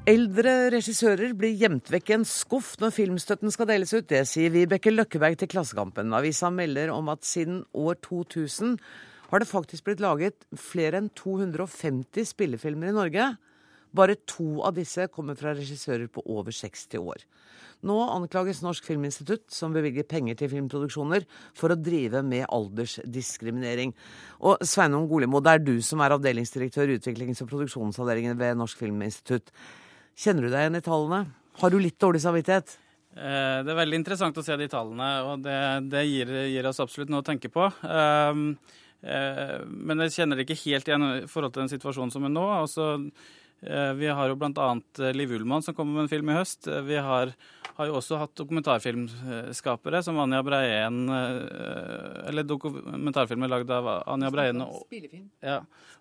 Eldre 0.07 0.69
regissører 0.71 1.33
blir 1.35 1.51
gjemt 1.59 1.89
vekk 1.91 2.13
i 2.13 2.13
en 2.15 2.23
skuff 2.23 2.77
når 2.79 2.93
filmstøtten 2.95 3.51
skal 3.51 3.67
deles 3.67 3.91
ut. 3.91 4.05
Det 4.07 4.21
sier 4.29 4.53
Vibeke 4.53 4.93
Løkkeberg 4.93 5.35
til 5.41 5.49
Klassekampen. 5.51 6.13
Avisa 6.15 6.47
melder 6.47 6.93
om 6.93 7.09
at 7.11 7.25
siden 7.27 7.57
år 7.75 7.97
2000 8.05 8.77
har 9.33 9.43
det 9.43 9.49
faktisk 9.49 9.83
blitt 9.83 9.99
laget 9.99 10.45
flere 10.55 11.01
enn 11.01 11.09
250 11.11 12.23
spillefilmer 12.29 12.93
i 12.93 12.95
Norge. 12.95 13.25
Bare 13.99 14.15
to 14.31 14.61
av 14.63 14.77
disse 14.77 15.09
kommer 15.11 15.35
fra 15.35 15.51
regissører 15.57 16.07
på 16.07 16.23
over 16.23 16.55
60 16.55 17.01
år. 17.01 17.25
Nå 17.83 17.97
anklages 18.07 18.61
Norsk 18.63 18.87
Filminstitutt, 18.87 19.49
som 19.51 19.75
bevilger 19.75 20.07
penger 20.07 20.37
til 20.39 20.53
filmproduksjoner, 20.53 21.25
for 21.51 21.75
å 21.75 21.77
drive 21.77 22.21
med 22.23 22.45
aldersdiskriminering. 22.47 23.91
Og 24.39 24.63
Sveinung 24.63 25.09
Golimo, 25.11 25.43
det 25.43 25.57
er 25.57 25.65
du 25.67 25.75
som 25.83 25.99
er 25.99 26.15
avdelingsdirektør 26.15 26.95
i 26.95 26.97
utviklings- 27.01 27.43
og 27.43 27.51
produksjonsavdelingen 27.51 28.39
ved 28.39 28.55
Norsk 28.63 28.79
Filminstitutt. 28.85 29.51
Kjenner 30.17 30.47
du 30.47 30.49
deg 30.49 30.65
igjen 30.65 30.79
i 30.79 30.83
tallene? 30.85 31.21
Har 31.61 31.73
du 31.73 31.77
litt 31.81 31.99
dårlig 32.01 32.23
samvittighet? 32.23 32.75
Eh, 33.17 33.59
det 33.65 33.73
er 33.73 33.79
veldig 33.79 33.99
interessant 34.01 34.37
å 34.37 34.43
se 34.45 34.57
de 34.57 34.67
tallene, 34.71 35.09
og 35.29 35.43
det, 35.45 35.57
det 35.93 36.05
gir, 36.07 36.31
gir, 36.49 36.69
oss 36.69 36.81
absolutt 36.81 37.13
noe 37.13 37.21
å 37.21 37.27
tenke 37.27 37.51
på. 37.53 37.67
Ehm, 37.85 38.47
eh, 39.05 39.59
men 39.67 40.05
jeg 40.05 40.15
kjenner 40.19 40.39
det 40.39 40.47
ikke 40.47 40.61
helt 40.63 40.89
igjen 40.89 41.09
i 41.09 41.27
forhold 41.29 41.53
til 41.53 41.65
den 41.65 41.73
situasjonen 41.75 42.13
som 42.13 42.25
er 42.25 42.33
nå. 42.33 42.47
Altså, 42.59 42.89
Eh, 42.97 43.45
vi 43.59 44.07
har 44.07 44.29
jo 44.29 44.35
bl.a. 44.37 44.67
Eh, 44.99 45.13
Liv 45.13 45.31
Ullmann 45.33 45.63
som 45.65 45.73
kommer 45.73 45.93
med 45.93 46.01
en 46.05 46.11
film 46.11 46.29
i 46.29 46.35
høst. 46.37 46.67
Eh, 46.67 46.81
vi 46.85 46.99
har, 47.01 47.31
har 47.79 47.89
jo 47.89 47.95
også 47.97 48.19
hatt 48.21 48.35
dokumentarfilmskapere 48.37 50.03
som 50.05 50.19
Anja 50.21 50.43
Breien 50.45 51.09
Eller 51.09 52.45
dokumentarfilmer 52.45 53.49
lagd 53.49 53.71
av 53.73 53.89
Anja 54.05 54.29
Breien 54.33 54.61
og, 54.61 54.83
ja, 55.41 55.57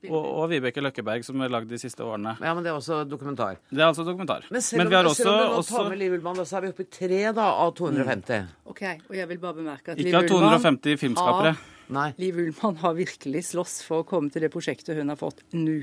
og, 0.08 0.20
og, 0.20 0.44
Vibeke 0.52 0.84
Løkkeberg, 0.84 1.24
som 1.24 1.40
er 1.40 1.52
lagd 1.52 1.72
de 1.72 1.80
siste 1.80 2.04
årene. 2.04 2.36
Ja, 2.42 2.52
Men 2.52 2.66
det 2.66 2.72
er 2.74 2.80
også 2.80 3.00
dokumentar? 3.08 3.60
Det 3.70 3.80
er 3.80 3.88
altså 3.88 4.04
dokumentar. 4.04 4.44
Men 4.50 4.64
selv 4.64 4.80
om, 4.80 4.84
men 4.84 4.92
vi 4.92 5.00
har 5.00 5.08
også, 5.08 5.22
selv 5.22 5.32
om 5.32 5.40
du 5.40 5.56
nå 5.56 5.64
tar 5.70 5.88
med 5.90 6.02
Liv 6.02 6.18
Ullmann, 6.18 6.44
så 6.44 6.60
er 6.60 6.66
vi 6.66 6.74
oppe 6.74 6.84
i 6.84 6.90
tre 6.98 7.22
da, 7.30 7.48
av 7.64 7.72
250. 7.78 8.44
Mm. 8.44 8.52
Ok, 8.74 8.84
og 9.08 9.16
jeg 9.16 9.32
vil 9.32 9.42
bare 9.42 9.60
bemerke 9.62 9.96
at 9.96 10.04
Ikke 10.04 10.20
av 10.20 10.28
250 10.28 11.00
filmskapere. 11.00 11.56
Nei. 11.96 12.08
Liv 12.18 12.38
Ullmann 12.42 12.80
har 12.82 12.96
virkelig 12.98 13.46
slåss 13.52 13.80
for 13.86 14.02
å 14.02 14.08
komme 14.08 14.32
til 14.34 14.44
det 14.44 14.50
prosjektet 14.52 14.98
hun 14.98 15.12
har 15.12 15.20
fått 15.20 15.44
nå. 15.54 15.80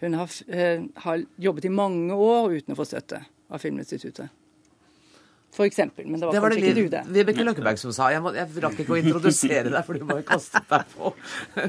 Hun 0.00 0.16
har, 0.16 0.36
eh, 0.48 0.84
har, 1.04 1.24
jobbet 1.36 1.64
i 1.68 1.72
mange 1.72 2.14
år 2.16 2.60
uten 2.60 2.74
å 2.74 2.78
få 2.78 2.86
støtte 2.88 3.20
av 3.50 3.60
Filminstituttet. 3.60 4.36
For 5.50 5.66
eksempel, 5.66 6.06
men 6.06 6.20
det 6.20 6.28
var, 6.28 6.32
det 6.32 6.40
var 6.40 6.52
kanskje 6.54 6.62
det, 6.62 6.70
ikke 6.70 6.82
du, 6.86 6.92
det. 6.92 7.00
Vibeke 7.10 7.44
Løkkeberg 7.44 7.78
som 7.82 7.92
sa. 7.92 8.12
Jeg, 8.14 8.22
må, 8.22 8.30
jeg 8.36 8.62
rakk 8.62 8.84
ikke 8.84 8.94
å 8.94 8.98
introdusere 9.00 9.66
deg, 9.66 9.80
for 9.82 9.98
du 9.98 10.04
bare 10.06 10.22
kastet 10.28 10.68
deg 10.70 10.92
på. 10.94 11.10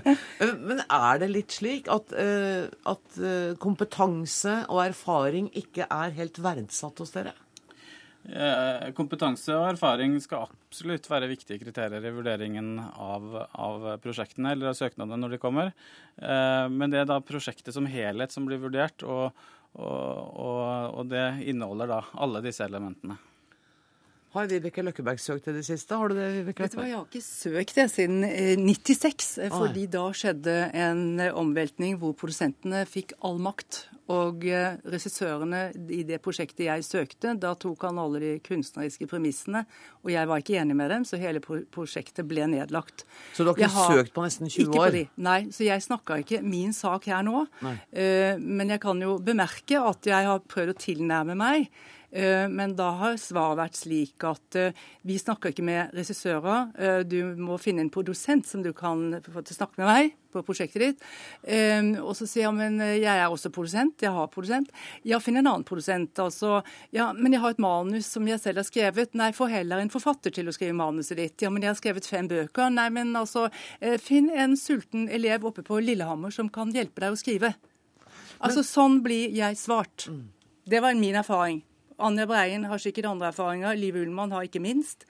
men 0.67 0.83
er 0.85 1.21
det 1.23 1.31
litt 1.31 1.55
slik 1.55 1.89
at, 1.91 2.13
uh, 2.13 2.69
at 2.93 3.17
uh, 3.17 3.55
kompetanse 3.61 4.59
og 4.69 4.83
erfaring 4.85 5.49
ikke 5.57 5.89
er 5.89 6.13
helt 6.19 6.37
verdsatt 6.45 7.01
hos 7.01 7.15
dere? 7.17 7.33
Eh, 8.21 8.91
kompetanse 8.93 9.53
og 9.57 9.71
erfaring 9.71 10.19
skal 10.21 10.45
absolutt 10.45 11.07
være 11.09 11.29
viktige 11.31 11.57
kriterier 11.63 12.03
i 12.05 12.13
vurderingen 12.13 12.75
av, 12.77 13.25
av 13.49 13.87
prosjektene 14.03 14.53
eller 14.53 14.69
av 14.69 14.77
søknadene 14.77 15.17
når 15.23 15.35
de 15.35 15.41
kommer. 15.41 15.73
Eh, 16.21 16.67
men 16.69 16.93
det 16.93 17.01
er 17.01 17.09
da 17.09 17.17
prosjektet 17.25 17.73
som 17.73 17.89
helhet 17.89 18.33
som 18.33 18.45
blir 18.45 18.61
vurdert, 18.61 19.01
og, 19.01 19.33
og, 19.73 20.37
og, 20.37 20.61
og 21.01 21.09
det 21.09 21.25
inneholder 21.49 21.95
da 21.95 21.99
alle 22.21 22.43
disse 22.45 22.65
elementene. 22.67 23.17
Har 24.31 24.47
Vibeke 24.47 24.83
Løkkeberg 24.85 25.19
søkt 25.19 25.49
i 25.51 25.53
det 25.57 25.65
siste? 25.67 25.97
Har 25.97 26.07
du 26.07 26.15
det, 26.15 26.29
Vibeke 26.37 26.63
Løkkeberg? 26.63 26.87
Jeg 26.87 26.95
har 26.95 27.07
ikke 27.09 27.25
søkt 27.25 27.79
det 27.81 27.87
siden 27.91 28.21
96, 28.63 29.31
eh, 29.41 29.51
fordi 29.51 29.89
da 29.91 30.05
skjedde 30.15 30.55
en 30.85 31.03
omveltning 31.41 31.97
hvor 31.99 32.13
produsentene 32.21 32.85
fikk 32.87 33.17
all 33.27 33.41
makt. 33.43 33.87
Og 34.11 34.45
eh, 34.49 34.77
regissørene 34.91 35.61
i 35.93 36.01
det 36.07 36.19
prosjektet 36.23 36.65
jeg 36.65 36.85
søkte, 36.87 37.35
da 37.39 37.53
tok 37.59 37.85
han 37.87 38.01
alle 38.01 38.21
de 38.23 38.31
kunstneriske 38.45 39.07
premissene. 39.11 39.63
Og 40.03 40.11
jeg 40.13 40.29
var 40.31 40.43
ikke 40.43 40.57
enig 40.61 40.77
med 40.77 40.91
dem, 40.93 41.07
så 41.07 41.19
hele 41.21 41.41
prosjektet 41.41 42.27
ble 42.29 42.49
nedlagt. 42.51 43.05
Så 43.37 43.45
du 43.45 43.51
har 43.53 43.59
ikke 43.59 43.71
har, 43.77 43.95
søkt 44.01 44.15
på 44.15 44.25
nesten 44.25 44.49
20 44.49 44.65
ikke 44.65 44.81
år? 44.81 44.89
På 44.89 44.97
de. 44.97 45.05
Nei, 45.29 45.39
så 45.53 45.65
jeg 45.67 45.87
snakka 45.87 46.19
ikke 46.25 46.43
min 46.43 46.75
sak 46.75 47.07
her 47.11 47.23
nå. 47.25 47.45
Nei. 47.63 47.77
Men 48.41 48.75
jeg 48.75 48.81
kan 48.83 49.01
jo 49.01 49.15
bemerke 49.23 49.79
at 49.79 50.07
jeg 50.11 50.27
har 50.27 50.45
prøvd 50.51 50.73
å 50.73 50.79
tilnærme 50.81 51.37
meg 51.39 51.71
Eh, 51.71 52.00
men 52.51 52.73
da 52.75 52.89
har 52.99 53.19
svaret 53.19 53.59
vært 53.59 53.77
slik 53.79 54.25
at 54.27 54.57
eh, 54.59 54.79
vi 55.07 55.15
snakker 55.19 55.53
ikke 55.53 55.63
med 55.63 55.93
regissører. 55.95 56.71
Eh, 56.75 56.99
du 57.07 57.37
må 57.39 57.55
finne 57.61 57.85
en 57.85 57.91
produsent 57.93 58.47
som 58.47 58.63
du 58.65 58.73
kan 58.75 59.13
få 59.23 59.43
til 59.45 59.55
å 59.55 59.59
snakke 59.61 59.79
med 59.79 59.89
deg 59.91 60.17
på 60.31 60.43
prosjektet 60.47 60.79
ditt. 60.79 61.01
Og 61.99 62.13
så 62.15 62.23
sier 62.23 62.45
han 62.47 62.55
men 62.55 62.77
jeg 62.79 63.03
er 63.03 63.25
også 63.27 63.49
produsent, 63.51 63.99
jeg 63.99 64.13
har 64.15 64.29
produsent. 64.31 64.69
Ja, 65.03 65.17
finn 65.19 65.35
en 65.35 65.49
annen 65.49 65.65
produsent. 65.67 66.15
Altså, 66.23 66.61
ja, 66.95 67.09
men 67.11 67.35
jeg 67.35 67.41
har 67.43 67.51
et 67.51 67.59
manus 67.59 68.07
som 68.07 68.29
jeg 68.29 68.39
selv 68.39 68.61
har 68.61 68.67
skrevet. 68.69 69.11
Nei, 69.19 69.33
få 69.35 69.49
heller 69.51 69.83
en 69.83 69.91
forfatter 69.91 70.31
til 70.31 70.47
å 70.47 70.53
skrive 70.55 70.77
manuset 70.79 71.19
ditt. 71.19 71.43
Ja, 71.43 71.51
men 71.51 71.65
jeg 71.65 71.73
har 71.73 71.81
skrevet 71.81 72.07
fem 72.07 72.31
bøker. 72.31 72.71
Nei, 72.71 72.87
men 72.95 73.11
altså, 73.19 73.49
finn 73.99 74.31
en 74.31 74.55
sulten 74.55 75.09
elev 75.11 75.49
oppe 75.51 75.67
på 75.67 75.81
Lillehammer 75.83 76.31
som 76.31 76.47
kan 76.47 76.71
hjelpe 76.71 77.03
deg 77.03 77.11
å 77.11 77.19
skrive. 77.19 77.51
Altså, 78.39 78.63
sånn 78.63 79.01
blir 79.03 79.35
jeg 79.35 79.59
svart. 79.59 80.07
Mm. 80.07 80.29
Det 80.71 80.79
var 80.79 80.95
min 80.95 81.19
erfaring. 81.19 81.59
Anja 82.01 82.25
Breien 82.29 82.65
har 82.69 82.81
sikkert 82.81 83.09
andre 83.09 83.29
erfaringer. 83.31 83.77
Liv 83.77 83.99
Ullmann 84.01 84.33
har 84.35 84.47
ikke 84.47 84.63
minst. 84.63 85.05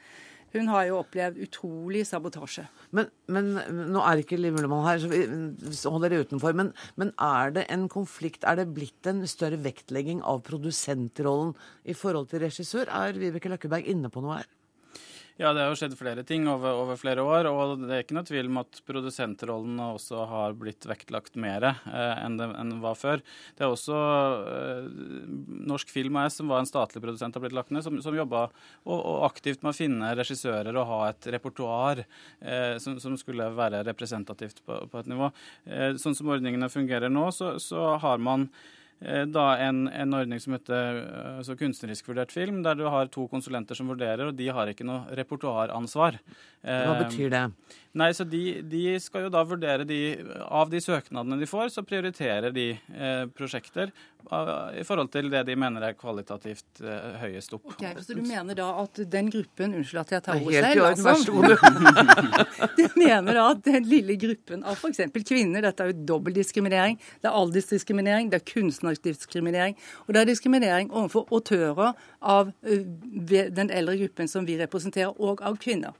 Hun 0.51 0.67
har 0.67 0.83
jo 0.89 0.97
opplevd 0.99 1.39
utrolig 1.45 2.03
sabotasje. 2.09 2.65
Men, 2.91 3.07
men 3.31 3.53
nå 3.93 4.01
er 4.03 4.19
ikke 4.19 4.39
Liv 4.39 4.57
Ullmann 4.59 4.83
her, 4.83 4.99
så 4.99 5.07
vi 5.11 5.21
holder 5.87 6.11
dere 6.11 6.25
utenfor. 6.27 6.55
Men, 6.57 6.73
men, 6.99 7.13
er 7.23 7.53
det 7.55 7.67
en 7.71 7.87
konflikt? 7.91 8.43
Er 8.43 8.59
det 8.59 8.71
blitt 8.75 9.07
en 9.07 9.23
større 9.31 9.61
vektlegging 9.63 10.19
av 10.27 10.43
produsentrollen 10.47 11.55
i 11.87 11.95
forhold 11.95 12.27
til 12.33 12.43
regissør? 12.43 12.91
Er 12.91 13.15
Vibeke 13.19 13.51
Løkkeberg 13.53 13.87
inne 13.93 14.11
på 14.11 14.23
noe 14.25 14.41
her? 14.41 14.51
Ja, 15.41 15.55
det 15.57 15.63
har 15.63 15.71
jo 15.71 15.77
skjedd 15.79 15.95
flere 15.97 16.21
ting 16.27 16.43
over, 16.45 16.75
over, 16.83 16.97
flere 17.01 17.23
år. 17.25 17.47
Og 17.49 17.81
det 17.81 17.95
er 17.95 18.03
ikke 18.03 18.13
noe 18.13 18.27
tvil 18.27 18.45
om 18.51 18.59
at 18.61 18.77
produsentrollen 18.85 19.79
også 19.81 20.25
har 20.29 20.53
blitt 20.59 20.85
vektlagt 20.85 21.39
mer 21.41 21.65
eh, 21.65 22.19
enn 22.21 22.35
det 22.37 22.45
enn 22.61 22.75
var 22.83 22.99
før. 22.99 23.23
Det 23.57 23.65
er 23.65 23.73
også 23.73 24.01
eh, 24.51 24.91
Norsk 25.71 25.89
Film 25.89 26.19
AS, 26.21 26.37
som 26.37 26.51
var 26.51 26.61
en 26.61 26.69
statlig 26.69 27.01
produsent, 27.01 27.33
har 27.33 27.41
blitt 27.41 27.55
lagt 27.57 27.73
ned, 27.73 27.81
som, 27.87 27.97
som 28.05 28.17
jobba 28.19 28.43
og, 28.51 28.99
og 28.99 29.25
aktivt 29.31 29.65
med 29.65 29.73
å 29.73 29.79
finne 29.79 30.11
regissører 30.19 30.77
og 30.77 30.89
ha 30.91 30.99
et 31.07 31.29
repertoar 31.33 32.03
eh, 32.03 32.77
som, 32.83 32.99
som, 33.01 33.17
skulle 33.17 33.49
være 33.57 33.81
representativt 33.87 34.61
på, 34.67 34.77
på 34.93 35.01
et 35.01 35.09
nivå. 35.09 35.31
Eh, 35.65 35.97
sånn 36.01 36.17
som 36.17 36.29
ordningene 36.35 36.69
fungerer 36.69 37.09
nå, 37.09 37.25
så, 37.33 37.55
så 37.57 37.95
har 38.03 38.21
man 38.21 38.51
da 39.26 39.45
en, 39.66 39.88
en 39.89 40.14
ordning 40.14 40.39
som 40.43 40.54
heter 40.54 40.99
eh, 41.02 41.38
altså 41.39 41.56
kunstnerisk 41.58 42.12
vurdert 42.12 42.32
film, 42.32 42.60
der 42.66 42.78
du 42.78 42.84
har 42.86 43.10
to 43.10 43.26
konsulenter 43.32 43.78
som 43.78 43.89
vurderer, 43.89 44.28
og 44.30 44.36
de 44.38 44.49
har 44.54 44.70
ikke 44.70 44.86
noe 44.86 45.08
repertoaransvar. 45.18 46.20
Hva 46.62 46.93
Eh, 46.93 46.99
betyr 47.08 47.32
det? 47.34 47.43
Nei, 47.97 48.12
så 48.14 48.24
de, 48.30 48.62
de 48.70 48.84
skal 49.02 49.26
jo 49.26 49.32
da 49.34 49.41
vurdere 49.43 49.84
de 49.89 49.97
Av 50.45 50.70
de 50.70 50.78
søknadene 50.80 51.39
de 51.41 51.47
får, 51.49 51.72
så 51.74 51.82
prioriterer 51.84 52.54
de 52.54 52.68
eh, 52.78 53.24
prosjekter 53.34 53.89
i 54.80 54.84
forhold 54.88 55.09
til 55.11 55.30
det 55.32 55.41
de 55.47 55.55
mener 55.59 55.84
er 55.89 55.93
kvalitativt 55.99 56.82
eh, 56.84 57.15
høyest 57.22 57.53
opp. 57.57 57.65
Ok, 57.74 57.84
Så 58.05 58.15
du 58.15 58.22
mener 58.22 58.55
da 58.55 58.67
at 58.84 59.01
den 59.11 59.30
gruppen 59.34 59.74
Unnskyld 59.80 60.01
at 60.03 60.11
jeg 60.15 60.24
tar 60.24 60.39
Det 60.39 60.45
ordet 60.45 60.65
helt 60.65 60.67
i 60.67 60.80
selv. 60.80 60.86
Altså, 60.88 61.32
vær 61.32 62.76
du 62.78 62.86
mener 62.99 63.34
da 63.39 63.47
at 63.55 63.63
den 63.65 63.88
lille 63.89 64.15
gruppen 64.22 64.63
av 64.63 64.78
f.eks. 64.80 65.01
kvinner 65.28 65.61
Dette 65.65 65.84
er 65.84 65.91
jo 65.91 66.05
dobbeltdiskriminering. 66.13 66.99
Det 67.22 67.30
er 67.32 67.39
aldersdiskriminering, 67.41 68.30
det 68.32 68.41
er 68.41 68.45
kunstnerdiskriminering. 68.53 69.76
Og 70.07 70.13
det 70.13 70.22
er 70.24 70.32
diskriminering 70.32 70.91
overfor 70.91 71.28
autører 71.32 71.93
av 72.22 72.51
ø, 72.63 72.80
den 73.51 73.69
eldre 73.72 73.97
gruppen 74.03 74.28
som 74.32 74.45
vi 74.47 74.57
representerer, 74.61 75.13
og 75.19 75.41
av 75.41 75.57
kvinner. 75.61 75.93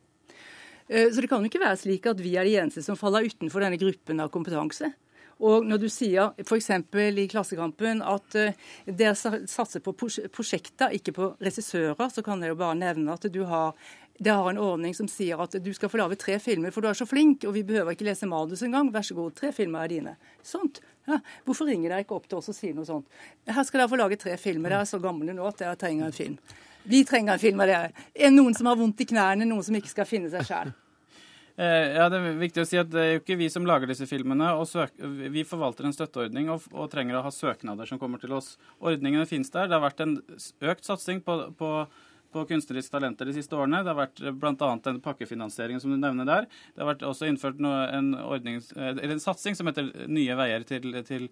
Eh, 0.90 1.10
Så 1.12 1.22
det 1.22 1.30
kan 1.30 1.42
jo 1.44 1.50
ikke 1.52 1.64
være 1.64 1.78
slik 1.80 2.06
at 2.12 2.20
vi 2.20 2.36
er 2.38 2.44
de 2.48 2.58
eneste 2.60 2.84
som 2.84 2.98
faller 3.00 3.26
utenfor 3.28 3.64
denne 3.64 3.80
gruppen 3.82 4.20
av 4.20 4.30
kompetanse. 4.34 4.92
Og 5.42 5.66
når 5.66 5.82
du 5.82 5.88
sier 5.90 6.36
f.eks. 6.44 6.70
i 6.70 7.28
Klassekampen 7.32 8.04
at 8.06 8.38
eh, 8.38 8.60
dere 8.86 9.16
satser 9.18 9.82
på 9.82 9.96
prosjekter, 9.98 10.94
ikke 10.94 11.16
på 11.18 11.32
regissører, 11.42 12.10
så 12.14 12.24
kan 12.26 12.42
jeg 12.44 12.54
jo 12.54 12.62
bare 12.62 12.78
nevne 12.78 13.18
at 13.18 13.26
du 13.34 13.44
har 13.50 13.74
det 14.22 14.30
har 14.30 14.50
en 14.52 14.60
ordning 14.62 14.94
som 14.94 15.08
sier 15.10 15.40
at 15.42 15.56
du 15.66 15.72
skal 15.74 15.90
få 15.90 15.98
lage 15.98 16.20
tre 16.22 16.36
filmer, 16.38 16.70
for 16.70 16.86
du 16.86 16.92
er 16.92 16.98
så 16.98 17.08
flink, 17.10 17.42
og 17.50 17.56
vi 17.56 17.64
behøver 17.66 17.96
ikke 17.96 18.06
lese 18.06 18.28
manus 18.30 18.62
engang. 18.62 18.92
Vær 18.94 19.06
så 19.08 19.16
god, 19.18 19.34
tre 19.34 19.50
filmer 19.56 19.82
er 19.82 19.90
dine. 19.96 20.14
Sånt. 20.46 20.78
Ja. 21.10 21.18
Hvorfor 21.48 21.66
ringer 21.66 21.90
dere 21.90 22.06
ikke 22.06 22.20
opp 22.20 22.28
til 22.30 22.38
oss 22.38 22.52
og 22.52 22.58
sier 22.58 22.76
noe 22.78 22.86
sånt? 22.86 23.08
Her 23.50 23.66
skal 23.66 23.82
dere 23.82 23.90
få 23.90 23.98
lage 23.98 24.20
tre 24.22 24.36
filmer. 24.38 24.70
Dere 24.70 24.86
er 24.86 24.92
så 24.92 25.02
gamle 25.02 25.34
nå 25.34 25.48
at 25.50 25.64
dere 25.64 25.80
trenger 25.82 26.12
en 26.12 26.14
film. 26.14 26.38
Vi 26.84 27.02
trenger 27.10 27.34
en 27.34 27.42
film 27.42 27.66
av 27.66 27.72
dere. 27.72 28.06
Er 28.14 28.30
noen 28.36 28.54
som 28.58 28.70
har 28.70 28.78
vondt 28.78 29.02
i 29.02 29.10
knærne, 29.10 29.50
noen 29.50 29.66
som 29.66 29.82
ikke 29.82 29.90
skal 29.90 30.10
finne 30.10 30.30
seg 30.30 30.46
sjæl. 30.46 30.76
Eh, 31.58 31.96
Ja, 31.98 32.10
Det 32.10 32.18
er 32.20 32.38
viktig 32.40 32.64
å 32.64 32.68
si 32.68 32.78
at 32.78 32.90
det 32.90 33.02
er 33.02 33.10
jo 33.14 33.20
ikke 33.22 33.38
vi 33.38 33.50
som 33.50 33.66
lager 33.66 33.88
disse 33.88 34.08
filmene. 34.08 34.54
og 34.56 34.68
Vi 35.32 35.44
forvalter 35.44 35.86
en 35.86 35.94
støtteordning 35.94 36.50
og, 36.50 36.62
og 36.74 36.90
trenger 36.92 37.20
å 37.20 37.24
ha 37.24 37.32
søknader 37.32 37.88
som 37.88 38.00
kommer 38.00 38.20
til 38.20 38.34
oss. 38.34 38.58
Ordningene 38.80 39.28
finnes 39.28 39.52
der. 39.52 39.68
Det 39.68 39.78
har 39.78 39.84
vært 39.90 40.02
en 40.02 40.22
økt 40.62 40.86
satsing 40.86 41.22
på, 41.22 41.54
på, 41.58 41.88
på 42.34 42.46
kunstneriske 42.50 42.94
talenter 42.94 43.30
de 43.30 43.36
siste 43.36 43.58
årene. 43.58 43.82
Det 43.84 43.92
har 43.92 44.00
vært 44.00 44.22
bl.a. 44.42 44.70
den 44.86 45.02
pakkefinansieringen 45.04 45.82
som 45.84 45.94
du 45.94 46.00
nevner 46.00 46.28
der. 46.28 46.48
Det 46.74 46.84
har 46.84 46.92
vært 46.94 47.08
også 47.08 47.30
innført 47.30 47.62
noe, 47.64 47.84
en, 47.94 48.14
ordning, 48.22 48.62
eh, 48.76 48.94
eller 48.94 49.18
en 49.18 49.24
satsing 49.24 49.58
som 49.58 49.70
heter 49.70 49.92
Nye 50.12 50.38
veier 50.40 50.66
til, 50.68 50.96
til 51.08 51.28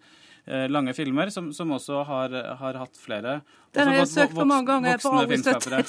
eh, 0.45 0.67
lange 0.71 0.95
filmer, 0.97 1.31
som, 1.33 1.51
som 1.55 1.71
også 1.77 2.03
har, 2.09 2.35
har 2.61 2.81
hatt 2.83 2.99
flere. 2.99 3.39
Den 3.75 3.91
har 3.91 3.99
jeg 4.01 4.11
søkt 4.11 4.35
på 4.37 4.47
mange 4.49 4.67
ganger. 4.71 4.95
Jeg 4.95 5.03
får 5.03 5.17
aldri 5.21 5.39
støtte 5.43 5.81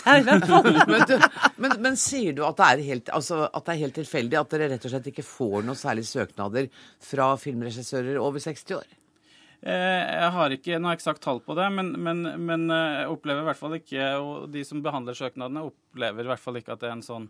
men, 0.91 1.05
du, 1.09 1.17
men, 1.65 1.77
men 1.87 1.99
sier 2.01 2.37
du 2.37 2.45
at 2.47 2.59
det, 2.61 2.71
er 2.71 2.87
helt, 2.91 3.13
altså, 3.17 3.43
at 3.49 3.67
det 3.67 3.75
er 3.75 3.83
helt 3.87 3.99
tilfeldig 4.03 4.41
at 4.41 4.55
dere 4.55 4.73
rett 4.75 4.87
og 4.87 4.95
slett 4.95 5.11
ikke 5.13 5.27
får 5.27 5.67
noe 5.67 5.79
særlig 5.79 6.07
søknader 6.09 6.71
fra 7.11 7.33
filmregissører 7.41 8.21
over 8.21 8.43
60 8.43 8.77
år? 8.79 8.97
Eh, 9.63 10.03
Jeg 10.23 10.33
har 10.33 10.55
ikke 10.57 10.79
noe 10.81 10.95
eksakt 10.97 11.21
tall 11.25 11.41
på 11.45 11.53
det, 11.59 11.67
men, 11.77 11.93
men, 12.01 12.23
men 12.49 12.63
eh, 12.73 13.01
jeg 13.03 13.11
opplever 13.13 13.43
i 13.45 13.49
hvert 13.51 13.59
fall 13.61 13.75
ikke, 13.77 14.07
og 14.23 14.47
de 14.55 14.63
som 14.65 14.81
behandler 14.85 15.19
søknadene, 15.19 15.67
opplever 15.69 16.25
i 16.25 16.31
hvert 16.33 16.41
fall 16.41 16.57
ikke 16.61 16.73
at 16.77 16.81
det 16.81 16.89
er 16.89 16.95
en 16.97 17.05
sånn, 17.05 17.27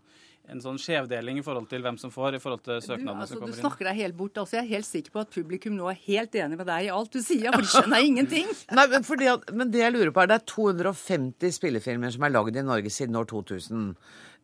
en 0.51 0.63
sånn 0.63 0.79
skjevdeling 0.83 1.41
i 1.41 1.43
forhold 1.47 1.67
til 1.71 1.83
hvem 1.83 1.99
som 1.99 2.13
får, 2.15 2.39
i 2.39 2.43
forhold 2.43 2.63
til 2.67 2.79
Du, 2.79 2.87
søknadene 2.87 3.25
altså, 3.27 3.35
som 3.35 3.43
kommer 3.43 3.55
inn. 3.55 3.59
Du 3.59 3.65
snakker 3.67 3.91
deg 3.91 3.99
helt 4.05 4.17
bort. 4.19 4.39
Altså, 4.45 4.57
jeg 4.61 4.65
er 4.65 4.73
helt 4.77 4.89
sikker 4.89 5.15
på 5.17 5.25
at 5.25 5.35
publikum 5.35 5.75
nå 5.79 5.91
er 5.91 5.99
helt 6.07 6.39
enig 6.39 6.59
med 6.63 6.71
deg 6.71 6.87
i 6.87 6.95
alt 6.95 7.13
du 7.15 7.21
sier, 7.23 7.51
for 7.51 7.67
de 7.67 7.71
skjønner 7.75 8.07
ingenting. 8.13 8.51
Nei, 8.79 8.87
men, 8.95 9.07
fordi 9.11 9.31
at, 9.35 9.51
men 9.51 9.75
det 9.75 9.83
jeg 9.83 9.97
lurer 9.99 10.15
på 10.15 10.23
er, 10.25 10.31
det 10.31 10.39
er 10.41 10.49
250 10.55 11.59
spillefilmer 11.59 12.15
som 12.15 12.27
er 12.31 12.35
lagd 12.39 12.59
i 12.63 12.67
Norge 12.67 12.95
siden 12.95 13.19
år 13.19 13.27
2000. 13.35 13.91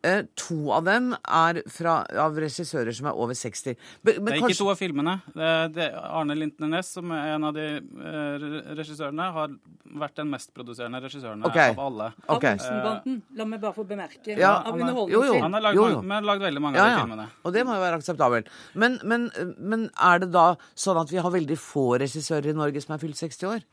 Eh, 0.07 0.23
to 0.39 0.71
av 0.77 0.85
dem 0.87 1.09
er 1.17 1.59
fra, 1.73 1.97
av 2.23 2.37
regissører 2.39 2.95
som 2.95 3.09
er 3.11 3.17
over 3.19 3.35
60. 3.35 3.75
Men, 4.07 4.19
men 4.21 4.29
det 4.29 4.37
er 4.37 4.43
kanskje- 4.45 4.55
ikke 4.55 4.61
to 4.61 4.69
av 4.71 4.79
filmene. 4.79 5.15
Det, 5.35 5.53
det, 5.75 5.87
Arne 5.99 6.37
Lintner 6.39 6.71
Næss, 6.71 6.93
som 6.95 7.11
er 7.17 7.33
en 7.35 7.47
av 7.49 7.57
de 7.57 7.65
eh, 7.81 8.47
regissørene, 8.79 9.29
har 9.37 9.57
vært 10.03 10.21
den 10.21 10.31
mest 10.31 10.53
produserende 10.55 11.01
regissøren 11.03 11.43
okay. 11.49 11.75
av 11.75 11.83
alle. 11.89 12.11
Okay. 12.29 12.55
Av 12.55 12.61
Olsenbanden, 12.61 13.23
la 13.39 13.49
meg 13.51 13.63
bare 13.65 13.77
få 13.77 13.87
bemerke. 13.89 14.37
Ja, 14.37 14.61
av 14.61 14.75
er- 14.75 14.85
underholdningsfilm. 14.85 15.27
jo, 15.27 15.39
jo. 15.41 15.43
Han 15.43 15.59
har 15.59 15.67
lagd 15.67 15.81
Jo, 15.81 15.89
jo. 15.97 16.03
men 16.13 16.31
lagd 16.31 16.47
veldig 16.47 16.63
mange 16.63 16.79
ja, 16.79 16.85
av 16.85 16.91
de 16.91 16.95
ja. 16.95 17.05
filmene. 17.05 17.29
Og 17.43 17.57
det 17.57 17.65
må 17.67 17.79
jo 17.79 17.87
være 17.87 18.01
akseptabelt. 18.03 18.53
Men, 18.75 19.01
men, 19.03 19.31
men 19.59 19.89
er 19.97 20.23
det 20.23 20.31
da 20.37 20.47
sånn 20.79 21.03
at 21.03 21.11
vi 21.11 21.19
har 21.19 21.35
veldig 21.35 21.59
få 21.59 21.97
regissører 22.05 22.53
i 22.53 22.57
Norge 22.57 22.85
som 22.85 22.95
er 22.95 23.03
fylt 23.03 23.19
60 23.19 23.51
år? 23.51 23.67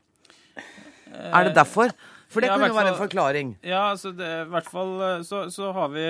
Er 1.14 1.46
det 1.46 1.54
derfor? 1.54 1.94
For 2.34 2.42
det 2.42 2.50
Ja, 2.50 2.56
kunne 2.58 2.72
jo 2.72 2.78
være 2.80 2.92
en 2.94 2.98
forklaring. 3.00 3.54
Ja, 3.62 3.84
altså 3.94 4.10
det, 4.18 4.28
i 4.46 4.50
hvert 4.50 4.68
fall 4.72 4.94
eh, 5.08 5.22
så, 5.28 5.44
så 5.54 5.70
har 5.76 5.88
vi 5.94 6.04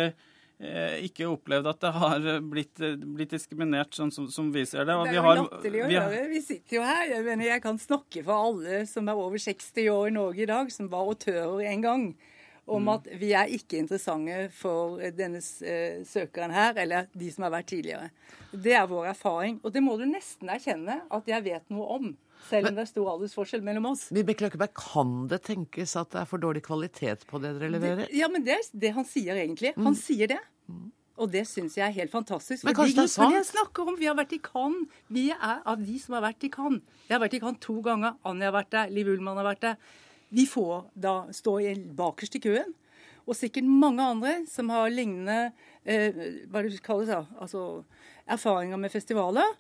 eh, 0.64 0.95
ikke 1.05 1.27
opplevd 1.29 1.66
at 1.68 1.81
det 1.85 1.93
har 1.93 2.27
blitt, 2.41 2.81
eh, 2.81 2.95
blitt 2.97 3.35
diskriminert 3.37 3.93
sånn 3.99 4.12
som, 4.14 4.29
som 4.33 4.51
vi 4.55 4.64
ser 4.66 4.87
det. 4.89 4.95
Og 4.97 5.05
Det 5.11 5.18
er 5.18 5.20
jo 5.20 5.35
latterlig 5.45 5.83
å 5.85 5.89
vi 5.93 5.99
har- 6.01 6.09
høre. 6.14 6.29
Vi 6.33 6.41
sitter 6.47 6.79
jo 6.81 6.85
her. 6.89 7.05
Jeg 7.12 7.25
mener, 7.27 7.45
jeg 7.53 7.62
kan 7.62 7.79
snakke 7.83 8.25
for 8.25 8.49
alle 8.49 8.85
som 8.91 9.09
er 9.12 9.20
over 9.27 9.37
60 9.39 9.91
år 9.93 10.09
i 10.09 10.14
Norge 10.16 10.43
i 10.47 10.51
dag, 10.51 10.72
som 10.72 10.89
var 10.93 11.05
autører 11.12 11.66
en 11.72 11.83
gang, 11.85 12.07
om 12.66 12.81
Mm. 12.87 12.95
at 12.95 13.09
vi 13.20 13.33
er 13.37 13.51
ikke 13.53 13.77
interessante 13.77 14.51
for 14.57 14.97
denne 15.12 15.37
eh, 15.68 15.99
søkeren 16.09 16.51
her, 16.57 16.72
eller 16.81 17.09
de 17.12 17.31
som 17.31 17.45
har 17.45 17.51
vært 17.59 17.66
tidligere. 17.75 18.09
Det 18.55 18.72
er 18.72 18.87
vår 18.89 19.11
erfaring. 19.11 19.59
Og 19.62 19.72
det 19.75 19.83
må 19.85 19.99
du 20.01 20.07
nesten 20.09 20.49
erkjenne 20.49 21.03
at 21.12 21.27
jeg 21.29 21.45
vet 21.45 21.68
noe 21.68 21.85
om, 21.99 22.16
selv 22.49 22.70
om 22.70 22.76
det 22.76 22.84
er 22.84 22.90
stor 22.90 23.12
aldersforskjell 23.14 23.62
mellom 23.64 23.90
oss. 23.92 24.09
Vibeke 24.14 24.47
Løkkeberg, 24.47 24.74
kan 24.78 25.14
det 25.30 25.42
tenkes 25.47 25.95
at 26.01 26.12
det 26.14 26.20
er 26.22 26.28
for 26.30 26.42
dårlig 26.42 26.64
kvalitet 26.66 27.24
på 27.30 27.40
det 27.42 27.55
dere 27.59 27.72
leverer? 27.74 28.05
Det, 28.05 28.18
ja, 28.18 28.28
men 28.32 28.45
det 28.47 28.59
er 28.59 28.68
det 28.84 28.92
han 28.97 29.09
sier 29.09 29.40
egentlig. 29.40 29.74
Han 29.78 29.97
sier 29.99 30.30
det. 30.34 30.40
Og 31.14 31.30
det 31.30 31.45
syns 31.47 31.76
jeg 31.78 31.86
er 31.86 31.95
helt 31.95 32.11
fantastisk. 32.11 32.64
Men 32.66 32.74
kanskje 32.74 32.99
det 32.99 33.05
er 33.07 33.12
sant? 33.12 33.34
jeg 33.36 33.47
snakker 33.53 33.90
om, 33.90 33.99
vi 33.99 34.09
har 34.11 34.16
vært 34.18 34.34
i 34.34 34.40
Cannes. 34.42 34.88
Vi 35.14 35.28
er 35.30 35.61
av 35.62 35.82
de 35.82 35.99
som 36.03 36.16
har 36.18 36.24
vært 36.26 36.47
i 36.47 36.51
Cannes. 36.55 36.82
Jeg 37.07 37.14
har 37.14 37.22
vært 37.22 37.36
i 37.38 37.42
Cannes 37.45 37.62
to 37.62 37.76
ganger. 37.84 38.16
Anja 38.26 38.51
har 38.51 38.57
vært 38.57 38.72
der. 38.74 38.90
Liv 38.95 39.12
Ullmann 39.12 39.38
har 39.38 39.47
vært 39.47 39.62
der. 39.62 39.92
Vi 40.34 40.49
får 40.51 40.88
da 40.99 41.14
stå 41.34 41.59
i 41.62 41.74
bakerst 41.95 42.40
i 42.40 42.42
køen. 42.42 42.74
Og 43.24 43.38
sikkert 43.38 43.68
mange 43.70 44.05
andre 44.05 44.40
som 44.51 44.72
har 44.74 44.90
lignende 44.92 45.53
eh, 45.86 46.18
hva 46.51 46.64
det 46.66 46.82
kalles 46.84 47.09
da? 47.09 47.22
altså, 47.40 47.84
erfaringer 48.26 48.80
med 48.80 48.92
festivaler. 48.92 49.55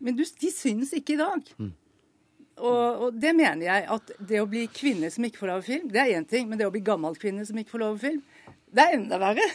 Men 0.00 0.16
du, 0.16 0.22
de 0.24 0.50
syns 0.52 0.92
ikke 0.96 1.16
i 1.16 1.20
dag. 1.20 1.48
Og, 2.60 3.04
og 3.06 3.18
det 3.20 3.32
mener 3.36 3.64
jeg 3.66 3.86
at 3.96 4.12
det 4.28 4.40
å 4.42 4.48
bli 4.48 4.66
kvinne 4.72 5.08
som 5.12 5.24
ikke 5.24 5.42
får 5.42 5.52
lov 5.52 5.64
til 5.64 5.74
film, 5.74 5.90
det 5.92 6.02
er 6.02 6.14
én 6.18 6.28
ting. 6.28 6.48
Men 6.48 6.60
det 6.60 6.68
å 6.68 6.74
bli 6.74 6.84
gammel 6.84 7.16
kvinne 7.18 7.46
som 7.48 7.58
ikke 7.60 7.74
får 7.74 7.84
lov 7.84 7.98
til 7.98 8.10
film, 8.10 8.56
det 8.70 8.84
er 8.84 8.98
enda 8.98 9.20
verre. 9.20 9.46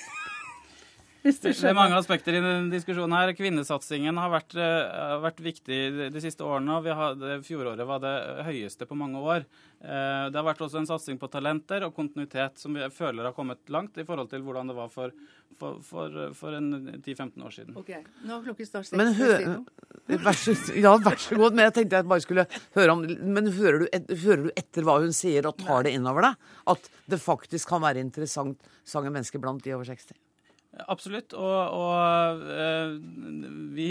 Hvis 1.26 1.40
du 1.42 1.48
Det 1.50 1.72
er 1.72 1.74
mange 1.74 1.98
aspekter 1.98 2.36
i 2.38 2.42
denne 2.42 2.70
diskusjonen 2.70 3.16
her. 3.18 3.32
Kvinnesatsingen 3.34 4.18
har 4.22 4.30
vært, 4.30 4.54
har 4.54 5.24
vært 5.24 5.40
viktig 5.42 5.78
de, 6.14 6.22
siste 6.22 6.46
årene. 6.46 6.76
og 6.78 6.84
vi 6.86 6.94
hadde, 6.94 7.40
Fjoråret 7.48 7.88
var 7.90 8.04
det 8.04 8.12
høyeste 8.46 8.86
på 8.86 8.98
mange 9.00 9.18
år. 9.18 9.48
Eh, 9.82 10.30
Det 10.30 10.38
har 10.38 10.46
vært 10.46 10.62
også 10.62 10.84
en 10.84 10.90
satsing 10.90 11.18
på 11.18 11.30
talenter 11.34 11.88
og 11.88 11.96
kontinuitet 11.96 12.62
som 12.62 12.78
vi 12.78 12.86
føler 12.94 13.26
har 13.26 13.34
kommet 13.34 13.58
langt 13.74 13.98
i 13.98 14.06
forhold 14.06 14.30
til 14.30 14.44
hvordan 14.46 14.70
det 14.70 14.76
var 14.78 14.92
for, 14.94 15.16
for, 15.58 15.80
for, 15.82 16.14
for 16.38 16.54
en 16.54 17.02
10-15 17.02 17.42
år 17.42 17.56
siden. 17.58 17.74
Ok, 17.82 17.90
Nå 18.30 18.44
klokken 18.46 18.70
snart 18.70 18.86
seks. 18.92 18.98
Men 19.02 19.14
hø 19.18 20.20
vær 20.22 20.38
så, 20.38 20.54
ja, 20.78 20.94
vær 21.02 21.18
så 21.18 21.40
god. 21.42 21.58
Men 21.58 21.66
jeg 21.72 21.76
tenkte 21.80 22.04
jeg 22.04 22.10
bare 22.12 22.26
skulle 22.28 22.46
høre 22.78 22.94
om 22.94 23.02
Men 23.02 23.50
hører 23.58 23.82
du, 23.82 23.88
et, 23.90 24.14
hører 24.22 24.46
du 24.46 24.54
etter 24.54 24.86
hva 24.86 25.00
hun 25.02 25.16
sier, 25.16 25.50
og 25.50 25.58
tar 25.58 25.90
det 25.90 25.96
innover 25.98 26.30
deg? 26.30 26.54
At 26.76 26.90
det 27.10 27.22
faktisk 27.22 27.74
kan 27.74 27.82
være 27.82 28.06
interessant 28.06 28.62
sange 28.86 29.10
mennesker 29.10 29.42
blant 29.42 29.66
de 29.66 29.74
over 29.74 29.90
60? 29.90 30.14
Absolutt. 30.92 31.34
Og, 31.34 31.76
og 31.80 32.46
eh, 32.52 32.96
vi, 33.76 33.90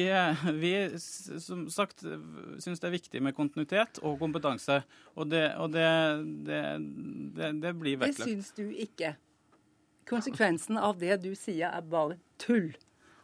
vi, 0.60 0.72
som 1.00 1.64
sagt, 1.72 2.04
syns 2.60 2.82
det 2.82 2.88
er 2.88 2.94
viktig 2.94 3.22
med 3.24 3.36
kontinuitet 3.36 4.00
og 4.04 4.18
kompetanse. 4.20 4.82
Og 5.16 5.30
det, 5.32 5.46
og 5.60 5.72
det, 5.72 5.88
det, 6.46 6.62
det, 7.36 7.52
det 7.62 7.74
blir 7.80 8.02
Det 8.04 8.14
syns 8.18 8.52
du 8.56 8.66
ikke. 8.68 9.14
Konsekvensen 10.08 10.76
av 10.76 10.98
det 11.00 11.22
du 11.24 11.32
sier, 11.38 11.70
er 11.72 11.86
bare 11.88 12.18
tull. 12.42 12.74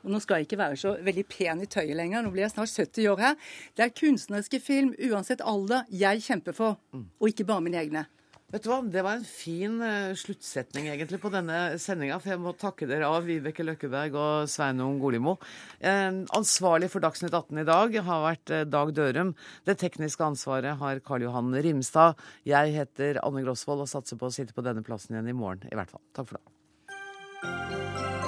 Og 0.00 0.14
Nå 0.14 0.20
skal 0.24 0.40
jeg 0.40 0.48
ikke 0.48 0.60
være 0.62 0.78
så 0.80 0.94
veldig 1.04 1.26
pen 1.28 1.60
i 1.60 1.68
tøyet 1.68 1.92
lenger, 1.98 2.22
nå 2.24 2.30
blir 2.32 2.46
jeg 2.46 2.54
snart 2.54 2.72
70 2.72 3.10
år 3.12 3.20
her. 3.20 3.34
Det 3.76 3.84
er 3.84 3.92
kunstneriske 3.92 4.60
film, 4.64 4.94
uansett 5.10 5.44
alder, 5.44 5.84
jeg 5.92 6.24
kjemper 6.24 6.56
for, 6.56 6.80
og 6.96 7.28
ikke 7.28 7.44
bare 7.44 7.64
mine 7.66 7.82
egne. 7.82 8.06
Vet 8.50 8.64
du 8.64 8.70
hva, 8.70 8.80
Det 8.82 9.02
var 9.06 9.18
en 9.18 9.26
fin 9.26 9.78
eh, 9.84 10.12
sluttsetning 10.18 10.88
egentlig 10.90 11.20
på 11.22 11.30
denne 11.30 11.78
sendinga. 11.78 12.18
For 12.18 12.32
jeg 12.32 12.42
må 12.42 12.54
takke 12.58 12.88
dere 12.90 13.06
av, 13.06 13.22
Vibeke 13.28 13.62
Løkkeberg 13.66 14.16
og 14.18 14.50
Sveinung 14.50 14.98
Golimo. 15.02 15.36
Eh, 15.78 16.10
ansvarlig 16.36 16.90
for 16.90 17.04
Dagsnytt 17.04 17.34
18 17.36 17.62
i 17.62 17.66
dag 17.68 17.98
har 18.08 18.24
vært 18.26 18.54
eh, 18.54 18.66
Dag 18.66 18.90
Dørum. 18.96 19.34
Det 19.68 19.78
tekniske 19.82 20.26
ansvaret 20.26 20.80
har 20.82 21.02
Karl 21.06 21.28
Johan 21.28 21.54
Rimstad. 21.54 22.18
Jeg 22.48 22.74
heter 22.74 23.22
Anne 23.22 23.44
Grosvold 23.46 23.86
og 23.86 23.92
satser 23.92 24.18
på 24.18 24.30
å 24.30 24.34
sitte 24.34 24.56
på 24.56 24.66
denne 24.66 24.82
plassen 24.86 25.14
igjen 25.14 25.30
i 25.30 25.36
morgen, 25.36 25.68
i 25.70 25.78
hvert 25.78 25.94
fall. 25.94 26.02
Takk 26.16 26.32
for 26.32 26.40
det. 26.40 28.19